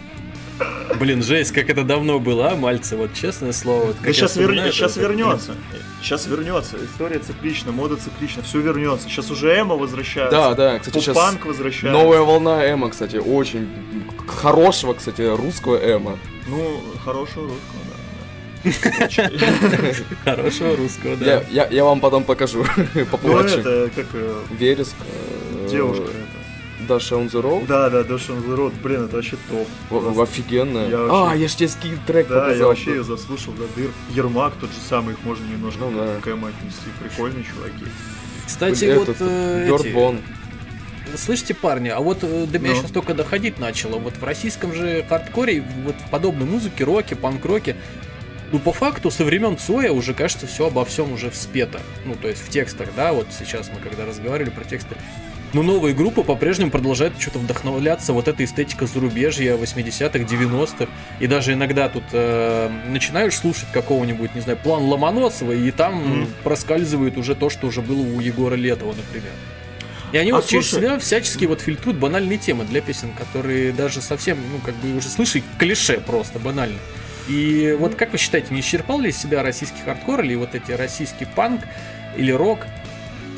Блин, 1.00 1.22
жесть, 1.22 1.52
как 1.52 1.70
это 1.70 1.84
давно 1.84 2.20
было, 2.20 2.52
а, 2.52 2.56
Мальцы, 2.56 2.96
вот 2.96 3.14
честное 3.14 3.52
слово. 3.52 3.88
Вот, 3.88 3.98
да 4.02 4.14
сейчас, 4.14 4.36
вер... 4.38 4.54
сейчас 4.72 4.96
вернется. 4.96 5.56
Сейчас 6.02 6.28
вернется. 6.28 6.78
История 6.84 7.20
циклична, 7.20 7.72
мода 7.72 7.98
циклична, 7.98 8.44
все 8.44 8.62
вернется. 8.62 9.10
Сейчас 9.10 9.30
уже 9.32 9.60
эмо 9.60 9.76
возвращается. 9.76 10.32
Да, 10.32 10.54
да, 10.54 10.80
кстати, 10.80 11.00
сейчас 11.04 11.16
панк 11.16 11.46
возвращается. 11.46 11.92
Новая 11.92 12.22
волна 12.22 12.72
эмо, 12.72 12.90
кстати, 12.90 13.18
очень 13.18 13.68
хорошего, 14.28 14.94
кстати, 14.94 15.22
русского 15.22 15.78
эмо. 15.78 16.18
Ну, 16.48 16.80
хорошего 17.04 17.50
русского, 17.50 17.80
да. 17.90 17.96
Хорошего 20.24 20.76
русского, 20.76 21.16
да. 21.18 21.44
Я, 21.52 21.68
я, 21.68 21.84
вам 21.84 22.00
потом 22.00 22.24
покажу. 22.24 22.66
Поплачу. 23.12 23.62
Ну, 23.64 23.70
это 23.70 23.92
как... 23.96 24.06
Э, 24.14 24.42
Вереск. 24.58 24.96
Э, 25.02 25.68
девушка 25.70 26.10
Dash 26.88 27.12
on 27.12 27.30
the 27.30 27.42
Road? 27.42 27.66
Да, 27.68 27.90
да, 27.90 28.02
Dash 28.02 28.30
on 28.30 28.46
the 28.46 28.56
Road. 28.56 28.74
Блин, 28.82 29.06
это 29.06 29.18
вообще 29.18 29.38
топ. 29.50 29.68
В, 29.90 30.22
офигенная. 30.22 30.90
Я 30.90 30.98
вообще... 31.00 31.32
А, 31.32 31.36
я 31.36 31.48
же 31.48 31.56
тебе 31.56 31.70
скин 31.70 32.00
трек 32.06 32.28
Да, 32.28 32.42
показал. 32.42 32.58
я 32.58 32.68
вообще 32.68 32.92
ее 32.92 33.04
заслушал 33.04 33.54
до 33.54 33.68
дыр. 33.76 33.92
Ермак 34.12 34.54
тот 34.60 34.70
же 34.70 34.80
самый, 34.88 35.14
их 35.14 35.24
можно 35.24 35.46
немножко 35.46 35.80
ну, 35.82 35.92
да. 35.92 36.20
к 36.22 36.28
отнести. 36.28 36.90
Прикольные 37.02 37.44
чуваки. 37.44 37.86
Кстати, 38.46 38.86
Блин, 38.86 39.00
вот 39.00 39.16
э, 39.20 39.70
эти... 39.76 41.18
Слышите, 41.18 41.54
парни, 41.54 41.90
а 41.90 42.00
вот 42.00 42.24
э, 42.24 42.46
до 42.48 42.60
меня 42.60 42.74
no. 42.74 42.82
сейчас 42.82 42.92
только 42.92 43.14
доходить 43.14 43.60
начало. 43.60 43.98
Вот 43.98 44.18
в 44.18 44.24
российском 44.24 44.74
же 44.74 45.06
хардкоре, 45.08 45.64
вот 45.84 45.96
в 45.96 46.10
подобной 46.10 46.46
музыке, 46.46 46.84
роке, 46.84 47.16
панк-роке, 47.16 47.76
ну, 48.52 48.60
по 48.60 48.72
факту, 48.72 49.12
со 49.12 49.24
времен 49.24 49.58
Цоя 49.58 49.92
уже, 49.92 50.14
кажется, 50.14 50.48
все 50.48 50.68
обо 50.68 50.86
всем 50.86 51.12
уже 51.12 51.30
вспето. 51.30 51.82
Ну, 52.06 52.16
то 52.16 52.28
есть 52.28 52.42
в 52.42 52.50
текстах, 52.50 52.90
да, 52.96 53.14
вот 53.14 53.28
сейчас 53.38 53.70
мы 53.74 53.80
когда 53.80 54.06
разговаривали 54.06 54.50
про 54.50 54.64
тексты. 54.64 54.96
Но 55.56 55.64
новые 55.64 55.96
группы 55.96 56.22
по-прежнему 56.26 56.70
продолжают 56.70 57.14
что-то 57.18 57.40
вдохновляться 57.40 58.12
вот 58.12 58.28
этой 58.28 58.46
эстетика 58.46 58.88
зарубежья 58.88 59.56
80-х, 59.56 60.20
90-х. 60.20 60.92
И 61.22 61.28
даже 61.28 61.54
иногда 61.54 61.88
тут 61.88 62.04
э, 62.12 62.70
начинаешь 62.90 63.38
слушать 63.38 63.68
какого-нибудь, 63.72 64.36
не 64.36 64.42
знаю, 64.42 64.58
план 64.62 64.84
Ломоносова, 64.84 65.54
и 65.54 65.72
там 65.72 66.24
mm. 66.24 66.28
проскальзывает 66.44 67.18
уже 67.18 67.36
то, 67.36 67.50
что 67.50 67.68
уже 67.68 67.82
было 67.82 68.02
у 68.02 68.20
Егора 68.20 68.56
Летова, 68.56 68.94
например. 68.94 69.32
И 70.12 70.18
они 70.18 70.32
а 70.32 70.36
вот 70.36 70.46
слушай... 70.46 70.72
через 70.72 70.72
себя 70.72 71.00
всячески 71.00 71.46
вот 71.46 71.62
фильтруют 71.62 72.00
банальные 72.00 72.38
темы 72.38 72.66
для 72.66 72.82
песен, 72.82 73.14
которые 73.14 73.72
даже 73.72 74.02
совсем, 74.02 74.38
ну, 74.52 74.60
как 74.60 74.76
бы 74.76 74.98
уже 74.98 75.08
слышали, 75.08 75.42
клише 75.58 76.02
просто 76.02 76.38
банально. 76.38 76.80
И 77.30 77.78
вот 77.80 77.96
как 77.96 78.12
вы 78.12 78.18
считаете, 78.18 78.54
не 78.54 78.60
исчерпал 78.60 79.00
ли 79.00 79.10
себя 79.14 79.42
российский 79.42 79.80
хардкор 79.86 80.20
или 80.20 80.36
вот 80.36 80.54
эти 80.54 80.74
российский 80.74 81.24
панк 81.24 81.62
или 82.18 82.34
рок? 82.34 82.68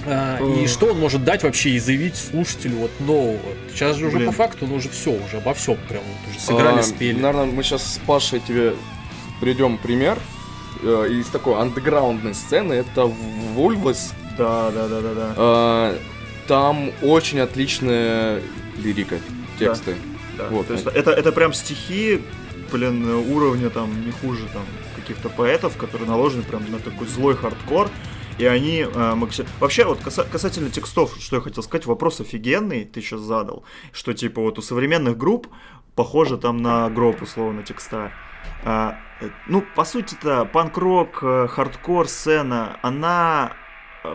А, 0.07 0.39
и 0.41 0.67
что 0.67 0.87
он 0.87 0.99
может 0.99 1.23
дать 1.23 1.43
вообще 1.43 1.71
и 1.71 1.79
заявить 1.79 2.15
слушателю 2.15 2.77
вот 2.77 2.91
нового? 2.99 3.39
Сейчас 3.69 3.97
же 3.97 4.07
уже 4.07 4.17
Блин. 4.17 4.27
по 4.27 4.33
факту, 4.33 4.65
ну 4.65 4.75
уже 4.75 4.89
все, 4.89 5.11
уже 5.11 5.37
обо 5.37 5.53
всем 5.53 5.77
прям 5.89 6.01
вот 6.03 6.31
уже 6.31 6.39
сыграли, 6.39 6.79
а, 6.79 6.83
спели. 6.83 7.19
Наверное, 7.19 7.45
мы 7.45 7.63
сейчас 7.63 7.95
с 7.95 7.97
Пашей 7.99 8.39
тебе 8.39 8.73
придем 9.41 9.77
пример 9.77 10.17
э, 10.81 11.07
из 11.09 11.27
такой 11.27 11.59
андеграундной 11.59 12.33
сцены. 12.33 12.73
Это 12.73 13.05
Вульвас. 13.05 14.13
Да, 14.37 14.71
да, 14.71 14.87
да, 14.87 15.01
да, 15.01 15.13
да. 15.13 15.33
Э, 15.35 15.97
там 16.47 16.91
очень 17.01 17.39
отличная 17.39 18.41
лирика, 18.77 19.19
тексты. 19.59 19.95
Да, 20.37 20.45
да. 20.45 20.49
Вот. 20.49 20.67
То 20.67 20.73
есть 20.73 20.85
это, 20.87 21.11
это 21.11 21.31
прям 21.31 21.51
стихи, 21.53 22.21
блин, 22.71 23.05
уровня 23.09 23.69
там 23.69 24.05
не 24.05 24.11
хуже 24.11 24.43
там 24.53 24.63
каких-то 24.95 25.29
поэтов, 25.29 25.75
которые 25.77 26.07
наложены 26.07 26.43
прям 26.43 26.69
на 26.71 26.79
такой 26.79 27.07
злой 27.07 27.35
хардкор. 27.35 27.89
И 28.37 28.45
они 28.45 28.79
э, 28.81 29.15
максим... 29.15 29.45
Вообще, 29.59 29.85
вот 29.85 29.99
каса... 29.99 30.23
касательно 30.23 30.69
текстов, 30.69 31.15
что 31.19 31.37
я 31.37 31.41
хотел 31.41 31.63
сказать, 31.63 31.85
вопрос 31.85 32.19
офигенный 32.21 32.85
ты 32.85 33.01
сейчас 33.01 33.21
задал, 33.21 33.63
что 33.91 34.13
типа 34.13 34.41
вот 34.41 34.59
у 34.59 34.61
современных 34.61 35.17
групп 35.17 35.47
похоже 35.95 36.37
там 36.37 36.61
на 36.61 36.89
ГрОб, 36.89 37.21
условно, 37.21 37.63
текста. 37.63 38.11
А, 38.63 38.99
э, 39.21 39.29
ну, 39.47 39.63
по 39.75 39.85
сути-то, 39.85 40.45
панк-рок, 40.45 41.19
э, 41.21 41.47
хардкор 41.49 42.07
сцена, 42.07 42.79
она 42.83 43.53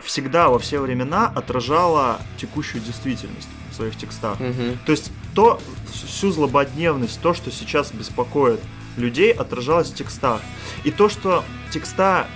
всегда 0.02 0.48
во 0.48 0.58
все 0.58 0.80
времена 0.80 1.26
отражала 1.26 2.20
текущую 2.38 2.82
действительность 2.82 3.48
в 3.70 3.74
своих 3.74 3.96
текстах. 3.96 4.40
Угу. 4.40 4.78
То 4.86 4.92
есть 4.92 5.10
то, 5.34 5.60
всю 5.92 6.30
злободневность, 6.30 7.20
то, 7.20 7.34
что 7.34 7.50
сейчас 7.50 7.92
беспокоит 7.92 8.60
людей, 8.96 9.32
отражалось 9.32 9.90
в 9.90 9.94
текстах. 9.94 10.40
И 10.84 10.90
то, 10.90 11.08
что 11.08 11.44
текста 11.70 12.26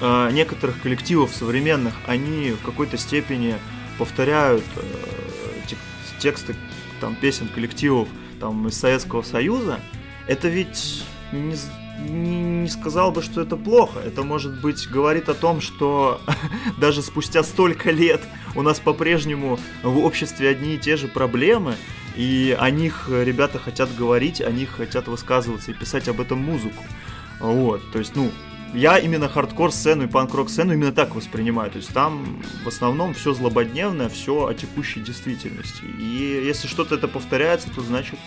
э, 0.00 0.30
некоторых 0.32 0.80
коллективов 0.82 1.34
современных, 1.34 1.94
они 2.06 2.52
в 2.52 2.64
какой-то 2.64 2.96
степени 2.96 3.56
повторяют 3.98 4.64
э, 4.76 5.66
тек 5.66 5.78
тексты 6.18 6.56
там, 7.00 7.14
песен 7.14 7.48
коллективов 7.48 8.08
там, 8.40 8.68
из 8.68 8.78
Советского 8.78 9.22
Союза, 9.22 9.80
это 10.26 10.48
ведь 10.48 11.04
не, 11.32 11.56
не, 12.08 12.42
не 12.62 12.68
сказал 12.68 13.12
бы, 13.12 13.22
что 13.22 13.40
это 13.40 13.56
плохо. 13.56 14.00
Это, 14.00 14.22
может 14.22 14.60
быть, 14.60 14.88
говорит 14.88 15.28
о 15.28 15.34
том, 15.34 15.60
что 15.60 16.20
даже 16.78 17.02
спустя 17.02 17.42
столько 17.42 17.90
лет 17.90 18.22
у 18.54 18.62
нас 18.62 18.80
по-прежнему 18.80 19.58
в 19.82 19.98
обществе 19.98 20.48
одни 20.48 20.74
и 20.74 20.78
те 20.78 20.96
же 20.96 21.08
проблемы, 21.08 21.76
и 22.16 22.56
о 22.58 22.70
них 22.70 23.08
ребята 23.10 23.58
хотят 23.58 23.94
говорить, 23.94 24.40
о 24.40 24.50
них 24.50 24.70
хотят 24.70 25.06
высказываться 25.06 25.70
и 25.70 25.74
писать 25.74 26.08
об 26.08 26.20
этом 26.20 26.38
музыку. 26.38 26.82
Вот, 27.40 27.82
то 27.92 27.98
есть, 27.98 28.16
ну, 28.16 28.30
я 28.76 28.98
именно 28.98 29.28
хардкор 29.28 29.72
сцену 29.72 30.04
и 30.04 30.06
панк-рок 30.06 30.50
сцену 30.50 30.74
именно 30.74 30.92
так 30.92 31.14
воспринимаю. 31.14 31.70
То 31.70 31.78
есть 31.78 31.92
там 31.92 32.42
в 32.62 32.68
основном 32.68 33.14
все 33.14 33.32
злободневное, 33.32 34.10
все 34.10 34.46
о 34.46 34.54
текущей 34.54 35.00
действительности. 35.00 35.84
И 35.98 36.42
если 36.44 36.68
что-то 36.68 36.96
это 36.96 37.08
повторяется, 37.08 37.70
то 37.74 37.80
значит 37.80 38.18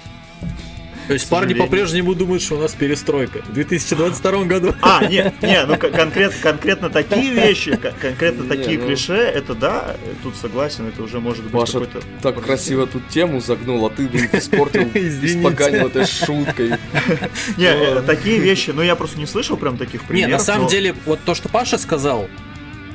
то 1.10 1.14
есть 1.14 1.28
парни 1.28 1.56
по-прежнему 1.56 2.14
думают, 2.14 2.44
что 2.44 2.54
у 2.54 2.60
нас 2.60 2.74
перестройка. 2.74 3.40
В 3.40 3.52
2022 3.52 4.44
году. 4.44 4.76
А, 4.84 5.04
не, 5.06 5.34
не, 5.42 5.66
ну 5.66 5.76
конкрет, 5.76 6.36
конкретно 6.40 6.92
такие 6.92 7.34
вещи, 7.34 7.76
конкретно 8.00 8.48
такие 8.48 8.78
ну... 8.78 8.86
клише, 8.86 9.16
это 9.16 9.56
да, 9.56 9.96
тут 10.22 10.36
согласен, 10.36 10.88
это 10.88 11.02
уже 11.02 11.20
может 11.20 11.46
быть 11.46 11.52
Паша 11.52 11.80
какой-то... 11.80 12.02
так 12.22 12.40
красиво 12.40 12.86
тут 12.86 13.08
тему 13.08 13.42
загнул, 13.42 13.84
а 13.88 13.90
ты, 13.90 14.08
блин, 14.08 14.30
испортил, 14.34 14.84
испоганил 14.84 15.88
этой 15.88 16.06
шуткой. 16.06 16.74
Не, 17.58 18.02
такие 18.04 18.38
вещи, 18.38 18.70
ну 18.70 18.84
я 18.84 18.96
просто 18.96 19.18
не 19.18 19.26
слышал 19.26 19.58
прям 19.58 19.78
таких 19.78 20.04
примеров. 20.04 20.30
Не, 20.30 20.34
на 20.38 20.40
самом 20.40 20.68
деле, 20.68 20.94
вот 21.08 21.22
то, 21.26 21.34
что 21.34 21.50
Паша 21.50 21.80
сказал, 21.80 22.30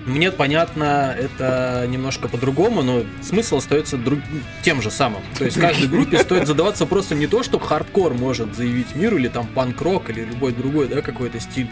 мне 0.07 0.31
понятно, 0.31 1.17
это 1.19 1.87
немножко 1.89 2.29
по-другому, 2.29 2.83
но 2.83 3.05
смысл 3.23 3.57
остается 3.57 3.97
друг... 3.97 4.21
тем 4.63 4.83
же 4.83 4.91
самым. 4.91 5.23
То 5.39 5.45
есть 5.45 5.57
в 5.57 5.61
каждой 5.61 5.89
группе 5.89 6.19
стоит 6.19 6.47
задаваться 6.47 6.85
вопросом 6.85 7.19
не 7.19 7.27
то, 7.27 7.43
что 7.43 7.59
хардкор 7.59 8.15
может 8.15 8.55
заявить 8.55 8.95
миру, 8.95 9.17
или 9.17 9.29
там 9.29 9.47
панк-рок, 9.47 10.11
или 10.11 10.21
любой 10.25 10.53
другой, 10.53 10.89
да, 10.89 11.01
какой-то 11.01 11.41
стиль, 11.41 11.71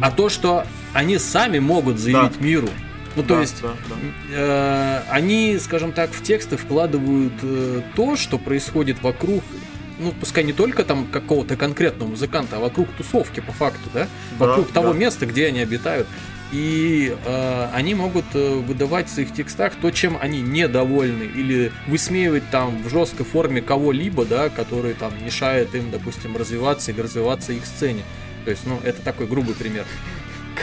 а 0.00 0.10
то, 0.10 0.28
что 0.28 0.66
они 0.94 1.18
сами 1.18 1.58
могут 1.58 1.98
заявить 1.98 2.38
да. 2.38 2.44
миру. 2.44 2.68
Ну, 3.16 3.22
то 3.22 3.34
да, 3.34 3.40
есть, 3.40 3.60
да, 3.62 3.70
да. 3.88 3.96
Э, 4.30 5.02
они, 5.10 5.58
скажем 5.58 5.92
так, 5.92 6.10
в 6.12 6.22
тексты 6.22 6.56
вкладывают 6.56 7.32
э, 7.42 7.82
то, 7.96 8.16
что 8.16 8.38
происходит 8.38 9.02
вокруг 9.02 9.42
ну, 9.98 10.12
пускай 10.12 10.44
не 10.44 10.52
только 10.52 10.84
там 10.84 11.06
какого-то 11.06 11.56
конкретного 11.56 12.10
музыканта, 12.10 12.58
а 12.58 12.60
вокруг 12.60 12.88
тусовки, 12.96 13.40
по 13.40 13.50
факту, 13.50 13.90
да? 13.92 14.06
Вокруг 14.38 14.68
да, 14.68 14.74
того 14.74 14.92
да. 14.92 14.98
места, 14.98 15.26
где 15.26 15.46
они 15.46 15.58
обитают 15.58 16.06
и 16.52 17.16
э, 17.24 17.68
они 17.72 17.94
могут 17.94 18.24
э, 18.34 18.54
выдавать 18.54 19.08
в 19.08 19.12
своих 19.12 19.32
текстах 19.34 19.74
то, 19.80 19.90
чем 19.90 20.16
они 20.20 20.40
недовольны, 20.40 21.24
или 21.24 21.72
высмеивать 21.86 22.50
там 22.50 22.82
в 22.82 22.88
жесткой 22.88 23.26
форме 23.26 23.60
кого-либо, 23.60 24.24
да, 24.24 24.48
который 24.48 24.94
там 24.94 25.12
мешает 25.24 25.74
им, 25.74 25.90
допустим, 25.90 26.36
развиваться 26.36 26.90
или 26.90 27.00
развиваться 27.00 27.52
их 27.52 27.66
сцене. 27.66 28.02
То 28.44 28.50
есть, 28.50 28.66
ну, 28.66 28.80
это 28.82 29.02
такой 29.02 29.26
грубый 29.26 29.54
пример. 29.54 29.84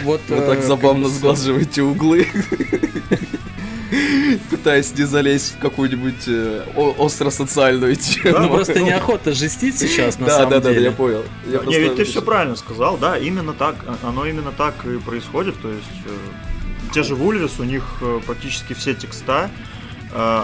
Вот, 0.03 0.19
Вы 0.27 0.35
э, 0.35 0.45
так 0.45 0.61
забавно 0.61 1.07
сглаживаете 1.07 1.81
углы. 1.81 2.27
Пытаясь 4.49 4.93
не 4.97 5.03
залезть 5.03 5.55
в 5.55 5.59
какую-нибудь 5.59 6.27
э, 6.27 6.63
остро-социальную 6.75 7.95
тему. 7.95 8.39
Ну 8.39 8.49
просто 8.49 8.81
неохота 8.81 9.33
жестить 9.33 9.77
сейчас, 9.77 10.19
на 10.19 10.27
самом 10.27 10.49
деле. 10.49 10.61
Да, 10.61 10.69
да, 10.69 10.73
да, 10.73 10.79
я 10.79 10.91
понял. 10.91 11.23
Я 11.45 11.59
не, 11.59 11.79
ведь 11.79 11.95
ты 11.95 12.03
все 12.03 12.21
правильно 12.21 12.55
сказал, 12.55 12.97
да, 12.97 13.17
именно 13.17 13.53
так, 13.53 13.75
оно 14.03 14.25
именно 14.25 14.51
так 14.51 14.73
и 14.85 14.97
происходит, 14.97 15.55
то 15.61 15.69
есть 15.69 15.85
э, 16.05 16.91
те 16.93 17.03
же 17.03 17.15
Вульвис, 17.15 17.59
у 17.59 17.63
них 17.63 17.83
э, 18.01 18.19
практически 18.25 18.73
все 18.73 18.93
текста, 18.93 19.49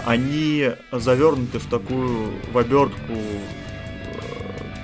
они 0.04 0.70
завернуты 0.90 1.58
в 1.58 1.64
такую, 1.64 2.32
в 2.52 2.58
обертку 2.58 3.14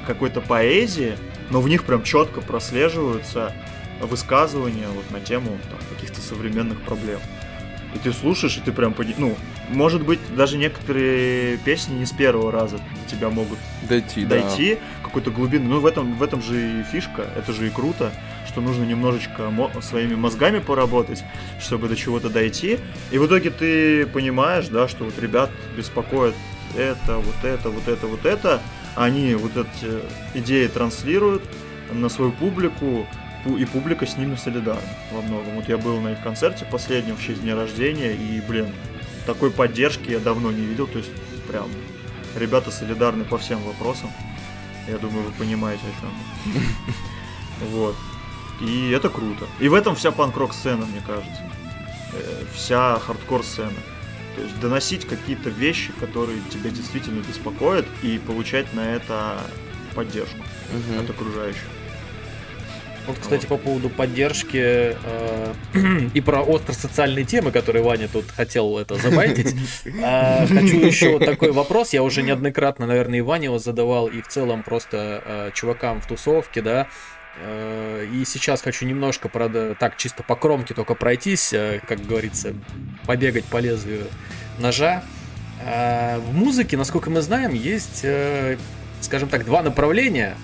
какой-то 0.06 0.40
поэзии, 0.40 1.18
но 1.50 1.60
в 1.60 1.68
них 1.68 1.84
прям 1.84 2.02
четко 2.04 2.40
прослеживаются 2.40 3.52
высказывания 4.00 4.86
вот 4.88 5.10
на 5.10 5.20
тему 5.20 5.58
там, 5.68 5.78
каких-то 5.94 6.22
современных 6.22 6.80
проблем 6.80 7.20
и 7.94 7.98
ты 7.98 8.12
слушаешь, 8.12 8.56
и 8.56 8.60
ты 8.60 8.72
прям, 8.72 8.94
ну, 9.16 9.36
может 9.70 10.02
быть, 10.02 10.20
даже 10.34 10.58
некоторые 10.58 11.56
песни 11.58 11.94
не 11.94 12.06
с 12.06 12.12
первого 12.12 12.52
раза 12.52 12.78
до 12.78 13.10
тебя 13.10 13.30
могут 13.30 13.58
дойти, 13.88 14.24
дойти 14.24 14.74
да. 14.74 15.06
какой-то 15.06 15.30
глубины. 15.30 15.68
Ну, 15.68 15.80
в 15.80 15.86
этом, 15.86 16.14
в 16.16 16.22
этом 16.22 16.42
же 16.42 16.80
и 16.80 16.82
фишка, 16.82 17.26
это 17.36 17.52
же 17.52 17.66
и 17.66 17.70
круто, 17.70 18.12
что 18.46 18.60
нужно 18.60 18.84
немножечко 18.84 19.52
своими 19.80 20.14
мозгами 20.14 20.58
поработать, 20.58 21.24
чтобы 21.60 21.88
до 21.88 21.96
чего-то 21.96 22.28
дойти. 22.28 22.78
И 23.10 23.18
в 23.18 23.26
итоге 23.26 23.50
ты 23.50 24.06
понимаешь, 24.06 24.68
да, 24.68 24.88
что 24.88 25.04
вот 25.04 25.18
ребят 25.18 25.50
беспокоит 25.76 26.34
это, 26.76 27.16
вот 27.16 27.44
это, 27.44 27.70
вот 27.70 27.88
это, 27.88 28.06
вот 28.06 28.26
это, 28.26 28.60
они 28.94 29.34
вот 29.34 29.52
эти 29.56 30.00
идеи 30.34 30.66
транслируют 30.66 31.42
на 31.92 32.08
свою 32.08 32.32
публику, 32.32 33.06
и 33.46 33.64
публика 33.64 34.06
с 34.06 34.16
ними 34.16 34.36
солидарна 34.36 34.88
во 35.12 35.22
многом. 35.22 35.54
Вот 35.54 35.68
я 35.68 35.78
был 35.78 36.00
на 36.00 36.12
их 36.12 36.22
концерте 36.22 36.64
последнем 36.64 37.16
в 37.16 37.22
честь 37.22 37.42
дня 37.42 37.54
рождения, 37.54 38.12
и, 38.12 38.40
блин, 38.40 38.72
такой 39.26 39.50
поддержки 39.50 40.10
я 40.10 40.18
давно 40.18 40.50
не 40.52 40.64
видел, 40.64 40.86
то 40.86 40.98
есть 40.98 41.10
прям 41.46 41.68
ребята 42.36 42.70
солидарны 42.70 43.24
по 43.24 43.38
всем 43.38 43.62
вопросам. 43.62 44.10
Я 44.88 44.98
думаю, 44.98 45.24
вы 45.24 45.32
понимаете 45.32 45.82
о 45.84 46.00
чем. 46.00 46.54
Вот. 47.72 47.96
И 48.60 48.90
это 48.90 49.08
круто. 49.08 49.46
И 49.58 49.68
в 49.68 49.74
этом 49.74 49.96
вся 49.96 50.12
панк-рок 50.12 50.54
сцена, 50.54 50.86
мне 50.86 51.02
кажется. 51.04 51.42
Э, 52.12 52.44
вся 52.54 52.98
хардкор 53.00 53.42
сцена. 53.42 53.72
То 54.36 54.42
есть 54.42 54.60
доносить 54.60 55.06
какие-то 55.06 55.50
вещи, 55.50 55.92
которые 55.98 56.40
тебя 56.50 56.70
действительно 56.70 57.20
беспокоят, 57.20 57.86
и 58.02 58.18
получать 58.18 58.72
на 58.74 58.94
это 58.94 59.40
поддержку 59.94 60.38
угу. 60.38 61.00
от 61.00 61.10
окружающих. 61.10 61.66
Вот, 63.08 63.18
кстати, 63.18 63.46
по 63.46 63.56
поводу 63.56 63.88
поддержки 63.88 64.94
э, 65.02 65.54
и 66.14 66.20
про 66.20 66.42
остро-социальные 66.42 67.24
темы, 67.24 67.50
которые 67.50 67.82
Ваня 67.82 68.06
тут 68.06 68.30
хотел 68.30 68.76
это 68.78 68.96
забайтить. 68.96 69.56
Э, 69.86 70.46
хочу 70.46 70.78
еще 70.84 71.12
вот 71.12 71.24
такой 71.24 71.52
вопрос. 71.52 71.94
Я 71.94 72.02
уже 72.02 72.22
неоднократно, 72.22 72.86
наверное, 72.86 73.20
и 73.20 73.22
Ване 73.22 73.46
его 73.46 73.58
задавал, 73.58 74.08
и 74.08 74.20
в 74.20 74.28
целом 74.28 74.62
просто 74.62 75.22
э, 75.24 75.50
чувакам 75.54 76.02
в 76.02 76.06
тусовке, 76.06 76.60
да. 76.60 76.86
Э, 77.40 78.06
и 78.12 78.24
сейчас 78.24 78.62
хочу 78.62 78.84
немножко, 78.84 79.28
правда, 79.28 79.74
так 79.74 79.96
чисто 79.96 80.22
по 80.22 80.36
кромке 80.36 80.74
только 80.74 80.94
пройтись, 80.94 81.52
э, 81.52 81.80
как 81.86 82.04
говорится, 82.04 82.54
побегать 83.06 83.44
по 83.44 83.58
лезвию 83.58 84.04
ножа. 84.58 85.02
Э, 85.64 86.18
в 86.18 86.34
музыке, 86.34 86.76
насколько 86.76 87.10
мы 87.10 87.20
знаем, 87.22 87.54
есть, 87.54 88.04
скажем 89.00 89.28
так, 89.28 89.44
два 89.44 89.62
направления, 89.62 90.36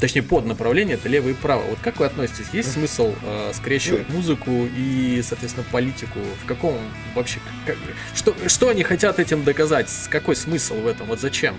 точнее 0.00 0.22
под 0.22 0.46
направление, 0.46 0.94
это 0.96 1.08
левое 1.08 1.32
и 1.32 1.34
правое. 1.34 1.68
Вот 1.70 1.78
как 1.82 1.98
вы 1.98 2.06
относитесь? 2.06 2.46
Есть 2.52 2.72
смысл 2.72 3.14
скрещивать 3.52 4.08
музыку 4.08 4.50
и, 4.50 5.22
соответственно, 5.22 5.66
политику? 5.70 6.18
В 6.42 6.46
каком 6.46 6.76
вообще, 7.14 7.40
как, 7.66 7.76
что, 8.14 8.34
что 8.48 8.68
они 8.68 8.82
хотят 8.82 9.18
этим 9.18 9.44
доказать? 9.44 9.90
Какой 10.10 10.36
смысл 10.36 10.74
в 10.74 10.86
этом? 10.86 11.06
Вот 11.06 11.20
зачем? 11.20 11.54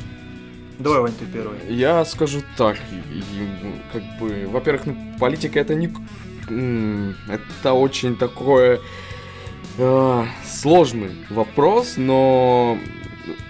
Давай, 0.79 0.99
Вань, 0.99 1.13
ты 1.13 1.25
первый. 1.25 1.57
Я 1.69 2.05
скажу 2.05 2.43
так, 2.55 2.77
как 3.91 4.03
бы, 4.19 4.47
во-первых, 4.47 4.85
ну, 4.85 4.95
политика 5.19 5.59
это 5.59 5.73
не... 5.73 5.91
Это 6.47 7.73
очень 7.73 8.15
такое 8.15 8.79
э, 9.77 10.25
сложный 10.47 11.11
вопрос, 11.29 11.95
но 11.97 12.77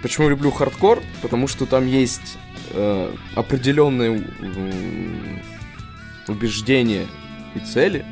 почему 0.01 0.29
люблю 0.29 0.49
хардкор? 0.49 1.03
Потому 1.21 1.47
что 1.47 1.65
там 1.67 1.85
есть 1.85 2.39
э, 2.71 3.15
определенные 3.35 4.23
убеждения 6.27 7.05
и 7.55 7.59
цели, 7.59 8.05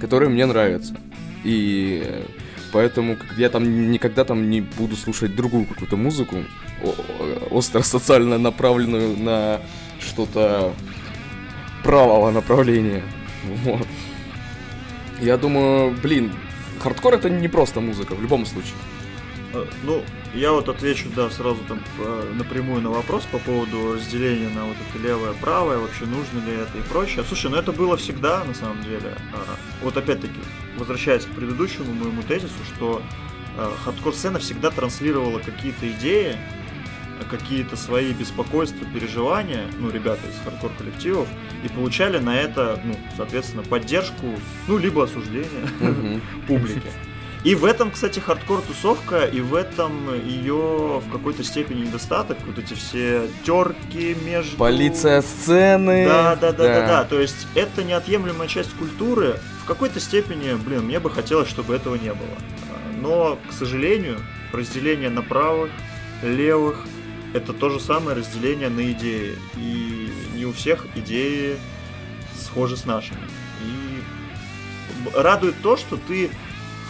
которые 0.00 0.28
мне 0.28 0.46
нравятся. 0.46 0.96
И 1.44 2.24
поэтому 2.72 3.16
я 3.36 3.48
там 3.48 3.90
никогда 3.90 4.24
там 4.24 4.50
не 4.50 4.60
буду 4.60 4.96
слушать 4.96 5.34
другую 5.34 5.66
какую-то 5.66 5.96
музыку, 5.96 6.36
остро-социально 7.50 8.38
направленную 8.38 9.16
на 9.16 9.60
что-то 10.00 10.72
правого 11.82 12.30
направления. 12.30 13.02
Вот. 13.64 13.86
Я 15.20 15.36
думаю, 15.36 15.96
блин, 16.02 16.32
хардкор 16.80 17.14
это 17.14 17.28
не 17.28 17.48
просто 17.48 17.80
музыка, 17.80 18.14
в 18.14 18.22
любом 18.22 18.46
случае. 18.46 18.74
Э, 19.52 19.64
ну, 19.82 20.02
я 20.34 20.52
вот 20.52 20.68
отвечу, 20.68 21.08
да, 21.14 21.28
сразу 21.30 21.60
там 21.66 21.80
напрямую 22.36 22.82
на 22.82 22.90
вопрос 22.90 23.24
по 23.30 23.38
поводу 23.38 23.94
разделения 23.94 24.48
на 24.48 24.64
вот 24.64 24.76
это 24.76 25.02
левое, 25.02 25.32
правое, 25.34 25.78
вообще 25.78 26.04
нужно 26.04 26.38
ли 26.46 26.56
это 26.56 26.78
и 26.78 26.82
прочее. 26.82 27.24
Слушай, 27.26 27.50
ну 27.50 27.56
это 27.56 27.72
было 27.72 27.96
всегда, 27.96 28.44
на 28.44 28.54
самом 28.54 28.82
деле. 28.82 29.16
А, 29.32 29.56
вот 29.82 29.96
опять-таки, 29.96 30.38
возвращаясь 30.78 31.24
к 31.24 31.30
предыдущему 31.30 31.92
моему 31.92 32.22
тезису, 32.22 32.54
что 32.74 33.02
э, 33.56 33.70
хардкор-сцена 33.84 34.38
всегда 34.38 34.70
транслировала 34.70 35.40
какие-то 35.40 35.90
идеи, 35.90 36.36
какие-то 37.28 37.76
свои 37.76 38.12
беспокойства, 38.12 38.86
переживания, 38.86 39.66
ну, 39.78 39.90
ребята 39.90 40.20
из 40.28 40.42
хардкор 40.44 40.70
коллективов, 40.78 41.28
и 41.64 41.68
получали 41.68 42.18
на 42.18 42.36
это, 42.36 42.80
ну, 42.84 42.96
соответственно, 43.16 43.62
поддержку, 43.62 44.38
ну, 44.68 44.78
либо 44.78 45.04
осуждение 45.04 45.68
публики. 46.46 46.82
И 47.42 47.54
в 47.54 47.64
этом, 47.64 47.90
кстати, 47.90 48.18
хардкор-тусовка, 48.18 49.24
и 49.24 49.40
в 49.40 49.54
этом 49.54 50.14
ее 50.26 51.00
в 51.00 51.10
какой-то 51.10 51.42
степени 51.42 51.86
недостаток. 51.86 52.36
Вот 52.46 52.58
эти 52.58 52.74
все 52.74 53.28
терки 53.44 54.14
между... 54.24 54.58
Полиция 54.58 55.22
сцены. 55.22 56.04
Да, 56.06 56.36
да, 56.36 56.52
да, 56.52 56.66
да, 56.66 56.86
да. 56.86 57.04
То 57.04 57.18
есть 57.18 57.46
это 57.54 57.82
неотъемлемая 57.82 58.46
часть 58.46 58.72
культуры. 58.74 59.40
В 59.62 59.64
какой-то 59.64 60.00
степени, 60.00 60.54
блин, 60.54 60.84
мне 60.84 61.00
бы 61.00 61.10
хотелось, 61.10 61.48
чтобы 61.48 61.74
этого 61.74 61.94
не 61.94 62.12
было. 62.12 62.36
Но, 63.00 63.38
к 63.48 63.52
сожалению, 63.52 64.20
разделение 64.52 65.08
на 65.08 65.22
правых, 65.22 65.70
левых, 66.22 66.84
это 67.32 67.54
то 67.54 67.70
же 67.70 67.80
самое 67.80 68.18
разделение 68.18 68.68
на 68.68 68.92
идеи. 68.92 69.38
И 69.56 70.12
не 70.34 70.44
у 70.44 70.52
всех 70.52 70.86
идеи 70.94 71.56
схожи 72.38 72.76
с 72.76 72.84
нашими. 72.84 73.22
И 73.62 74.02
радует 75.14 75.54
то, 75.62 75.78
что 75.78 75.96
ты 75.96 76.30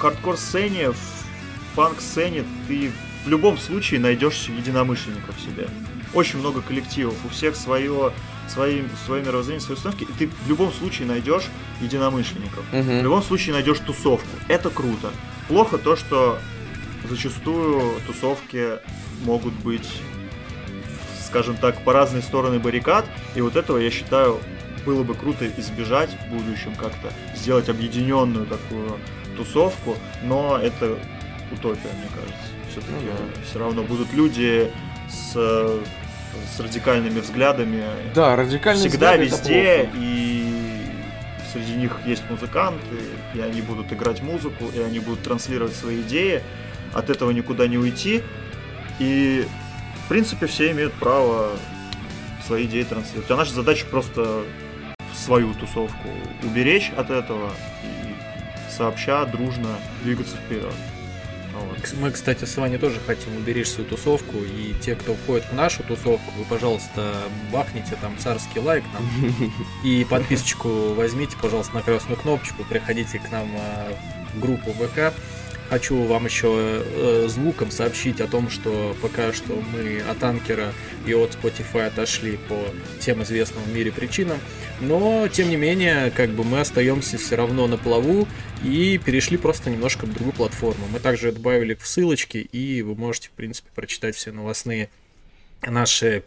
хардкор-сцене, 0.01 0.93
в 0.93 1.77
панк-сцене 1.77 2.45
ты 2.67 2.91
в 3.25 3.29
любом 3.29 3.59
случае 3.59 4.01
найдешь 4.01 4.49
единомышленников 4.49 5.39
себе. 5.39 5.69
Очень 6.15 6.41
много 6.41 6.63
коллективов, 6.63 7.15
у 7.25 7.29
всех 7.29 7.55
свое, 7.55 8.13
свои, 8.49 8.83
свое 9.05 9.23
мировоззрение, 9.23 9.61
свои 9.61 9.77
установки, 9.77 10.05
и 10.05 10.13
ты 10.19 10.27
в 10.27 10.49
любом 10.49 10.73
случае 10.73 11.07
найдешь 11.07 11.45
единомышленников. 11.81 12.65
Угу. 12.73 12.83
В 12.83 13.03
любом 13.03 13.23
случае 13.23 13.53
найдешь 13.55 13.79
тусовку. 13.79 14.29
Это 14.49 14.71
круто. 14.71 15.11
Плохо 15.49 15.79
то, 15.79 15.97
что 15.97 16.39
зачастую 17.09 18.01
тусовки 18.07 18.79
могут 19.25 19.55
быть 19.55 19.89
скажем 21.31 21.57
так, 21.57 21.85
по 21.85 21.93
разные 21.93 22.23
стороны 22.23 22.59
баррикад, 22.59 23.07
и 23.37 23.41
вот 23.41 23.55
этого, 23.55 23.79
я 23.79 23.89
считаю, 23.93 24.41
было 24.85 25.05
бы 25.05 25.15
круто 25.15 25.47
избежать 25.47 26.11
в 26.11 26.35
будущем 26.35 26.75
как-то, 26.75 27.13
сделать 27.37 27.69
объединенную 27.69 28.47
такую 28.47 28.99
тусовку, 29.45 29.97
но 30.23 30.59
это 30.59 30.99
утопия, 31.53 31.91
мне 31.99 32.09
кажется. 32.15 32.51
Все-таки 32.71 32.93
ну, 33.05 33.13
да. 33.13 33.43
все 33.49 33.59
равно 33.59 33.83
будут 33.83 34.13
люди 34.13 34.71
с, 35.09 35.33
с 35.33 36.61
радикальными 36.61 37.21
взглядами. 37.21 37.85
Да, 38.15 38.37
радикальные 38.37 38.89
Всегда 38.89 39.17
везде, 39.17 39.91
и 39.95 40.47
среди 41.53 41.75
них 41.75 41.97
есть 42.07 42.23
музыканты, 42.31 42.97
и 43.35 43.41
они 43.41 43.61
будут 43.63 43.93
играть 43.93 44.23
музыку, 44.23 44.67
и 44.75 44.81
они 44.81 45.01
будут 45.01 45.23
транслировать 45.23 45.75
свои 45.75 46.03
идеи. 46.03 46.43
От 46.95 47.11
этого 47.11 47.31
никуда 47.31 47.67
не 47.67 47.79
уйти. 47.79 48.23
И 48.99 49.47
принципе, 50.11 50.49
все 50.49 50.73
имеют 50.73 50.93
право 50.95 51.53
свои 52.45 52.67
идеи 52.67 52.83
транслировать. 52.83 53.31
А 53.31 53.37
наша 53.37 53.55
задача 53.55 53.87
просто 53.87 54.43
свою 55.15 55.55
тусовку 55.55 56.09
уберечь 56.43 56.91
от 56.97 57.11
этого 57.11 57.53
и 57.85 58.00
сообща, 58.71 59.25
дружно 59.27 59.77
двигаться 60.03 60.37
вперед. 60.37 60.75
Вот. 61.53 61.79
Мы, 62.01 62.11
кстати, 62.11 62.45
с 62.45 62.57
вами 62.57 62.77
тоже 62.77 63.01
хотим 63.07 63.37
уберечь 63.37 63.69
свою 63.69 63.89
тусовку, 63.89 64.39
и 64.39 64.75
те, 64.81 64.95
кто 64.95 65.15
входит 65.15 65.45
в 65.47 65.53
нашу 65.55 65.83
тусовку, 65.83 66.31
вы, 66.37 66.45
пожалуйста, 66.45 67.15
бахните 67.53 67.97
там 68.01 68.17
царский 68.19 68.61
лайк 68.61 68.85
нам, 68.95 69.35
и 69.85 70.05
подписочку 70.09 70.95
возьмите, 70.95 71.37
пожалуйста, 71.41 71.75
на 71.75 71.83
красную 71.83 72.19
кнопочку, 72.19 72.65
приходите 72.65 73.19
к 73.19 73.31
нам 73.31 73.49
а, 73.57 73.93
в 74.35 74.41
группу 74.41 74.73
ВК, 74.73 75.13
Хочу 75.71 76.03
вам 76.03 76.25
еще 76.25 76.83
э, 76.85 77.27
звуком 77.29 77.71
сообщить 77.71 78.21
о 78.21 78.27
том, 78.27 78.51
что 78.51 78.97
пока 79.01 79.33
что 79.33 79.63
мы 79.73 80.01
от 80.01 80.21
Анкера 80.25 80.73
и 81.07 81.15
от 81.15 81.39
Spotify 81.41 81.87
отошли 81.87 82.41
по 82.49 82.59
тем 82.99 83.23
известным 83.23 83.63
в 83.63 83.73
мире 83.73 83.93
причинам, 83.93 84.39
но 84.81 85.29
тем 85.29 85.49
не 85.49 85.55
менее, 85.55 86.11
как 86.11 86.31
бы 86.31 86.43
мы 86.43 86.59
остаемся 86.59 87.19
все 87.19 87.37
равно 87.37 87.69
на 87.69 87.77
плаву 87.77 88.27
и 88.65 88.99
перешли 88.99 89.37
просто 89.37 89.71
немножко 89.71 90.07
в 90.07 90.13
другую 90.13 90.33
платформу. 90.33 90.89
Мы 90.93 90.99
также 90.99 91.31
добавили 91.31 91.75
в 91.75 91.87
ссылочки, 91.87 92.39
и 92.39 92.83
вы 92.83 92.97
можете, 92.97 93.29
в 93.29 93.33
принципе, 93.33 93.71
прочитать 93.73 94.17
все 94.17 94.33
новостные 94.33 94.91
наши 95.65 96.25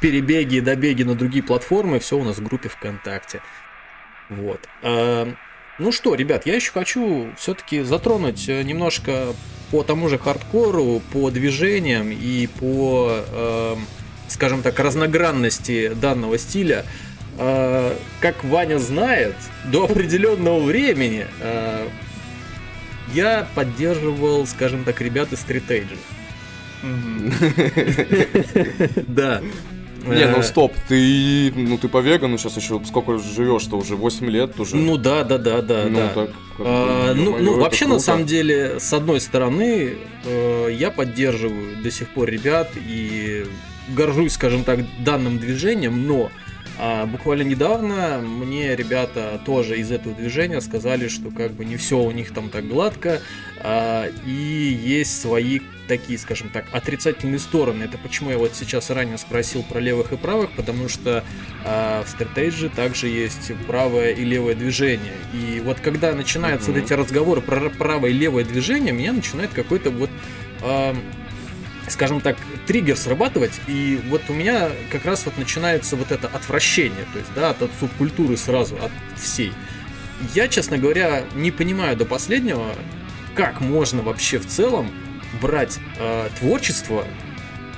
перебеги 0.00 0.56
и 0.56 0.60
добеги 0.62 1.02
на 1.02 1.14
другие 1.14 1.42
платформы, 1.42 1.98
все 1.98 2.16
у 2.16 2.24
нас 2.24 2.38
в 2.38 2.42
группе 2.42 2.70
ВКонтакте. 2.70 3.42
Вот. 4.30 4.66
Ну 5.78 5.92
что, 5.92 6.14
ребят, 6.14 6.46
я 6.46 6.56
еще 6.56 6.72
хочу 6.72 7.28
все-таки 7.36 7.82
затронуть 7.82 8.48
э, 8.48 8.62
немножко 8.62 9.34
по 9.70 9.84
тому 9.84 10.08
же 10.08 10.18
хардкору, 10.18 11.02
по 11.12 11.30
движениям 11.30 12.10
и 12.10 12.46
по, 12.46 13.10
э, 13.12 13.76
скажем 14.28 14.62
так, 14.62 14.78
разногранности 14.80 15.92
данного 15.94 16.38
стиля. 16.38 16.84
Э, 17.38 17.94
как 18.20 18.42
Ваня 18.44 18.78
знает, 18.78 19.36
до 19.66 19.84
определенного 19.84 20.60
времени 20.60 21.26
э, 21.40 21.86
я 23.14 23.46
поддерживал, 23.54 24.46
скажем 24.46 24.84
так, 24.84 25.00
ребят 25.00 25.32
из 25.32 25.44
Street 25.44 25.86
Да. 29.06 29.42
Не, 30.06 30.26
ну 30.26 30.42
стоп, 30.42 30.72
ты, 30.88 31.52
ну 31.54 31.78
ты 31.78 31.88
по 31.88 31.98
вегану 31.98 32.38
сейчас 32.38 32.56
еще 32.56 32.80
сколько 32.86 33.18
живешь-то 33.18 33.76
уже 33.76 33.96
8 33.96 34.26
лет 34.30 34.58
уже. 34.60 34.76
Ну 34.76 34.96
да, 34.96 35.24
да, 35.24 35.38
да, 35.38 35.62
да, 35.62 35.84
ну, 35.88 35.96
да. 35.96 36.08
Так, 36.08 36.30
а, 36.58 37.14
ну, 37.14 37.38
ну 37.38 37.60
вообще 37.60 37.84
круто. 37.84 37.94
на 37.94 38.00
самом 38.00 38.26
деле, 38.26 38.78
с 38.78 38.92
одной 38.92 39.20
стороны, 39.20 39.96
э, 40.24 40.68
я 40.72 40.90
поддерживаю 40.90 41.82
до 41.82 41.90
сих 41.90 42.08
пор 42.10 42.28
ребят 42.28 42.70
и 42.76 43.44
горжусь, 43.88 44.34
скажем 44.34 44.64
так, 44.64 44.80
данным 45.02 45.38
движением, 45.38 46.06
но 46.06 46.30
а 46.80 47.06
буквально 47.06 47.42
недавно 47.42 48.20
мне 48.20 48.76
ребята 48.76 49.40
тоже 49.44 49.80
из 49.80 49.90
этого 49.90 50.14
движения 50.14 50.60
сказали, 50.60 51.08
что 51.08 51.30
как 51.30 51.52
бы 51.52 51.64
не 51.64 51.76
все 51.76 51.98
у 51.98 52.10
них 52.12 52.32
там 52.32 52.50
так 52.50 52.68
гладко, 52.68 53.20
а, 53.60 54.06
и 54.24 54.30
есть 54.30 55.20
свои 55.20 55.60
такие, 55.88 56.18
скажем 56.18 56.50
так, 56.50 56.66
отрицательные 56.70 57.38
стороны. 57.38 57.84
Это 57.84 57.98
почему 57.98 58.30
я 58.30 58.38
вот 58.38 58.54
сейчас 58.54 58.90
ранее 58.90 59.18
спросил 59.18 59.62
про 59.64 59.80
левых 59.80 60.12
и 60.12 60.16
правых, 60.16 60.52
потому 60.52 60.88
что 60.88 61.24
а, 61.64 62.04
в 62.04 62.08
стратегии 62.08 62.68
также 62.68 63.08
есть 63.08 63.50
правое 63.66 64.10
и 64.10 64.24
левое 64.24 64.54
движение. 64.54 65.14
И 65.32 65.60
вот 65.64 65.80
когда 65.80 66.12
начинаются 66.12 66.70
mm-hmm. 66.70 66.74
вот 66.74 66.84
эти 66.84 66.92
разговоры 66.92 67.40
про 67.40 67.70
правое 67.70 68.10
и 68.10 68.12
левое 68.12 68.44
движение, 68.44 68.92
меня 68.92 69.12
начинает 69.12 69.50
какой-то 69.52 69.90
вот 69.90 70.10
а, 70.62 70.94
скажем 71.88 72.20
так, 72.20 72.36
триггер 72.66 72.96
срабатывать, 72.96 73.60
и 73.66 73.98
вот 74.08 74.22
у 74.28 74.34
меня 74.34 74.68
как 74.90 75.06
раз 75.06 75.24
вот 75.24 75.38
начинается 75.38 75.96
вот 75.96 76.12
это 76.12 76.28
отвращение, 76.28 77.06
то 77.12 77.18
есть, 77.18 77.30
да, 77.34 77.50
от, 77.50 77.62
от 77.62 77.70
субкультуры 77.80 78.36
сразу, 78.36 78.76
от 78.76 78.90
всей. 79.18 79.52
Я, 80.34 80.48
честно 80.48 80.76
говоря, 80.76 81.24
не 81.34 81.50
понимаю 81.50 81.96
до 81.96 82.04
последнего, 82.04 82.74
как 83.34 83.60
можно 83.60 84.02
вообще 84.02 84.38
в 84.38 84.46
целом 84.46 84.90
брать 85.40 85.78
э, 85.98 86.28
творчество 86.38 87.04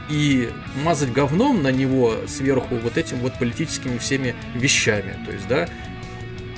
и 0.08 0.50
мазать 0.82 1.12
говном 1.12 1.62
на 1.62 1.70
него 1.70 2.16
сверху 2.26 2.76
вот 2.76 2.96
этим 2.96 3.18
вот 3.18 3.38
политическими 3.38 3.98
всеми 3.98 4.34
вещами, 4.54 5.16
то 5.24 5.32
есть, 5.32 5.46
да, 5.46 5.68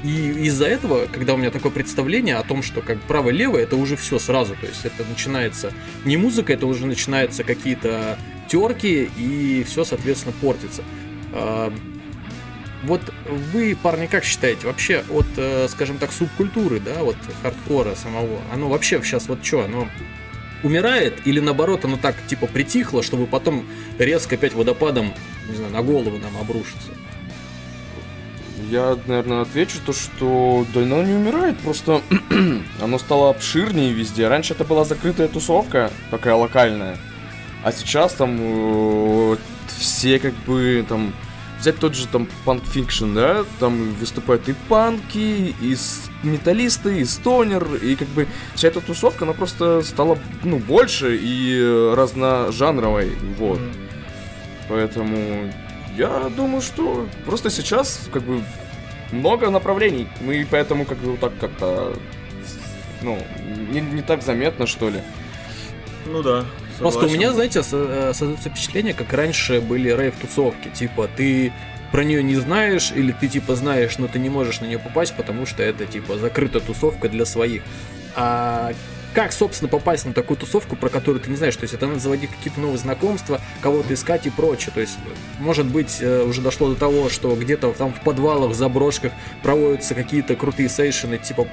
и 0.02 0.46
из-за 0.46 0.66
этого, 0.66 1.06
когда 1.06 1.34
у 1.34 1.36
меня 1.36 1.50
такое 1.50 1.70
представление 1.70 2.36
о 2.36 2.42
том, 2.42 2.62
что 2.62 2.80
как 2.80 3.00
право-лево, 3.02 3.56
это 3.56 3.76
уже 3.76 3.96
все 3.96 4.18
сразу. 4.18 4.56
То 4.60 4.66
есть 4.66 4.84
это 4.84 5.04
начинается 5.04 5.72
не 6.04 6.16
музыка, 6.16 6.52
это 6.52 6.66
уже 6.66 6.86
начинаются 6.86 7.44
какие-то 7.44 8.18
терки, 8.48 9.08
и 9.16 9.64
все, 9.64 9.84
соответственно, 9.84 10.34
портится. 10.40 10.82
А, 11.32 11.72
вот 12.82 13.00
вы, 13.52 13.76
парни, 13.80 14.06
как 14.06 14.24
считаете, 14.24 14.66
вообще 14.66 15.04
от, 15.08 15.26
э, 15.36 15.68
скажем 15.68 15.98
так, 15.98 16.10
субкультуры, 16.10 16.80
да, 16.80 17.04
вот 17.04 17.16
хардкора 17.40 17.94
самого, 17.94 18.40
оно 18.52 18.68
вообще 18.68 19.00
сейчас 19.02 19.28
вот 19.28 19.44
что, 19.44 19.64
оно 19.64 19.88
умирает 20.62 21.26
или 21.26 21.40
наоборот 21.40 21.84
оно 21.84 21.96
так 21.96 22.14
типа 22.26 22.46
притихло, 22.46 23.02
чтобы 23.02 23.26
потом 23.26 23.66
резко 23.98 24.36
опять 24.36 24.54
водопадом, 24.54 25.12
не 25.48 25.56
знаю, 25.56 25.72
на 25.72 25.82
голову 25.82 26.18
нам 26.18 26.36
обрушиться? 26.40 26.92
Я, 28.70 28.96
наверное, 29.06 29.42
отвечу 29.42 29.78
то, 29.84 29.92
что 29.92 30.64
да 30.72 30.80
оно 30.80 31.02
не 31.02 31.14
умирает, 31.14 31.58
просто 31.58 32.00
оно 32.80 32.98
стало 32.98 33.30
обширнее 33.30 33.92
везде. 33.92 34.28
Раньше 34.28 34.54
это 34.54 34.64
была 34.64 34.84
закрытая 34.84 35.28
тусовка, 35.28 35.90
такая 36.10 36.34
локальная. 36.34 36.96
А 37.64 37.72
сейчас 37.72 38.14
там 38.14 38.36
э, 38.40 39.36
все 39.78 40.18
как 40.18 40.34
бы 40.46 40.84
там 40.88 41.12
взять 41.62 41.78
тот 41.78 41.94
же 41.94 42.08
там 42.08 42.28
Punk 42.44 42.64
Fiction, 42.64 43.14
да, 43.14 43.44
там 43.60 43.94
выступают 43.94 44.48
и 44.48 44.54
панки, 44.68 45.54
и 45.60 45.76
металлисты, 46.24 47.00
и 47.00 47.04
стонер, 47.04 47.76
и 47.76 47.94
как 47.94 48.08
бы 48.08 48.26
вся 48.56 48.68
эта 48.68 48.80
тусовка, 48.80 49.24
она 49.24 49.32
просто 49.32 49.82
стала, 49.82 50.18
ну, 50.42 50.58
больше 50.58 51.16
и 51.16 51.92
разножанровой, 51.94 53.12
вот. 53.38 53.60
Поэтому 54.68 55.52
я 55.96 56.28
думаю, 56.36 56.62
что 56.62 57.06
просто 57.24 57.48
сейчас 57.48 58.08
как 58.12 58.24
бы 58.24 58.42
много 59.12 59.48
направлений. 59.50 60.08
Мы 60.20 60.44
поэтому 60.50 60.84
как 60.84 60.98
бы 60.98 61.12
вот 61.12 61.20
так 61.20 61.32
как-то, 61.38 61.96
ну, 63.02 63.18
не, 63.70 63.80
не 63.80 64.02
так 64.02 64.22
заметно, 64.22 64.66
что 64.66 64.88
ли. 64.88 65.00
Ну 66.06 66.22
да. 66.22 66.44
Согласен. 66.76 66.98
Просто 66.98 67.06
у 67.06 67.10
меня, 67.10 67.32
знаете, 67.32 67.60
э, 67.60 68.12
создается 68.14 68.50
впечатление, 68.50 68.94
как 68.94 69.12
раньше 69.12 69.60
были 69.60 69.90
рейв-тусовки. 69.90 70.68
Типа, 70.74 71.08
ты 71.16 71.52
про 71.92 72.04
нее 72.04 72.22
не 72.22 72.36
знаешь, 72.36 72.92
или 72.94 73.12
ты 73.12 73.28
типа 73.28 73.54
знаешь, 73.54 73.98
но 73.98 74.08
ты 74.08 74.18
не 74.18 74.30
можешь 74.30 74.60
на 74.60 74.66
нее 74.66 74.78
попасть, 74.78 75.14
потому 75.14 75.46
что 75.46 75.62
это 75.62 75.84
типа 75.84 76.16
закрытая 76.16 76.62
тусовка 76.62 77.08
для 77.08 77.26
своих. 77.26 77.62
А 78.16 78.72
как, 79.14 79.32
собственно, 79.32 79.68
попасть 79.68 80.06
на 80.06 80.14
такую 80.14 80.38
тусовку, 80.38 80.74
про 80.74 80.88
которую 80.88 81.20
ты 81.20 81.28
не 81.28 81.36
знаешь. 81.36 81.54
То 81.56 81.64
есть 81.64 81.74
это 81.74 81.86
надо 81.86 82.00
заводить 82.00 82.30
какие-то 82.30 82.60
новые 82.60 82.78
знакомства, 82.78 83.40
кого-то 83.60 83.92
искать 83.92 84.26
и 84.26 84.30
прочее. 84.30 84.72
То 84.74 84.80
есть, 84.80 84.96
может 85.38 85.66
быть, 85.66 85.98
э, 86.00 86.22
уже 86.22 86.40
дошло 86.40 86.70
до 86.70 86.76
того, 86.76 87.10
что 87.10 87.34
где-то 87.36 87.74
там 87.76 87.92
в 87.92 88.00
подвалах, 88.00 88.52
в 88.52 88.54
заброшках 88.54 89.12
проводятся 89.42 89.94
какие-то 89.94 90.34
крутые 90.34 90.70
сейшены, 90.70 91.18
типа 91.18 91.46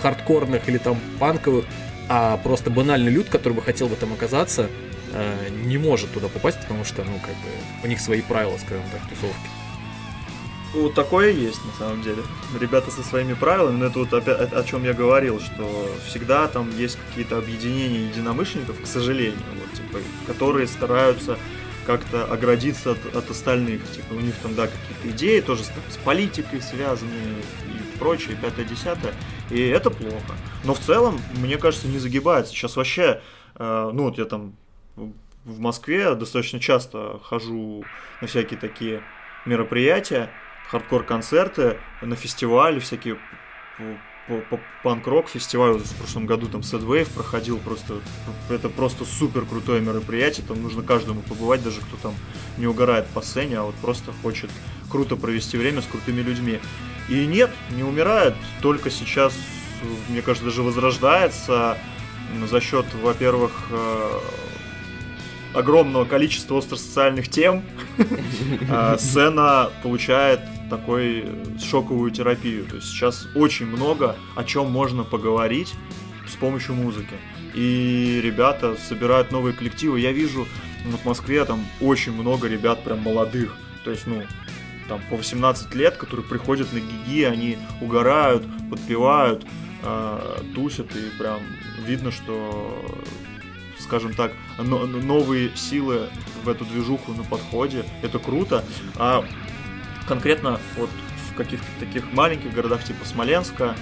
хардкорных 0.00 0.68
или 0.68 0.78
там 0.78 1.00
панковых, 1.18 1.66
а 2.12 2.38
просто 2.38 2.70
банальный 2.70 3.12
люд, 3.12 3.28
который 3.28 3.52
бы 3.52 3.62
хотел 3.62 3.86
в 3.86 3.92
этом 3.92 4.12
оказаться, 4.12 4.68
э, 5.12 5.48
не 5.64 5.78
может 5.78 6.10
туда 6.10 6.26
попасть, 6.26 6.60
потому 6.60 6.84
что, 6.84 7.04
ну, 7.04 7.12
как 7.20 7.36
бы, 7.36 7.50
у 7.84 7.86
них 7.86 8.00
свои 8.00 8.20
правила, 8.20 8.58
скажем 8.58 8.82
так, 8.90 9.00
тусовки. 9.08 9.48
Вот 10.74 10.94
такое 10.94 11.30
есть 11.30 11.64
на 11.64 11.72
самом 11.78 12.02
деле. 12.02 12.24
Ребята 12.58 12.90
со 12.90 13.04
своими 13.04 13.34
правилами, 13.34 13.76
но 13.78 13.86
это 13.86 14.00
вот 14.00 14.12
опять 14.12 14.52
о, 14.52 14.64
чем 14.64 14.82
я 14.84 14.92
говорил, 14.92 15.40
что 15.40 15.88
всегда 16.04 16.48
там 16.48 16.76
есть 16.76 16.98
какие-то 17.08 17.38
объединения 17.38 18.08
единомышленников, 18.08 18.82
к 18.82 18.86
сожалению, 18.88 19.38
вот, 19.60 19.72
типа, 19.72 19.98
которые 20.26 20.66
стараются 20.66 21.38
как-то 21.86 22.24
оградиться 22.24 22.90
от, 22.92 23.14
от 23.14 23.30
остальных. 23.30 23.88
Типа, 23.92 24.14
у 24.14 24.20
них 24.20 24.34
там, 24.42 24.56
да, 24.56 24.66
какие-то 24.66 25.16
идеи 25.16 25.40
тоже 25.40 25.62
с, 25.62 25.68
с 25.68 25.96
политикой 26.04 26.60
связанные 26.60 27.36
и 27.66 27.98
прочее, 27.98 28.36
пятое-десятое. 28.40 29.14
И 29.50 29.60
это 29.60 29.90
плохо. 29.90 30.34
Но 30.64 30.74
в 30.74 30.80
целом, 30.80 31.18
мне 31.38 31.56
кажется, 31.56 31.88
не 31.88 31.98
загибается. 31.98 32.52
Сейчас 32.52 32.76
вообще, 32.76 33.22
э, 33.56 33.90
ну 33.92 34.04
вот 34.04 34.18
я 34.18 34.24
там 34.24 34.54
в 35.44 35.58
Москве 35.58 36.14
достаточно 36.14 36.60
часто 36.60 37.18
хожу 37.22 37.84
на 38.20 38.26
всякие 38.26 38.58
такие 38.58 39.02
мероприятия, 39.46 40.30
хардкор-концерты, 40.68 41.78
на 42.02 42.14
фестивале 42.14 42.80
всякие 42.80 43.18
панк-рок 44.84 45.28
фестиваль. 45.28 45.78
В 45.78 45.96
прошлом 45.96 46.26
году 46.26 46.46
там 46.46 46.60
Wave 46.60 47.12
проходил 47.12 47.58
просто 47.58 48.00
это 48.48 48.68
просто 48.68 49.04
супер 49.04 49.44
крутое 49.44 49.80
мероприятие. 49.80 50.46
Там 50.46 50.62
нужно 50.62 50.82
каждому 50.82 51.22
побывать 51.22 51.62
даже 51.62 51.80
кто 51.80 51.96
там 51.96 52.14
не 52.56 52.66
угорает 52.66 53.06
по 53.06 53.22
сцене 53.22 53.58
а 53.58 53.62
вот 53.62 53.74
просто 53.76 54.12
хочет 54.22 54.50
круто 54.90 55.16
провести 55.16 55.56
время 55.56 55.82
с 55.82 55.86
крутыми 55.86 56.20
людьми. 56.20 56.60
И 57.08 57.26
нет 57.26 57.50
не 57.70 57.82
умирает. 57.82 58.34
Только 58.62 58.90
сейчас 58.90 59.34
мне 60.08 60.22
кажется 60.22 60.46
даже 60.46 60.62
возрождается 60.62 61.78
за 62.48 62.60
счет 62.60 62.86
во-первых 63.02 63.68
э, 63.70 64.18
огромного 65.54 66.04
количества 66.04 66.58
остросоциальных 66.58 67.28
тем 67.28 67.64
а, 68.70 68.96
сцена 68.98 69.70
получает 69.82 70.40
такой 70.68 71.26
шоковую 71.58 72.10
терапию. 72.12 72.64
То 72.66 72.76
есть 72.76 72.88
сейчас 72.88 73.26
очень 73.34 73.66
много 73.66 74.16
о 74.36 74.44
чем 74.44 74.70
можно 74.70 75.02
поговорить 75.02 75.74
с 76.28 76.36
помощью 76.36 76.76
музыки. 76.76 77.14
И 77.54 78.20
ребята 78.22 78.76
собирают 78.88 79.32
новые 79.32 79.54
коллективы. 79.54 79.98
Я 79.98 80.12
вижу 80.12 80.46
ну, 80.84 80.96
в 80.96 81.04
Москве 81.04 81.44
там 81.44 81.64
очень 81.80 82.12
много 82.12 82.48
ребят 82.48 82.84
прям 82.84 83.00
молодых. 83.00 83.56
То 83.84 83.90
есть, 83.90 84.06
ну, 84.06 84.22
там 84.88 85.00
по 85.10 85.16
18 85.16 85.74
лет, 85.74 85.96
которые 85.96 86.26
приходят 86.26 86.72
на 86.72 86.78
гиги, 86.78 87.24
они 87.24 87.58
угорают, 87.80 88.44
подпевают, 88.70 89.44
э, 89.82 90.42
тусят, 90.54 90.94
и 90.94 91.18
прям 91.18 91.40
видно, 91.84 92.10
что 92.10 92.84
скажем 93.80 94.14
так, 94.14 94.32
новые 94.58 95.56
силы 95.56 96.08
в 96.44 96.48
эту 96.48 96.64
движуху 96.64 97.12
на 97.12 97.24
подходе. 97.24 97.84
Это 98.02 98.18
круто. 98.18 98.64
А 98.96 99.24
конкретно 100.06 100.60
вот 100.76 100.90
в 101.30 101.34
каких-то 101.34 101.66
таких 101.78 102.12
маленьких 102.12 102.52
городах 102.52 102.84
типа 102.84 103.04
Смоленска, 103.04 103.74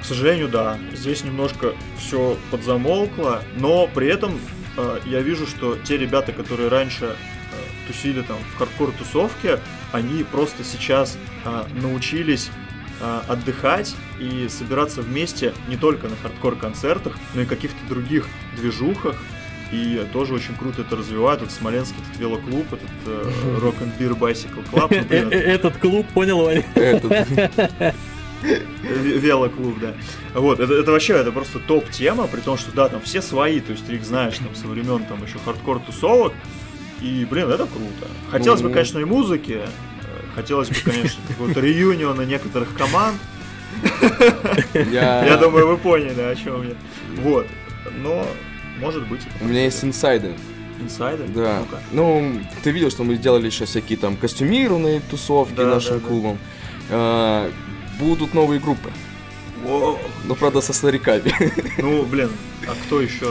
к 0.00 0.04
сожалению, 0.04 0.48
да, 0.48 0.78
здесь 0.92 1.24
немножко 1.24 1.74
все 1.98 2.36
подзамолкло, 2.50 3.42
но 3.56 3.88
при 3.88 4.08
этом 4.08 4.38
э, 4.76 5.00
я 5.06 5.20
вижу, 5.20 5.46
что 5.46 5.76
те 5.76 5.96
ребята, 5.96 6.32
которые 6.32 6.68
раньше 6.68 7.04
э, 7.06 7.86
тусили 7.86 8.22
там 8.22 8.38
в 8.54 8.58
хардкор-тусовке, 8.58 9.58
они 9.92 10.22
просто 10.22 10.64
сейчас 10.64 11.18
э, 11.44 11.64
научились 11.82 12.50
отдыхать 13.00 13.94
и 14.20 14.48
собираться 14.48 15.02
вместе 15.02 15.52
не 15.68 15.76
только 15.76 16.08
на 16.08 16.16
хардкор-концертах, 16.16 17.16
но 17.34 17.42
и 17.42 17.44
каких-то 17.46 17.78
других 17.88 18.26
движухах. 18.56 19.16
И 19.70 20.02
тоже 20.14 20.32
очень 20.32 20.54
круто 20.56 20.80
это 20.80 20.96
развивают. 20.96 21.42
Вот 21.42 21.50
Смоленский 21.50 21.96
этот 22.08 22.18
велоклуб, 22.18 22.66
этот 22.72 22.88
э, 23.06 23.30
Rock 23.60 23.74
and 23.82 23.92
Beer 23.98 24.18
Bicycle 24.18 24.64
Club. 24.72 25.06
Э, 25.10 25.28
э, 25.30 25.38
этот 25.38 25.76
клуб, 25.76 26.06
понял, 26.14 26.38
Ваня? 26.42 26.64
Велоклуб, 28.42 29.78
да. 29.80 29.94
Вот, 30.34 30.60
это, 30.60 30.72
это 30.74 30.92
вообще, 30.92 31.14
это 31.14 31.32
просто 31.32 31.58
топ-тема, 31.58 32.26
при 32.28 32.40
том, 32.40 32.56
что, 32.56 32.72
да, 32.72 32.88
там 32.88 33.00
все 33.02 33.20
свои, 33.20 33.60
то 33.60 33.72
есть 33.72 33.86
ты 33.86 33.94
их 33.96 34.04
знаешь, 34.04 34.38
там, 34.38 34.54
со 34.54 34.66
времен, 34.68 35.04
там, 35.04 35.22
еще 35.24 35.38
хардкор-тусовок, 35.44 36.32
И, 37.02 37.26
блин, 37.30 37.48
это 37.50 37.66
круто. 37.66 38.08
Хотелось 38.30 38.60
бы, 38.60 38.68
Ну. 38.68 38.74
конечно, 38.74 38.98
и 38.98 39.04
музыки. 39.04 39.60
Э, 40.32 40.34
Хотелось 40.34 40.68
бы, 40.68 40.76
конечно, 40.84 41.20
какого-то 41.28 41.60
реюниона 41.60 42.22
некоторых 42.22 42.74
команд. 42.74 43.18
Я... 44.74 45.36
Думаю, 45.40 45.68
вы 45.68 45.76
поняли, 45.76 46.20
о 46.20 46.34
чем 46.34 46.62
я. 46.68 46.74
Вот. 47.22 47.46
Но, 48.02 48.26
может 48.80 49.06
быть, 49.08 49.20
У 49.40 49.44
меня 49.46 49.64
есть 49.64 49.82
инсайды. 49.84 50.32
инсайды. 50.80 51.24
Да. 51.34 51.62
Ну, 51.92 52.40
ты 52.62 52.70
видел, 52.70 52.90
что 52.90 53.04
мы 53.04 53.14
сделали 53.16 53.50
сейчас 53.50 53.70
всякие 53.70 53.98
там 53.98 54.16
костюмированные 54.16 55.00
тусовки 55.10 55.60
нашим 55.60 56.00
клубом. 56.00 56.38
А, 56.90 57.50
Будут 57.98 58.32
новые 58.34 58.60
группы. 58.60 58.90
Но, 59.64 60.34
правда, 60.38 60.60
со 60.60 60.72
стариками. 60.72 61.32
Ну, 61.78 62.04
блин, 62.04 62.30
а 62.66 62.72
кто 62.86 63.00
еще, 63.00 63.26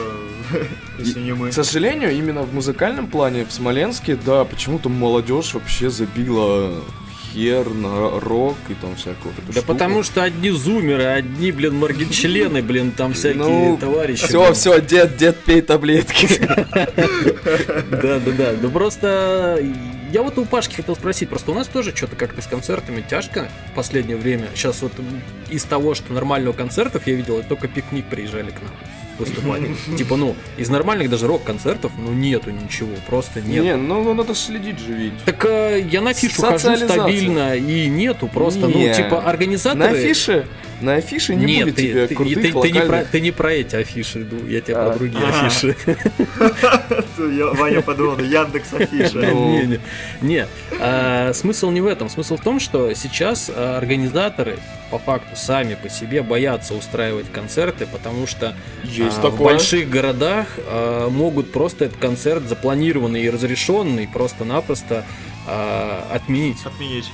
если 0.99 1.19
не 1.21 1.33
мы? 1.33 1.49
К 1.49 1.53
сожалению, 1.53 2.11
именно 2.13 2.43
в 2.43 2.53
музыкальном 2.53 3.07
плане 3.07 3.45
в 3.45 3.51
Смоленске, 3.51 4.15
да, 4.25 4.43
почему-то 4.45 4.89
молодежь 4.89 5.53
вообще 5.53 5.89
забила 5.89 6.73
хер 7.33 7.69
на 7.69 8.19
рок 8.19 8.55
и 8.69 8.73
там 8.73 8.95
всякую 8.95 9.33
вот 9.33 9.43
эту 9.43 9.47
Да 9.47 9.53
штуку. 9.61 9.67
потому 9.67 10.03
что 10.03 10.23
одни 10.23 10.49
зумеры, 10.49 11.03
одни, 11.03 11.51
блин, 11.51 11.75
моргенчлены, 11.75 12.61
блин, 12.63 12.91
там 12.91 13.13
всякие 13.13 13.43
Ну, 13.43 13.77
товарищи. 13.77 14.25
Все, 14.25 14.41
блин. 14.43 14.53
все, 14.53 14.81
дед, 14.81 15.17
дед, 15.17 15.37
пей 15.43 15.61
таблетки. 15.61 16.27
Да, 17.91 18.19
да, 18.19 18.31
да. 18.37 18.53
Ну 18.61 18.69
просто 18.69 19.59
я 20.11 20.23
вот 20.23 20.37
у 20.37 20.45
Пашки 20.45 20.75
хотел 20.75 20.95
спросить, 20.95 21.29
просто 21.29 21.51
у 21.51 21.53
нас 21.53 21.67
тоже 21.67 21.95
что-то 21.95 22.15
как-то 22.15 22.41
с 22.41 22.47
концертами 22.47 23.03
тяжко 23.07 23.49
в 23.71 23.75
последнее 23.75 24.17
время. 24.17 24.47
Сейчас 24.55 24.81
вот 24.81 24.93
из 25.49 25.63
того, 25.63 25.95
что 25.95 26.13
нормального 26.13 26.53
концертов 26.53 27.07
я 27.07 27.15
видел, 27.15 27.43
только 27.47 27.67
пикник 27.67 28.05
приезжали 28.05 28.51
к 28.51 28.61
нам 28.61 28.71
выступали. 29.19 29.75
Типа, 29.97 30.15
ну, 30.15 30.35
из 30.57 30.69
нормальных 30.69 31.09
даже 31.09 31.27
рок-концертов, 31.27 31.91
ну, 31.97 32.11
нету 32.11 32.51
ничего, 32.51 32.91
просто 33.07 33.41
нет. 33.41 33.63
Не, 33.63 33.75
ну 33.75 34.03
ну, 34.03 34.13
надо 34.13 34.35
следить 34.35 34.79
же 34.79 34.93
ведь. 34.93 35.23
Так 35.25 35.45
э, 35.45 35.85
я 35.91 36.01
на 36.01 36.13
фишу 36.13 36.41
хожу 36.41 36.77
стабильно, 36.77 37.55
и 37.55 37.87
нету 37.87 38.27
просто, 38.27 38.67
ну, 38.67 38.93
типа, 38.93 39.21
организаторы... 39.21 39.91
На 39.91 39.97
афише, 39.97 40.47
на 40.81 40.95
афише 40.95 41.35
не 41.35 41.45
Нет, 41.45 41.63
будет 41.65 41.75
ты, 41.75 41.81
тебе 41.83 42.07
ты- 42.07 42.15
крутых 42.15 42.35
ты- 42.35 42.41
ты 42.41 42.47
не 42.71 42.79
про, 42.79 42.85
локальных. 42.85 43.07
ты 43.09 43.21
не 43.21 43.31
про 43.31 43.53
эти 43.53 43.75
афиши, 43.75 44.27
я 44.47 44.61
тебе 44.61 44.75
А. 44.75 44.89
про 44.89 44.97
другие 44.99 45.23
Ага. 45.25 45.47
афиши. 45.47 45.75
Ваня 47.57 47.81
подумал, 47.81 48.19
Яндекс 48.19 48.73
Афиша. 48.73 49.31
Не, 49.31 49.79
не. 50.21 50.45
А, 50.79 51.31
смысл 51.33 51.71
не 51.71 51.81
в 51.81 51.87
этом. 51.87 52.09
Смысл 52.09 52.37
в 52.37 52.41
том, 52.41 52.59
что 52.59 52.93
сейчас 52.93 53.49
а, 53.53 53.77
организаторы 53.77 54.57
по 54.91 54.99
факту 54.99 55.35
сами 55.35 55.75
по 55.75 55.89
себе 55.89 56.21
боятся 56.21 56.73
устраивать 56.73 57.31
концерты, 57.31 57.87
потому 57.91 58.27
что 58.27 58.55
а, 58.99 59.29
в 59.29 59.37
больших 59.41 59.89
городах 59.89 60.47
а, 60.67 61.09
могут 61.09 61.51
просто 61.51 61.85
этот 61.85 61.97
концерт 61.97 62.43
запланированный 62.47 63.23
и 63.23 63.29
разрешенный 63.29 64.07
просто-напросто 64.07 65.03
а, 65.47 66.07
отменить. 66.13 66.57
Отменить. 66.65 67.05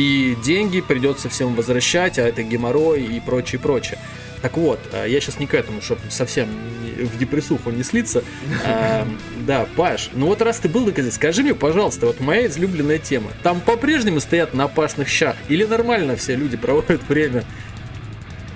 И 0.00 0.34
деньги 0.42 0.80
придется 0.80 1.28
всем 1.28 1.54
возвращать, 1.54 2.18
а 2.18 2.22
это 2.22 2.42
геморрой 2.42 3.02
и 3.04 3.20
прочее, 3.20 3.60
прочее. 3.60 3.98
Так 4.40 4.56
вот, 4.56 4.80
а, 4.94 5.04
я 5.04 5.20
сейчас 5.20 5.38
не 5.38 5.46
к 5.46 5.52
этому, 5.52 5.82
чтобы 5.82 6.00
совсем 6.08 6.48
в 6.96 7.18
депрессуху 7.18 7.70
не 7.70 7.82
слиться. 7.82 8.24
А, 8.64 9.06
Да, 9.46 9.66
Паш, 9.76 10.08
ну 10.14 10.26
вот 10.28 10.40
раз 10.40 10.58
ты 10.58 10.70
был 10.70 10.86
на 10.86 10.92
концерте, 10.92 11.16
скажи 11.16 11.42
мне, 11.42 11.54
пожалуйста, 11.54 12.06
вот 12.06 12.18
моя 12.18 12.46
излюбленная 12.46 12.98
тема. 12.98 13.30
Там 13.42 13.60
по-прежнему 13.60 14.20
стоят 14.20 14.54
на 14.54 14.64
опасных 14.64 15.06
щах 15.06 15.36
или 15.48 15.64
нормально 15.64 16.16
все 16.16 16.34
люди 16.34 16.56
проводят 16.56 17.06
время? 17.06 17.44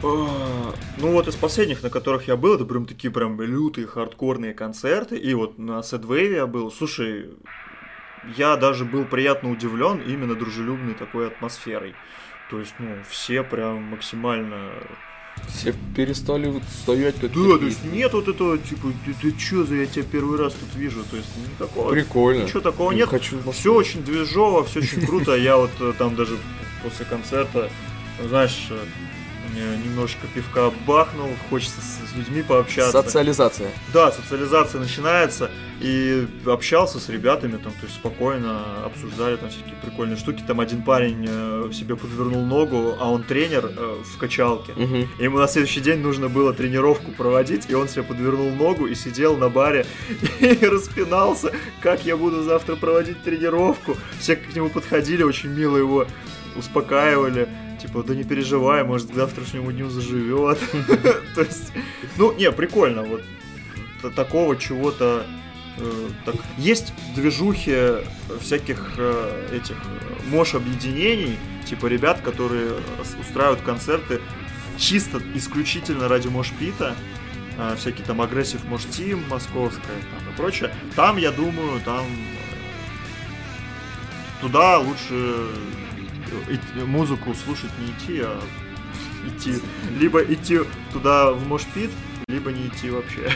А, 0.02 0.74
Ну 0.96 1.12
вот 1.12 1.28
из 1.28 1.34
последних, 1.34 1.82
на 1.82 1.90
которых 1.90 2.26
я 2.26 2.36
был, 2.36 2.54
это 2.54 2.64
прям 2.64 2.86
такие 2.86 3.10
прям 3.10 3.38
лютые 3.38 3.86
хардкорные 3.86 4.54
концерты. 4.54 5.18
И 5.18 5.34
вот 5.34 5.58
на 5.58 5.82
Сэдвейве 5.82 6.36
я 6.36 6.46
был. 6.46 6.72
Слушай, 6.72 7.26
я 8.36 8.56
даже 8.56 8.84
был 8.84 9.04
приятно 9.04 9.50
удивлен 9.50 10.00
именно 10.00 10.34
дружелюбной 10.34 10.94
такой 10.94 11.28
атмосферой. 11.28 11.94
То 12.50 12.60
есть, 12.60 12.74
ну, 12.78 12.88
все 13.08 13.42
прям 13.42 13.82
максимально... 13.84 14.70
Все 15.48 15.74
перестали 15.96 16.46
вот 16.46 16.62
стоять 16.64 17.16
как 17.16 17.32
Да, 17.32 17.58
то 17.58 17.64
есть 17.64 17.84
нет 17.84 18.12
вот 18.12 18.28
этого, 18.28 18.56
типа, 18.56 18.92
ты, 19.04 19.14
ты 19.14 19.32
чё 19.36 19.64
за 19.64 19.74
я 19.74 19.86
тебя 19.86 20.04
первый 20.04 20.38
раз 20.38 20.54
тут 20.54 20.74
вижу, 20.76 21.02
то 21.10 21.16
есть 21.16 21.28
никакого... 21.36 21.90
Прикольно. 21.90 22.44
Ничего 22.44 22.60
такого 22.60 22.92
Не 22.92 22.98
нет. 22.98 23.08
Хочу. 23.08 23.38
Все 23.52 23.74
очень 23.74 24.04
движово, 24.04 24.64
все 24.64 24.80
очень 24.80 25.04
круто. 25.04 25.34
Я 25.34 25.56
вот 25.56 25.72
э, 25.80 25.92
там 25.98 26.14
даже 26.14 26.36
после 26.84 27.04
концерта, 27.06 27.68
знаешь, 28.28 28.68
э, 28.70 28.78
немножко 29.60 30.26
пивка 30.34 30.70
бахнул, 30.86 31.30
хочется 31.50 31.80
с, 31.80 32.10
с 32.10 32.16
людьми 32.16 32.42
пообщаться. 32.42 33.02
Социализация. 33.02 33.70
Да, 33.92 34.10
социализация 34.12 34.80
начинается, 34.80 35.50
и 35.80 36.26
общался 36.46 36.98
с 36.98 37.08
ребятами, 37.08 37.56
там, 37.56 37.72
то 37.72 37.86
есть 37.86 37.94
спокойно 37.96 38.84
обсуждали 38.84 39.36
там 39.36 39.50
всякие 39.50 39.74
прикольные 39.82 40.16
штуки. 40.16 40.42
Там 40.46 40.60
один 40.60 40.82
парень 40.82 41.26
э, 41.28 41.70
себе 41.72 41.96
подвернул 41.96 42.42
ногу, 42.42 42.96
а 42.98 43.10
он 43.10 43.22
тренер 43.24 43.70
э, 43.76 43.96
в 44.02 44.18
качалке. 44.18 44.72
Мгм. 44.72 45.08
И 45.18 45.24
Ему 45.24 45.38
на 45.38 45.48
следующий 45.48 45.80
день 45.80 46.00
нужно 46.00 46.28
было 46.28 46.52
тренировку 46.52 47.10
проводить, 47.10 47.68
и 47.68 47.74
он 47.74 47.88
себе 47.88 48.02
подвернул 48.02 48.50
ногу 48.50 48.86
и 48.86 48.94
сидел 48.94 49.36
на 49.36 49.48
баре 49.48 49.84
и 50.40 50.66
распинался, 50.66 51.52
как 51.80 52.04
я 52.04 52.16
буду 52.16 52.42
завтра 52.42 52.76
проводить 52.76 53.22
тренировку. 53.22 53.96
Все 54.20 54.36
к 54.36 54.54
нему 54.54 54.70
подходили, 54.70 55.22
очень 55.22 55.50
мило 55.50 55.76
его 55.76 56.06
успокаивали. 56.56 57.48
Типа, 57.84 58.02
да 58.02 58.14
не 58.14 58.24
переживай, 58.24 58.82
может, 58.82 59.10
к 59.10 59.14
завтрашнему 59.14 59.70
дню 59.70 59.90
заживет. 59.90 60.58
То 61.34 61.42
есть, 61.42 61.70
ну, 62.16 62.32
не, 62.32 62.50
прикольно, 62.50 63.02
вот 63.02 63.22
такого 64.16 64.56
чего-то 64.56 65.26
э, 65.76 66.08
так. 66.24 66.34
Есть 66.56 66.94
движухи 67.14 67.76
всяких 68.40 68.94
э, 68.96 69.48
этих 69.52 69.76
э, 69.76 70.28
мош-объединений, 70.30 71.38
типа 71.66 71.86
ребят, 71.86 72.20
которые 72.22 72.72
устраивают 73.20 73.60
концерты 73.60 74.22
чисто 74.78 75.20
исключительно 75.34 76.08
ради 76.08 76.28
мошпита, 76.28 76.94
э, 77.58 77.76
всякие 77.76 78.06
там 78.06 78.22
агрессив 78.22 78.64
мош 78.64 78.84
тим 78.84 79.28
московская 79.28 79.82
там, 79.82 80.32
и 80.32 80.36
прочее. 80.36 80.74
Там, 80.96 81.18
я 81.18 81.30
думаю, 81.32 81.80
там 81.84 82.06
э, 82.06 82.54
туда 84.40 84.78
лучше 84.78 85.48
музыку 86.86 87.34
слушать 87.44 87.70
не 87.78 87.86
идти, 87.86 88.20
а 88.22 88.40
идти. 89.28 89.54
Либо 89.98 90.22
идти 90.22 90.60
туда 90.92 91.32
в 91.32 91.46
мошпит, 91.46 91.90
либо 92.28 92.50
не 92.52 92.66
идти 92.68 92.90
вообще. 92.90 93.30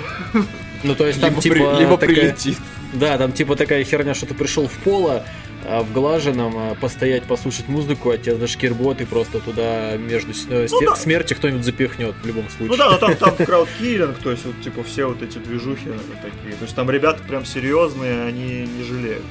Ну, 0.84 0.94
то 0.94 1.06
есть 1.06 1.20
там 1.20 1.30
Либо, 1.30 1.42
типа 1.42 1.54
при- 1.54 1.78
либо 1.80 1.96
такая- 1.98 2.16
прилетит. 2.16 2.58
Да, 2.94 3.18
там 3.18 3.32
типа 3.32 3.56
такая 3.56 3.84
херня, 3.84 4.14
что 4.14 4.26
ты 4.26 4.34
пришел 4.34 4.66
в 4.68 4.72
поло, 4.78 5.24
а, 5.66 5.82
в 5.82 5.92
глаженом, 5.92 6.54
а, 6.56 6.74
постоять, 6.76 7.24
послушать 7.24 7.68
музыку, 7.68 8.10
а 8.10 8.16
тебя 8.16 8.36
за 8.36 8.46
шкирбот 8.46 9.00
и 9.00 9.04
просто 9.04 9.40
туда 9.40 9.96
между 9.96 10.32
с- 10.32 10.46
э, 10.48 10.68
сте- 10.68 10.86
да. 10.86 10.96
смертью 10.96 11.36
кто-нибудь 11.36 11.64
запихнет 11.64 12.14
в 12.22 12.26
любом 12.26 12.48
случае. 12.48 12.68
Ну 12.68 12.76
да, 12.76 12.90
но 12.92 12.96
там, 12.98 13.16
там 13.16 13.34
краудкиллинг, 13.36 14.18
то 14.18 14.30
есть 14.30 14.44
вот 14.46 14.58
типа 14.62 14.82
все 14.84 15.06
вот 15.06 15.20
эти 15.22 15.36
движухи 15.38 15.88
такие. 16.22 16.54
То 16.56 16.64
есть 16.64 16.74
там 16.76 16.88
ребята 16.90 17.22
прям 17.28 17.44
серьезные, 17.44 18.22
они 18.24 18.66
не 18.66 18.84
жалеют. 18.84 19.24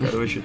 Короче, 0.00 0.42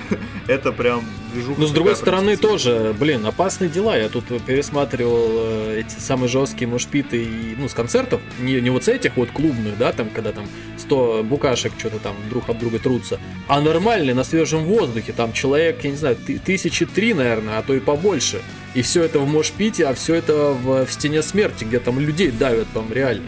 это 0.46 0.72
прям 0.72 1.04
движуха. 1.32 1.60
Ну, 1.60 1.66
с 1.66 1.72
другой 1.72 1.96
стороны, 1.96 2.36
тоже, 2.36 2.94
блин, 2.98 3.26
опасные 3.26 3.68
дела. 3.68 3.96
Я 3.96 4.08
тут 4.08 4.24
пересматривал 4.44 5.28
э, 5.30 5.80
эти 5.80 6.00
самые 6.00 6.28
жесткие 6.28 6.68
мушпиты 6.68 7.22
и, 7.24 7.56
ну, 7.58 7.68
с 7.68 7.74
концертов, 7.74 8.20
не, 8.38 8.60
не 8.60 8.70
вот 8.70 8.84
с 8.84 8.88
этих 8.88 9.16
вот 9.16 9.30
клубных, 9.30 9.76
да, 9.76 9.92
там, 9.92 10.08
когда 10.10 10.32
там 10.32 10.46
100 10.78 11.24
букашек 11.24 11.72
что-то 11.78 11.98
там 11.98 12.14
друг 12.30 12.48
об 12.48 12.58
друга 12.58 12.78
трутся, 12.78 13.18
а 13.48 13.60
нормальные, 13.60 14.14
на 14.14 14.24
свежем 14.24 14.64
воздухе, 14.64 15.12
там 15.12 15.32
человек, 15.32 15.82
я 15.82 15.90
не 15.90 15.96
знаю, 15.96 16.16
ты- 16.16 16.38
тысячи 16.38 16.86
три, 16.86 17.14
наверное, 17.14 17.58
а 17.58 17.62
то 17.62 17.74
и 17.74 17.80
побольше. 17.80 18.40
И 18.74 18.82
все 18.82 19.02
это 19.02 19.18
в 19.18 19.26
мошпите, 19.28 19.86
а 19.86 19.94
все 19.94 20.14
это 20.14 20.52
в, 20.52 20.86
в 20.86 20.92
стене 20.92 21.22
смерти, 21.22 21.64
где 21.64 21.78
там 21.78 21.98
людей 21.98 22.30
давят 22.30 22.68
там 22.72 22.92
реально. 22.92 23.26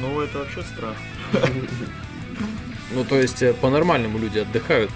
Ну, 0.00 0.20
это 0.20 0.38
вообще 0.38 0.62
страх. 0.62 0.96
Ну, 2.92 3.04
то 3.04 3.18
есть, 3.18 3.42
э, 3.42 3.52
по-нормальному 3.54 4.18
люди 4.18 4.38
отдыхают. 4.38 4.90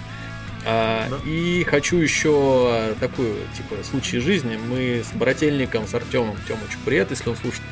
А, 0.65 1.07
Да. 1.09 1.17
И 1.25 1.63
хочу 1.63 1.97
еще 1.97 2.93
такую, 2.99 3.35
типа, 3.55 3.83
случай 3.83 4.19
жизни. 4.19 4.57
Мы 4.57 5.03
с 5.03 5.15
брательником, 5.15 5.87
с 5.87 5.93
Артемом, 5.93 6.37
Тёмыч, 6.47 6.77
привет, 6.85 7.11
если 7.11 7.29
он 7.29 7.35
слушает, 7.35 7.63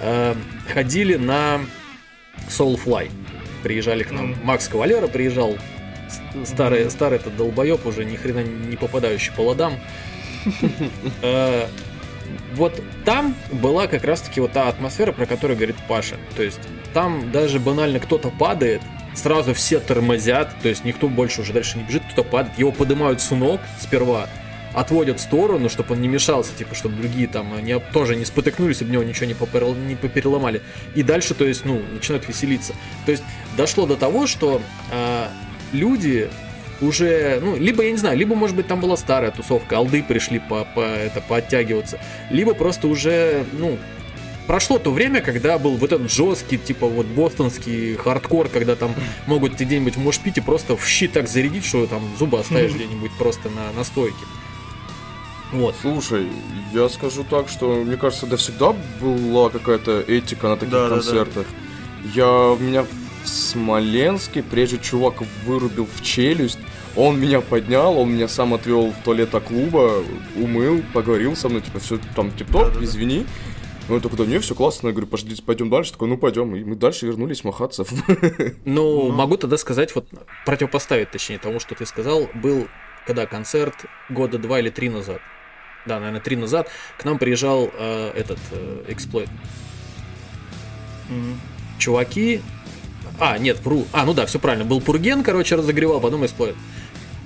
э, 0.00 0.34
ходили 0.72 1.16
на 1.16 1.60
Soulfly. 2.48 3.10
Приезжали 3.62 4.02
к 4.02 4.10
нам. 4.10 4.30
Мгм. 4.30 4.40
Макс 4.44 4.66
Кавалера 4.68 5.06
приезжал. 5.06 5.56
Старый, 6.44 6.90
старый 6.90 7.18
этот 7.18 7.36
долбоеб 7.36 7.86
уже 7.86 8.04
ни 8.04 8.16
хрена 8.16 8.42
не 8.42 8.76
попадающий 8.76 9.32
по 9.32 9.42
ладам. 9.42 9.78
Э, 11.22 11.66
Вот 12.54 12.82
там 13.04 13.34
была 13.50 13.86
как 13.86 14.04
раз-таки 14.04 14.40
вот 14.40 14.52
та 14.52 14.68
атмосфера, 14.68 15.12
про 15.12 15.26
которую 15.26 15.56
говорит 15.56 15.76
Паша. 15.88 16.16
То 16.36 16.42
есть 16.42 16.60
там 16.94 17.30
даже 17.30 17.58
банально 17.58 17.98
кто-то 17.98 18.30
падает, 18.30 18.82
сразу 19.14 19.54
все 19.54 19.80
тормозят, 19.80 20.54
то 20.62 20.68
есть 20.68 20.84
никто 20.84 21.08
больше 21.08 21.42
уже 21.42 21.52
дальше 21.52 21.78
не 21.78 21.84
бежит, 21.84 22.02
кто-то 22.10 22.28
падает, 22.28 22.58
его 22.58 22.72
поднимают 22.72 23.20
с 23.20 23.30
ног 23.30 23.60
сперва, 23.80 24.28
отводят 24.74 25.18
в 25.18 25.22
сторону, 25.22 25.68
чтобы 25.68 25.94
он 25.94 26.00
не 26.00 26.08
мешался, 26.08 26.54
типа, 26.56 26.74
чтобы 26.74 26.96
другие 26.96 27.28
там 27.28 27.62
не, 27.64 27.78
тоже 27.78 28.16
не 28.16 28.24
спотыкнулись, 28.24 28.82
об 28.82 28.90
него 28.90 29.02
ничего 29.02 29.26
не, 29.26 29.34
поперл- 29.34 29.76
не 29.86 29.96
попереломали. 29.96 30.62
И 30.94 31.02
дальше, 31.02 31.34
то 31.34 31.44
есть, 31.44 31.64
ну, 31.64 31.82
начинают 31.92 32.26
веселиться. 32.28 32.74
То 33.04 33.12
есть 33.12 33.22
дошло 33.56 33.86
до 33.86 33.96
того, 33.96 34.26
что 34.26 34.62
а, 34.90 35.30
люди 35.72 36.30
уже, 36.80 37.38
ну, 37.40 37.56
либо, 37.56 37.82
я 37.84 37.92
не 37.92 37.98
знаю, 37.98 38.16
либо, 38.16 38.34
может 38.34 38.56
быть, 38.56 38.66
там 38.66 38.80
была 38.80 38.96
старая 38.96 39.30
тусовка, 39.30 39.76
алды 39.76 40.02
пришли 40.02 40.38
по, 40.38 40.66
по, 40.74 40.80
это, 40.80 41.20
пооттягиваться, 41.20 41.98
либо 42.30 42.54
просто 42.54 42.88
уже, 42.88 43.44
ну, 43.52 43.78
прошло 44.46 44.78
то 44.78 44.90
время, 44.90 45.20
когда 45.20 45.58
был 45.58 45.76
вот 45.76 45.92
этот 45.92 46.10
жесткий, 46.10 46.58
типа 46.58 46.86
вот 46.86 47.06
бостонский 47.06 47.96
хардкор, 47.96 48.48
когда 48.48 48.76
там 48.76 48.94
могут 49.26 49.56
тебе 49.56 49.66
где-нибудь 49.66 49.96
в 49.96 50.00
мошпите 50.00 50.42
просто 50.42 50.76
в 50.76 50.86
щит 50.86 51.12
так 51.12 51.28
зарядить, 51.28 51.64
что 51.64 51.86
там 51.86 52.02
зубы 52.18 52.38
оставишь 52.38 52.72
где-нибудь 52.72 53.12
просто 53.18 53.48
на, 53.50 53.72
на 53.76 53.84
стойке. 53.84 54.24
Вот. 55.52 55.74
Слушай, 55.82 56.26
я 56.72 56.88
скажу 56.88 57.24
так, 57.28 57.48
что 57.48 57.74
мне 57.84 57.96
кажется, 57.96 58.26
да 58.26 58.36
всегда 58.36 58.74
была 59.00 59.50
какая-то 59.50 60.00
этика 60.00 60.48
на 60.48 60.56
таких 60.56 60.72
да, 60.72 60.88
концертах. 60.88 61.46
Да, 61.46 61.52
да. 62.04 62.10
Я 62.14 62.56
меня 62.58 62.84
в 62.84 63.28
Смоленске, 63.28 64.42
прежде 64.42 64.78
чувак 64.78 65.22
вырубил 65.44 65.86
в 65.94 66.02
челюсть, 66.02 66.58
он 66.96 67.20
меня 67.20 67.40
поднял, 67.40 67.98
он 67.98 68.12
меня 68.12 68.28
сам 68.28 68.54
отвел 68.54 68.90
в 68.90 69.04
туалета 69.04 69.40
клуба, 69.40 70.02
умыл, 70.36 70.82
поговорил 70.92 71.36
со 71.36 71.48
мной, 71.48 71.62
типа, 71.62 71.80
все 71.80 71.98
там 72.16 72.30
тип-топ, 72.32 72.74
да, 72.74 72.84
извини. 72.84 73.20
Да. 73.20 73.51
Ну, 73.88 73.96
я 73.96 74.00
такой, 74.00 74.18
да 74.18 74.26
не, 74.26 74.38
все 74.38 74.54
классно. 74.54 74.88
Я 74.88 74.92
говорю, 74.92 75.08
пошли, 75.08 75.34
пойдем 75.36 75.70
дальше. 75.70 75.92
Такой, 75.92 76.08
ну 76.08 76.16
пойдем. 76.16 76.54
И 76.54 76.64
мы 76.64 76.76
дальше 76.76 77.06
вернулись 77.06 77.44
махаться. 77.44 77.84
Ну, 78.08 78.16
ну, 78.64 79.12
могу 79.12 79.36
тогда 79.36 79.56
сказать, 79.56 79.94
вот 79.94 80.08
противопоставить, 80.46 81.10
точнее, 81.10 81.38
тому, 81.38 81.60
что 81.60 81.74
ты 81.74 81.84
сказал, 81.86 82.28
был 82.34 82.68
когда 83.06 83.26
концерт 83.26 83.74
года 84.08 84.38
два 84.38 84.60
или 84.60 84.70
три 84.70 84.88
назад. 84.88 85.20
Да, 85.86 85.98
наверное, 85.98 86.20
три 86.20 86.36
назад 86.36 86.68
к 86.96 87.04
нам 87.04 87.18
приезжал 87.18 87.68
э, 87.72 88.12
этот 88.14 88.38
э, 88.52 88.84
эксплойт. 88.88 89.28
Mm-hmm. 91.08 91.34
Чуваки. 91.78 92.40
А, 93.18 93.36
нет, 93.38 93.58
вру. 93.60 93.86
А, 93.92 94.04
ну 94.04 94.14
да, 94.14 94.26
все 94.26 94.38
правильно. 94.38 94.64
Был 94.64 94.80
Пурген, 94.80 95.24
короче, 95.24 95.56
разогревал, 95.56 96.00
потом 96.00 96.24
эксплойт. 96.24 96.54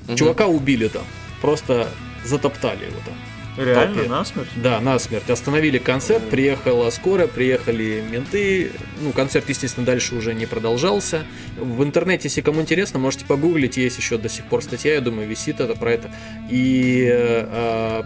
Mm-hmm. 0.07 0.16
Чувака 0.16 0.46
убили 0.46 0.88
там. 0.88 1.04
Просто 1.42 1.90
затоптали 2.24 2.86
его 2.86 2.98
там. 3.04 3.14
Реально, 3.57 3.94
толпе. 3.94 4.09
насмерть? 4.09 4.48
Да, 4.57 4.80
насмерть. 4.80 5.30
Остановили 5.30 5.78
концерт, 5.78 6.24
mm. 6.24 6.30
приехала 6.30 6.90
скорая, 6.90 7.26
приехали 7.26 8.04
менты. 8.09 8.72
Ну, 9.00 9.12
концерт, 9.12 9.48
естественно, 9.48 9.86
дальше 9.86 10.14
уже 10.14 10.34
не 10.34 10.46
продолжался. 10.46 11.24
В 11.59 11.82
интернете, 11.82 12.28
если 12.28 12.42
кому 12.42 12.61
интересно, 12.61 12.98
можете 12.98 13.24
погуглить, 13.24 13.76
есть 13.76 13.98
еще 13.98 14.18
до 14.18 14.28
сих 14.28 14.44
пор 14.46 14.62
статья, 14.62 14.94
я 14.94 15.00
думаю, 15.00 15.28
висит 15.28 15.61
это 15.61 15.74
про 15.74 15.92
это. 15.92 16.11
И, 16.50 17.09
э, 17.11 18.02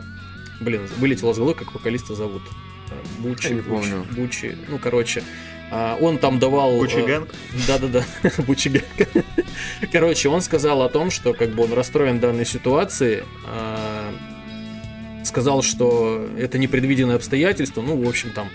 блин, 0.61 0.89
вылетело 0.99 1.33
с 1.33 1.37
головы, 1.37 1.55
как 1.55 1.75
вокалиста 1.75 2.15
зовут. 2.15 2.43
Бучи, 3.19 3.49
я 3.49 3.55
не 3.55 3.63
помню. 3.63 4.07
Бучи, 4.17 4.57
ну, 4.69 4.79
короче, 4.79 5.23
а, 5.71 5.97
он 6.01 6.19
там 6.19 6.39
давал... 6.39 6.79
Бучигенг? 6.79 7.29
Да-да-да, 7.67 8.05
Бучигенг. 8.39 8.85
Короче, 9.93 10.29
он 10.29 10.41
сказал 10.43 10.83
о 10.83 10.89
том, 10.89 11.11
что 11.11 11.33
как 11.33 11.51
бы 11.51 11.65
он 11.65 11.73
расстроен 11.73 12.19
данной 12.19 12.45
ситуации, 12.45 13.25
а, 13.47 14.00
сказал, 15.31 15.63
что 15.63 16.29
это 16.39 16.59
непредвиденное 16.59 17.17
обстоятельство, 17.17 17.81
ну, 17.81 17.97
в 17.97 18.07
общем, 18.09 18.31
там, 18.31 18.51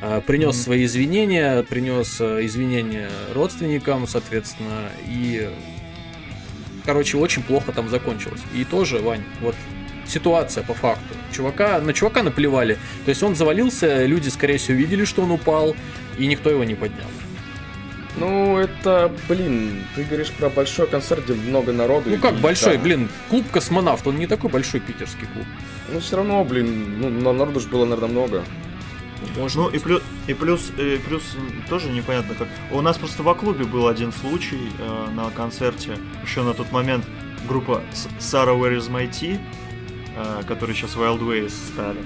а, 0.00 0.20
принес 0.20 0.56
свои 0.56 0.84
извинения, 0.84 1.62
принес 1.62 2.20
извинения 2.20 3.10
родственникам, 3.34 4.06
соответственно, 4.06 4.90
и, 5.06 5.50
короче, 6.84 7.18
очень 7.18 7.42
плохо 7.42 7.72
там 7.72 7.90
закончилось. 7.90 8.40
И 8.54 8.64
тоже, 8.64 9.00
Вань, 9.00 9.24
вот 9.40 9.54
ситуация 10.06 10.62
по 10.62 10.74
факту. 10.74 11.14
Чувака, 11.32 11.80
на 11.80 11.92
чувака 11.92 12.22
наплевали. 12.22 12.78
То 13.04 13.10
есть 13.10 13.22
он 13.22 13.34
завалился, 13.34 14.06
люди, 14.06 14.28
скорее 14.28 14.58
всего, 14.58 14.78
видели, 14.78 15.04
что 15.04 15.22
он 15.22 15.32
упал, 15.32 15.76
и 16.18 16.26
никто 16.26 16.50
его 16.50 16.64
не 16.64 16.74
поднял. 16.74 17.08
Ну, 18.16 18.56
это, 18.56 19.12
блин, 19.28 19.84
ты 19.94 20.04
говоришь 20.04 20.30
про 20.32 20.48
большой 20.48 20.86
концерт, 20.86 21.24
где 21.24 21.34
много 21.34 21.72
народу. 21.72 22.10
Ну 22.10 22.18
как 22.18 22.36
большой, 22.36 22.76
да. 22.76 22.82
блин, 22.82 23.08
клуб 23.28 23.44
космонавт, 23.50 24.06
он 24.06 24.16
не 24.16 24.26
такой 24.26 24.50
большой 24.50 24.80
питерский 24.80 25.26
клуб. 25.32 25.46
Ну 25.92 26.00
все 26.00 26.16
равно, 26.16 26.42
блин, 26.44 26.98
ну 26.98 27.32
народу 27.32 27.60
же 27.60 27.68
было, 27.68 27.84
наверное, 27.84 28.10
много. 28.10 28.44
Может 29.36 29.56
ну 29.56 29.68
и 29.68 29.78
плюс, 29.78 30.02
и 30.26 30.34
плюс, 30.34 30.72
и 30.78 31.00
плюс 31.06 31.22
тоже 31.68 31.90
непонятно 31.90 32.34
как. 32.34 32.48
У 32.70 32.80
нас 32.80 32.96
просто 32.96 33.22
в 33.22 33.34
клубе 33.34 33.64
был 33.64 33.88
один 33.88 34.12
случай 34.12 34.70
э, 34.78 35.10
на 35.14 35.30
концерте. 35.30 35.98
Еще 36.24 36.42
на 36.42 36.54
тот 36.54 36.70
момент 36.70 37.04
группа 37.48 37.82
Sarah 38.20 38.58
Where 38.58 38.78
Is 38.78 38.90
My 38.90 39.10
Tea 39.10 39.40
Э, 40.16 40.42
которые 40.48 40.74
сейчас 40.74 40.96
Wild 40.96 41.20
Ways 41.20 41.50
стали. 41.50 41.98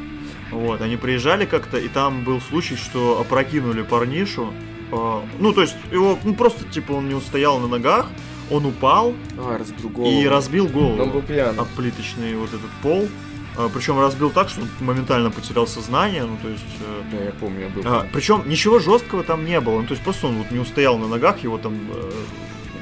Вот, 0.51 0.81
они 0.81 0.97
приезжали 0.97 1.45
как-то, 1.47 1.79
и 1.79 1.87
там 1.87 2.25
был 2.25 2.41
случай, 2.41 2.75
что 2.75 3.21
опрокинули 3.21 3.83
парнишу. 3.83 4.53
Э, 4.93 5.21
ну, 5.39 5.53
то 5.53 5.63
есть, 5.63 5.77
его, 5.91 6.19
ну, 6.25 6.35
просто, 6.35 6.65
типа, 6.65 6.93
он 6.93 7.09
не 7.09 7.15
устоял 7.15 7.59
на 7.59 7.69
ногах, 7.69 8.07
он 8.51 8.67
упал. 8.67 9.15
А, 9.39 9.59
разбил 9.59 9.89
голову. 9.91 10.11
И 10.11 10.27
разбил 10.27 10.67
голову. 10.67 11.03
Он 11.03 11.11
был 11.11 11.23
пьяный. 11.23 11.59
Об 11.59 11.69
плиточный 11.69 12.35
вот 12.35 12.49
этот 12.49 12.71
пол. 12.83 13.09
Э, 13.57 13.69
причем 13.73 13.99
разбил 14.01 14.31
так, 14.31 14.49
что 14.49 14.63
он 14.63 14.69
моментально 14.81 15.31
потерял 15.31 15.67
сознание, 15.67 16.25
ну 16.25 16.37
то 16.41 16.49
есть... 16.49 16.65
Да, 17.13 17.25
я 17.25 17.33
помню, 17.33 17.63
я 17.63 17.69
был. 17.69 17.83
А, 17.85 18.07
причем 18.13 18.49
ничего 18.49 18.79
жесткого 18.79 19.25
там 19.25 19.45
не 19.45 19.61
было, 19.61 19.81
ну 19.81 19.87
то 19.87 19.93
есть 19.93 20.03
просто 20.03 20.29
он 20.29 20.39
вот 20.39 20.51
не 20.51 20.59
устоял 20.59 20.99
на 20.99 21.09
ногах, 21.09 21.43
его 21.43 21.59
там 21.59 21.75
э, 21.93 22.11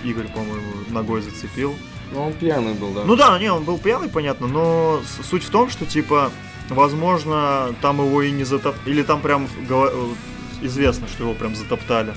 Игорь, 0.04 0.28
по-моему, 0.28 0.72
ногой 0.90 1.22
зацепил. 1.22 1.74
Ну, 2.12 2.26
он 2.26 2.32
пьяный 2.32 2.74
был, 2.74 2.92
да. 2.92 3.04
Ну 3.04 3.16
да, 3.16 3.38
не, 3.38 3.52
он 3.52 3.64
был 3.64 3.78
пьяный, 3.78 4.08
понятно, 4.08 4.46
но 4.46 5.00
суть 5.22 5.44
в 5.44 5.50
том, 5.50 5.68
что, 5.68 5.84
типа, 5.84 6.30
возможно, 6.68 7.74
там 7.82 7.98
его 7.98 8.22
и 8.22 8.30
не 8.30 8.44
затоптали, 8.44 8.94
или 8.94 9.02
там 9.02 9.20
прям 9.20 9.48
э, 9.68 10.08
известно, 10.62 11.06
что 11.08 11.24
его 11.24 11.34
прям 11.34 11.54
затоптали. 11.54 12.12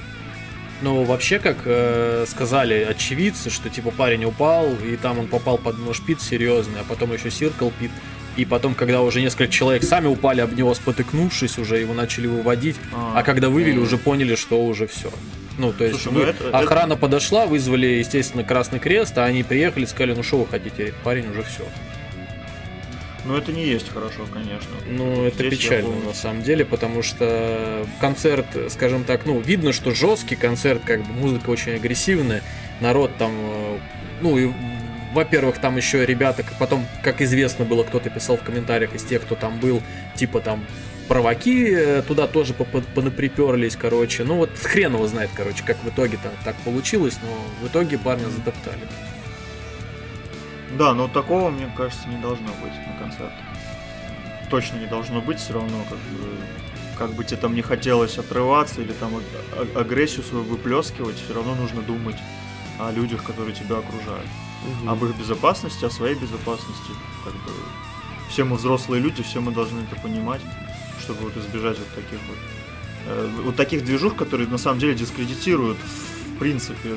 Ну, 0.81 1.03
вообще, 1.03 1.37
как 1.37 1.57
э, 1.65 2.25
сказали 2.27 2.83
очевидцы, 2.89 3.51
что, 3.51 3.69
типа, 3.69 3.91
парень 3.91 4.25
упал, 4.25 4.73
и 4.83 4.95
там 4.95 5.19
он 5.19 5.27
попал 5.27 5.57
под 5.57 5.77
нож 5.77 6.01
пит 6.01 6.21
серьезный, 6.21 6.81
а 6.81 6.83
потом 6.83 7.13
еще 7.13 7.29
сиркл 7.29 7.69
пит. 7.79 7.91
И 8.37 8.45
потом, 8.45 8.73
когда 8.73 9.01
уже 9.01 9.21
несколько 9.21 9.51
человек 9.51 9.83
сами 9.83 10.07
упали 10.07 10.41
об 10.41 10.53
него, 10.53 10.73
спотыкнувшись, 10.73 11.59
уже 11.59 11.77
его 11.77 11.93
начали 11.93 12.27
выводить. 12.27 12.77
А, 12.93 13.13
а 13.17 13.23
когда 13.23 13.49
вывели, 13.49 13.77
уже 13.77 13.97
поняли, 13.97 14.35
что 14.35 14.63
уже 14.65 14.87
все. 14.87 15.11
Ну, 15.57 15.73
то 15.73 15.83
есть 15.83 16.01
Слушай, 16.01 16.15
вы, 16.15 16.23
ну 16.23 16.27
это, 16.29 16.57
охрана 16.57 16.93
это... 16.93 17.01
подошла, 17.01 17.45
вызвали, 17.45 17.85
естественно, 17.85 18.43
Красный 18.43 18.79
Крест, 18.79 19.17
а 19.17 19.25
они 19.25 19.43
приехали, 19.43 19.85
сказали, 19.85 20.15
ну 20.15 20.23
что 20.23 20.37
вы 20.39 20.47
хотите, 20.47 20.93
парень 21.03 21.29
уже 21.29 21.43
все. 21.43 21.63
Ну, 23.25 23.35
это 23.35 23.51
не 23.51 23.65
есть 23.65 23.89
хорошо, 23.89 24.25
конечно. 24.33 24.71
Ну, 24.87 25.25
это 25.25 25.47
Здесь 25.47 25.59
печально 25.59 25.95
на 26.05 26.13
самом 26.13 26.41
деле, 26.41 26.65
потому 26.65 27.03
что 27.03 27.85
концерт, 27.99 28.45
скажем 28.69 29.03
так, 29.03 29.25
ну, 29.25 29.39
видно, 29.39 29.73
что 29.73 29.91
жесткий 29.91 30.35
концерт, 30.35 30.81
как 30.85 31.03
бы 31.03 31.13
музыка 31.13 31.49
очень 31.49 31.73
агрессивная, 31.73 32.41
народ 32.79 33.11
там, 33.17 33.31
э, 33.37 33.77
ну, 34.21 34.37
и 34.37 34.51
во-первых, 35.13 35.59
там 35.59 35.77
еще 35.77 36.05
ребята, 36.05 36.43
потом, 36.57 36.87
как 37.03 37.21
известно 37.21 37.65
было, 37.65 37.83
кто-то 37.83 38.09
писал 38.09 38.37
в 38.37 38.43
комментариях 38.43 38.95
из 38.95 39.03
тех, 39.03 39.21
кто 39.21 39.35
там 39.35 39.59
был, 39.59 39.81
типа 40.15 40.39
там 40.39 40.65
провоки 41.07 41.73
э, 41.73 42.01
туда 42.03 42.27
тоже 42.27 42.53
понаприперлись, 42.53 43.75
короче. 43.75 44.23
Ну 44.23 44.37
вот 44.37 44.51
хрен 44.57 44.93
его 44.93 45.07
знает, 45.07 45.29
короче, 45.35 45.63
как 45.65 45.77
в 45.83 45.89
итоге 45.89 46.17
там 46.23 46.31
так 46.45 46.55
получилось, 46.63 47.17
но 47.21 47.65
в 47.65 47.69
итоге 47.69 47.97
парня 47.97 48.29
затоптали. 48.29 48.79
Да, 50.77 50.93
но 50.93 51.07
такого, 51.07 51.49
мне 51.49 51.71
кажется, 51.75 52.07
не 52.07 52.17
должно 52.17 52.47
быть 52.63 52.73
на 52.87 52.97
концерте. 52.99 53.43
Точно 54.49 54.77
не 54.77 54.87
должно 54.87 55.21
быть, 55.21 55.39
все 55.39 55.53
равно, 55.53 55.77
как 55.89 55.97
бы, 55.97 56.37
как 56.97 57.13
бы 57.13 57.23
тебе 57.23 57.37
там 57.37 57.55
не 57.55 57.61
хотелось 57.61 58.17
отрываться 58.17 58.81
или 58.81 58.91
там 58.93 59.11
агрессию 59.75 60.23
свою 60.23 60.43
выплескивать, 60.43 61.15
все 61.15 61.33
равно 61.33 61.55
нужно 61.55 61.81
думать 61.81 62.17
о 62.79 62.91
людях, 62.91 63.23
которые 63.23 63.53
тебя 63.53 63.77
окружают. 63.77 64.27
Угу. 64.83 64.91
Об 64.91 65.05
их 65.05 65.15
безопасности, 65.17 65.85
о 65.85 65.89
своей 65.89 66.15
безопасности. 66.15 66.91
Как 67.23 67.33
бы 67.33 67.51
все 68.29 68.43
мы 68.43 68.55
взрослые 68.55 69.01
люди, 69.01 69.23
все 69.23 69.41
мы 69.41 69.51
должны 69.51 69.81
это 69.81 69.99
понимать 70.01 70.41
чтобы 71.01 71.21
вот 71.21 71.37
избежать 71.37 71.77
вот 71.77 71.87
таких 71.89 72.19
вот 72.27 72.37
э, 73.07 73.29
вот 73.43 73.55
таких 73.55 73.83
движух, 73.83 74.15
которые 74.15 74.47
на 74.47 74.57
самом 74.57 74.79
деле 74.79 74.93
дискредитируют 74.93 75.77
в 75.77 76.39
принципе 76.39 76.95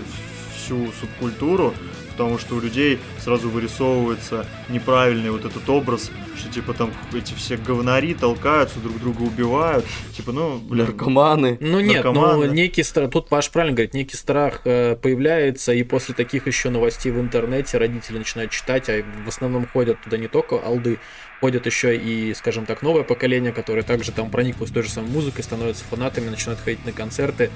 всю 0.56 0.90
субкультуру, 1.00 1.74
потому 2.16 2.38
что 2.38 2.54
у 2.54 2.60
людей 2.60 3.00
сразу 3.18 3.50
вырисовывается 3.50 4.46
неправильный 4.68 5.30
вот 5.30 5.44
этот 5.44 5.68
образ, 5.68 6.10
что 6.36 6.48
типа 6.48 6.72
там 6.72 6.92
эти 7.12 7.34
все 7.34 7.56
говнари 7.56 8.14
толкаются, 8.14 8.78
друг 8.78 9.00
друга 9.00 9.22
убивают, 9.22 9.84
типа, 10.16 10.32
ну, 10.32 10.58
блин, 10.58 10.86
наркоманы. 10.86 11.58
Ну 11.60 11.80
нет, 11.80 12.04
ну 12.04 12.44
некий 12.44 12.84
страх, 12.84 13.10
тут 13.10 13.28
Паш 13.28 13.50
правильно 13.50 13.74
говорит, 13.74 13.94
некий 13.94 14.16
страх 14.16 14.60
э, 14.64 14.96
появляется, 14.96 15.72
и 15.72 15.82
после 15.82 16.14
таких 16.14 16.46
еще 16.46 16.70
новостей 16.70 17.10
в 17.10 17.20
интернете 17.20 17.78
родители 17.78 18.18
начинают 18.18 18.52
читать, 18.52 18.88
а 18.88 19.02
в 19.24 19.28
основном 19.28 19.66
ходят 19.66 20.00
туда 20.02 20.16
не 20.16 20.28
только 20.28 20.56
алды, 20.56 20.98
ходят 21.44 21.66
еще 21.66 21.94
и, 21.94 22.32
скажем 22.32 22.64
так, 22.64 22.80
новое 22.80 23.02
поколение, 23.02 23.52
которое 23.52 23.82
также 23.82 24.12
там 24.12 24.30
прониклось 24.30 24.70
той 24.70 24.82
же 24.82 24.88
самой 24.88 25.10
музыкой, 25.10 25.44
становятся 25.44 25.84
фанатами, 25.84 26.30
начинают 26.30 26.58
ходить 26.58 26.82
на 26.86 26.92
концерты. 26.92 27.50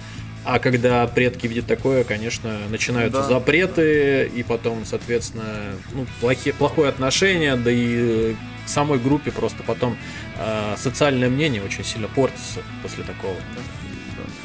А 0.44 0.58
когда 0.58 1.06
предки 1.06 1.46
видят 1.46 1.64
такое, 1.64 2.04
конечно, 2.04 2.58
начинаются 2.68 3.22
да. 3.22 3.28
запреты, 3.28 4.26
и 4.26 4.42
потом, 4.42 4.84
соответственно, 4.84 5.72
ну, 5.94 6.04
плохие, 6.20 6.54
плохое 6.54 6.90
отношение, 6.90 7.56
да 7.56 7.70
и 7.72 8.34
к 8.66 8.68
самой 8.68 8.98
группе 8.98 9.30
просто 9.30 9.62
потом 9.62 9.96
э, 10.36 10.74
социальное 10.76 11.30
мнение 11.30 11.62
очень 11.62 11.82
сильно 11.82 12.08
портится 12.08 12.60
после 12.82 13.04
такого. 13.04 13.36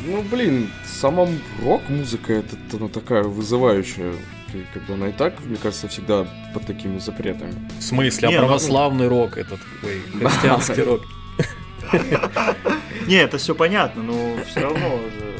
Ну, 0.06 0.22
блин, 0.22 0.70
сама 0.86 1.28
рок-музыка 1.62 2.32
это 2.32 2.56
ну, 2.80 2.88
такая 2.88 3.24
вызывающая 3.24 4.14
и 4.54 4.66
как 4.74 4.84
бы 4.86 4.94
она 4.94 5.10
и 5.10 5.12
так, 5.12 5.40
мне 5.46 5.58
кажется, 5.58 5.88
всегда 5.88 6.26
под 6.54 6.66
такими 6.66 7.00
запретами. 7.00 7.54
В 7.80 7.84
смысле, 7.84 8.30
Не, 8.30 8.36
а 8.36 8.42
ну- 8.42 8.48
православный 8.48 9.08
рок, 9.08 9.38
этот 9.38 9.60
такой 9.82 10.02
христианский 10.20 10.82
рок. 10.84 11.02
Не, 13.08 13.16
это 13.16 13.38
все 13.38 13.54
понятно, 13.56 14.04
но 14.04 14.36
все 14.48 14.62
равно 14.62 14.80
же. 14.98 15.34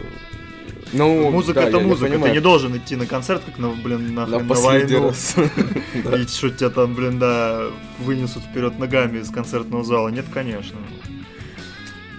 Ну, 0.92 1.32
Музыка 1.32 1.62
да, 1.62 1.68
это 1.70 1.80
музыка, 1.80 2.20
ты 2.20 2.30
не 2.30 2.40
должен 2.40 2.78
идти 2.78 2.96
на 2.96 3.08
концерт, 3.08 3.42
как 3.44 3.58
на, 3.58 3.70
блин, 3.70 4.14
На 4.14 4.28
на 4.28 4.40
последний 4.46 4.94
войну. 4.94 5.08
раз. 5.08 5.36
И 6.20 6.28
что 6.28 6.52
тебя 6.52 6.70
там, 6.70 6.94
блин, 6.94 7.18
да, 7.18 7.64
вынесут 7.98 8.44
вперед 8.44 8.78
ногами 8.78 9.18
из 9.18 9.32
концертного 9.32 9.84
зала. 9.84 10.10
Нет, 10.10 10.26
конечно. 10.32 10.78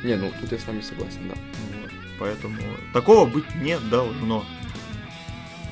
Не, 0.02 0.16
ну 0.16 0.32
тут 0.40 0.50
я 0.50 0.58
с 0.58 0.66
вами 0.66 0.80
согласен, 0.80 1.20
да. 1.28 1.34
Вот. 1.82 1.90
Поэтому 2.18 2.56
такого 2.92 3.26
быть 3.26 3.44
не 3.62 3.78
должно. 3.78 4.44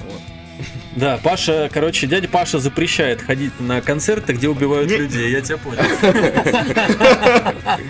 Вот. 0.05 0.21
Да, 0.97 1.19
Паша, 1.23 1.71
короче, 1.73 2.07
дядя 2.07 2.29
Паша 2.29 2.59
запрещает 2.59 3.23
ходить 3.23 3.59
на 3.61 3.81
концерты, 3.81 4.35
где 4.35 4.49
убивают 4.49 4.91
Не- 4.91 4.99
людей, 4.99 5.31
я 5.31 5.41
тебя 5.41 5.57
понял. 5.57 5.83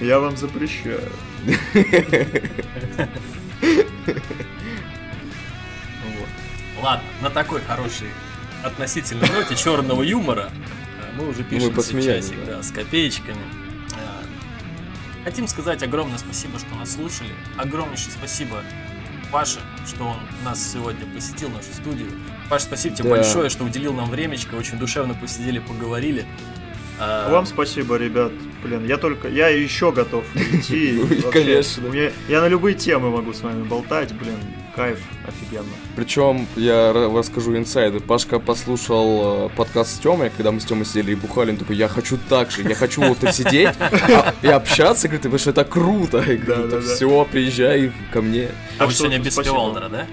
Я 0.00 0.18
вам 0.18 0.36
запрещаю. 0.36 1.00
Вот. 6.02 6.28
Ладно, 6.82 7.04
на 7.20 7.30
такой 7.30 7.60
хорошей 7.60 8.08
относительной 8.62 9.28
ноте 9.28 9.54
черного 9.56 10.02
юмора 10.02 10.50
э, 11.00 11.12
мы 11.16 11.28
уже 11.28 11.42
пишем 11.44 11.72
посмеялись, 11.74 12.26
часик, 12.28 12.44
да. 12.46 12.56
да, 12.56 12.62
с 12.62 12.70
копеечками. 12.70 13.38
Э, 13.92 15.24
Хотим 15.24 15.48
сказать 15.48 15.82
огромное 15.82 16.18
спасибо, 16.18 16.58
что 16.58 16.74
нас 16.74 16.94
слушали. 16.94 17.30
Огромнейшее 17.56 18.12
спасибо 18.12 18.62
Паше, 19.30 19.60
что 19.86 20.04
он 20.04 20.16
нас 20.44 20.72
сегодня 20.72 21.06
посетил, 21.14 21.50
нашу 21.50 21.72
студию. 21.72 22.08
Паш, 22.48 22.62
спасибо 22.62 22.96
тебе 22.96 23.08
Да. 23.10 23.16
большое, 23.16 23.48
что 23.48 23.64
уделил 23.64 23.92
нам 23.92 24.10
времечко, 24.10 24.54
очень 24.56 24.78
душевно 24.78 25.14
посидели, 25.14 25.60
поговорили. 25.60 26.24
А, 26.98 27.30
Вам 27.30 27.46
спасибо, 27.46 27.96
ребят. 27.96 28.32
Блин, 28.62 28.84
я 28.86 28.98
только, 28.98 29.28
я 29.28 29.48
еще 29.48 29.92
готов 29.92 30.24
идти. 30.36 31.00
Ну, 31.24 31.30
конечно. 31.30 31.86
я 32.28 32.40
на 32.40 32.48
любые 32.48 32.74
темы 32.74 33.10
могу 33.10 33.32
с 33.32 33.40
вами 33.40 33.62
болтать, 33.62 34.12
блин, 34.12 34.36
кайф, 34.74 34.98
офигенно. 35.26 35.68
Причем 35.96 36.46
я 36.56 36.90
ра- 36.92 37.16
расскажу 37.16 37.56
инсайды. 37.56 38.00
Пашка 38.00 38.38
послушал 38.38 39.46
э, 39.46 39.48
подкаст 39.56 39.96
с 39.96 39.98
Тёмой, 39.98 40.30
когда 40.30 40.52
мы 40.52 40.60
с 40.60 40.64
Тёмой 40.64 40.84
сидели 40.86 41.12
и 41.12 41.14
бухали, 41.14 41.50
он 41.50 41.56
такой, 41.56 41.76
я 41.76 41.88
хочу 41.88 42.18
так 42.28 42.50
же, 42.50 42.62
я 42.62 42.74
хочу 42.74 43.02
вот 43.02 43.18
так 43.18 43.34
сидеть 43.34 43.70
и 44.42 44.46
общаться, 44.48 45.08
говорит, 45.08 45.22
потому 45.22 45.38
что 45.38 45.50
это 45.50 45.64
круто. 45.64 46.18
Говорю, 46.20 46.68
Да-да-да. 46.68 46.94
все, 46.94 47.24
приезжай 47.30 47.92
ко 48.12 48.22
мне. 48.22 48.48
а 48.78 48.86
вы 48.86 48.92
сегодня 48.92 49.18
без 49.18 49.34
пивалдера, 49.36 49.88
да? 49.88 50.06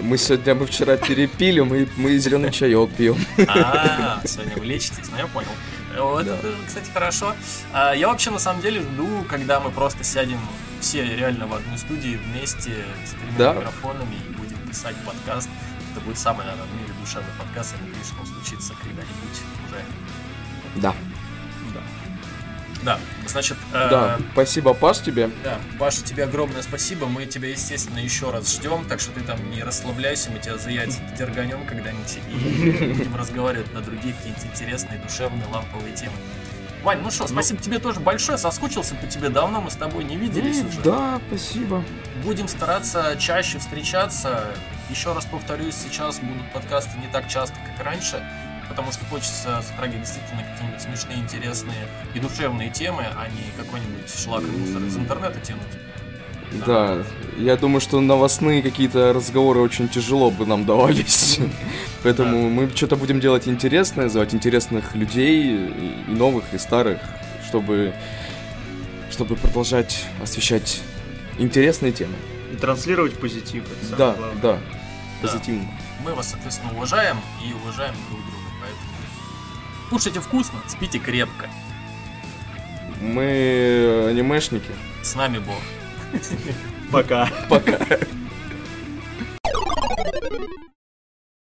Мы 0.00 0.18
сегодня, 0.18 0.54
мы 0.56 0.66
вчера 0.66 0.96
перепили, 0.96 1.60
мы, 1.60 1.86
мы 1.96 2.16
зеленый 2.18 2.50
чаек 2.50 2.90
пьем. 2.96 3.16
А, 3.46 4.20
сегодня 4.24 4.56
вы 4.56 4.64
лечитесь, 4.64 5.08
ну 5.12 5.18
я 5.18 5.26
понял. 5.28 5.48
Вот, 5.98 6.24
Да. 6.26 6.34
это, 6.36 6.48
кстати, 6.66 6.90
хорошо. 6.92 7.34
А, 7.72 7.92
Я 7.92 8.08
вообще 8.08 8.30
на 8.30 8.38
самом 8.38 8.62
деле 8.62 8.80
жду, 8.80 9.06
когда 9.28 9.60
мы 9.60 9.70
просто 9.70 10.02
сядем 10.04 10.38
все 10.82 11.04
реально 11.16 11.46
в 11.46 11.54
одной 11.54 11.78
студии 11.78 12.16
вместе 12.16 12.84
с 13.06 13.10
тремя 13.10 13.38
Да. 13.38 13.54
микрофонами 13.54 14.16
и 14.16 14.32
будем 14.36 14.58
писать 14.68 14.96
подкаст. 15.06 15.48
Это 15.92 16.00
будет 16.00 16.18
самый, 16.18 16.44
наверное, 16.44 16.66
в 16.66 16.74
мире 16.74 16.92
душевный 17.00 17.32
подкаст. 17.38 17.74
Я 17.78 17.86
надеюсь, 17.86 18.06
что 18.06 18.20
он 18.20 18.26
случится 18.26 18.74
когда-нибудь 18.74 19.40
уже. 19.68 19.82
Да. 20.76 20.94
Да, 22.84 22.98
значит, 23.28 23.56
э, 23.72 23.88
Да, 23.90 24.18
спасибо, 24.32 24.74
Паш, 24.74 24.98
тебе. 24.98 25.30
да, 25.44 25.60
Паша, 25.78 26.02
тебе 26.02 26.24
огромное 26.24 26.62
спасибо. 26.62 27.06
Мы 27.06 27.26
тебя, 27.26 27.48
естественно, 27.50 27.98
еще 28.00 28.32
раз 28.32 28.52
ждем, 28.52 28.84
так 28.86 28.98
что 28.98 29.12
ты 29.12 29.20
там 29.20 29.38
не 29.52 29.62
расслабляйся, 29.62 30.32
мы 30.32 30.40
тебя 30.40 30.58
за 30.58 30.70
яйца 30.70 30.98
дерганем 31.16 31.64
когда-нибудь 31.64 32.18
и 32.28 32.94
будем 32.94 33.14
разговаривать 33.14 33.72
на 33.72 33.82
другие 33.82 34.14
какие-нибудь 34.14 34.44
интересные, 34.46 34.98
душевные, 34.98 35.46
ламповые 35.46 35.94
темы. 35.94 36.16
Вань, 36.82 37.00
ну 37.00 37.10
что, 37.12 37.28
спасибо 37.28 37.60
тебе 37.60 37.78
тоже 37.78 38.00
большое, 38.00 38.38
соскучился 38.38 38.96
по 38.96 39.06
тебе 39.06 39.28
давно, 39.28 39.60
мы 39.60 39.70
с 39.70 39.76
тобой 39.76 40.02
не 40.02 40.16
виделись 40.16 40.64
уже. 40.64 40.80
Да, 40.80 41.20
спасибо. 41.28 41.84
Будем 42.24 42.48
стараться 42.48 43.16
чаще 43.18 43.58
встречаться. 43.58 44.46
Еще 44.90 45.12
раз 45.12 45.24
повторюсь, 45.24 45.76
сейчас 45.76 46.18
будут 46.18 46.50
подкасты 46.52 46.98
не 46.98 47.06
так 47.06 47.28
часто, 47.28 47.54
как 47.64 47.86
раньше, 47.86 48.26
потому 48.68 48.90
что 48.90 49.04
хочется 49.04 49.62
затрагивать 49.62 50.02
действительно 50.02 50.42
какие-нибудь 50.42 50.82
смешные, 50.82 51.18
интересные 51.18 51.86
и 52.14 52.20
душевные 52.20 52.70
темы, 52.70 53.06
а 53.16 53.28
не 53.28 53.62
какой-нибудь 53.62 54.12
шлак 54.12 54.42
и 54.42 54.46
мусор 54.46 54.82
из 54.82 54.96
интернета 54.96 55.38
тянуть. 55.40 55.62
Да, 56.66 57.02
я 57.38 57.56
думаю, 57.56 57.80
что 57.80 58.00
новостные 58.00 58.62
какие-то 58.62 59.12
разговоры 59.12 59.60
очень 59.60 59.88
тяжело 59.88 60.30
бы 60.30 60.44
нам 60.46 60.64
давались. 60.64 61.38
Поэтому 62.02 62.50
мы 62.50 62.70
что-то 62.74 62.96
будем 62.96 63.20
делать 63.20 63.48
интересное, 63.48 64.08
звать 64.08 64.34
интересных 64.34 64.94
людей, 64.94 65.56
и 65.56 65.92
и 66.08 66.14
новых, 66.14 66.44
и 66.52 66.58
старых, 66.58 66.98
чтобы, 67.46 67.94
чтобы 69.10 69.36
продолжать 69.36 70.04
освещать 70.22 70.80
интересные 71.38 71.92
темы. 71.92 72.14
И 72.52 72.56
транслировать 72.56 73.14
позитив. 73.18 73.64
это 73.64 73.84
самое 73.86 73.98
Да, 73.98 74.14
главное. 74.18 74.42
да, 74.42 74.58
Да. 75.22 75.28
позитивно. 75.28 75.68
Мы 76.04 76.14
вас, 76.14 76.30
соответственно, 76.30 76.72
уважаем 76.74 77.16
и 77.48 77.52
уважаем 77.54 77.94
друг 78.10 78.20
друга, 78.20 78.46
поэтому 78.60 79.88
кушайте 79.90 80.20
вкусно, 80.20 80.58
спите 80.68 80.98
крепко. 80.98 81.48
Мы 83.00 84.06
анимешники. 84.10 84.70
С 85.02 85.14
нами 85.14 85.38
Бог. 85.38 85.56
Пока. 86.90 87.28
Пока. 87.48 87.78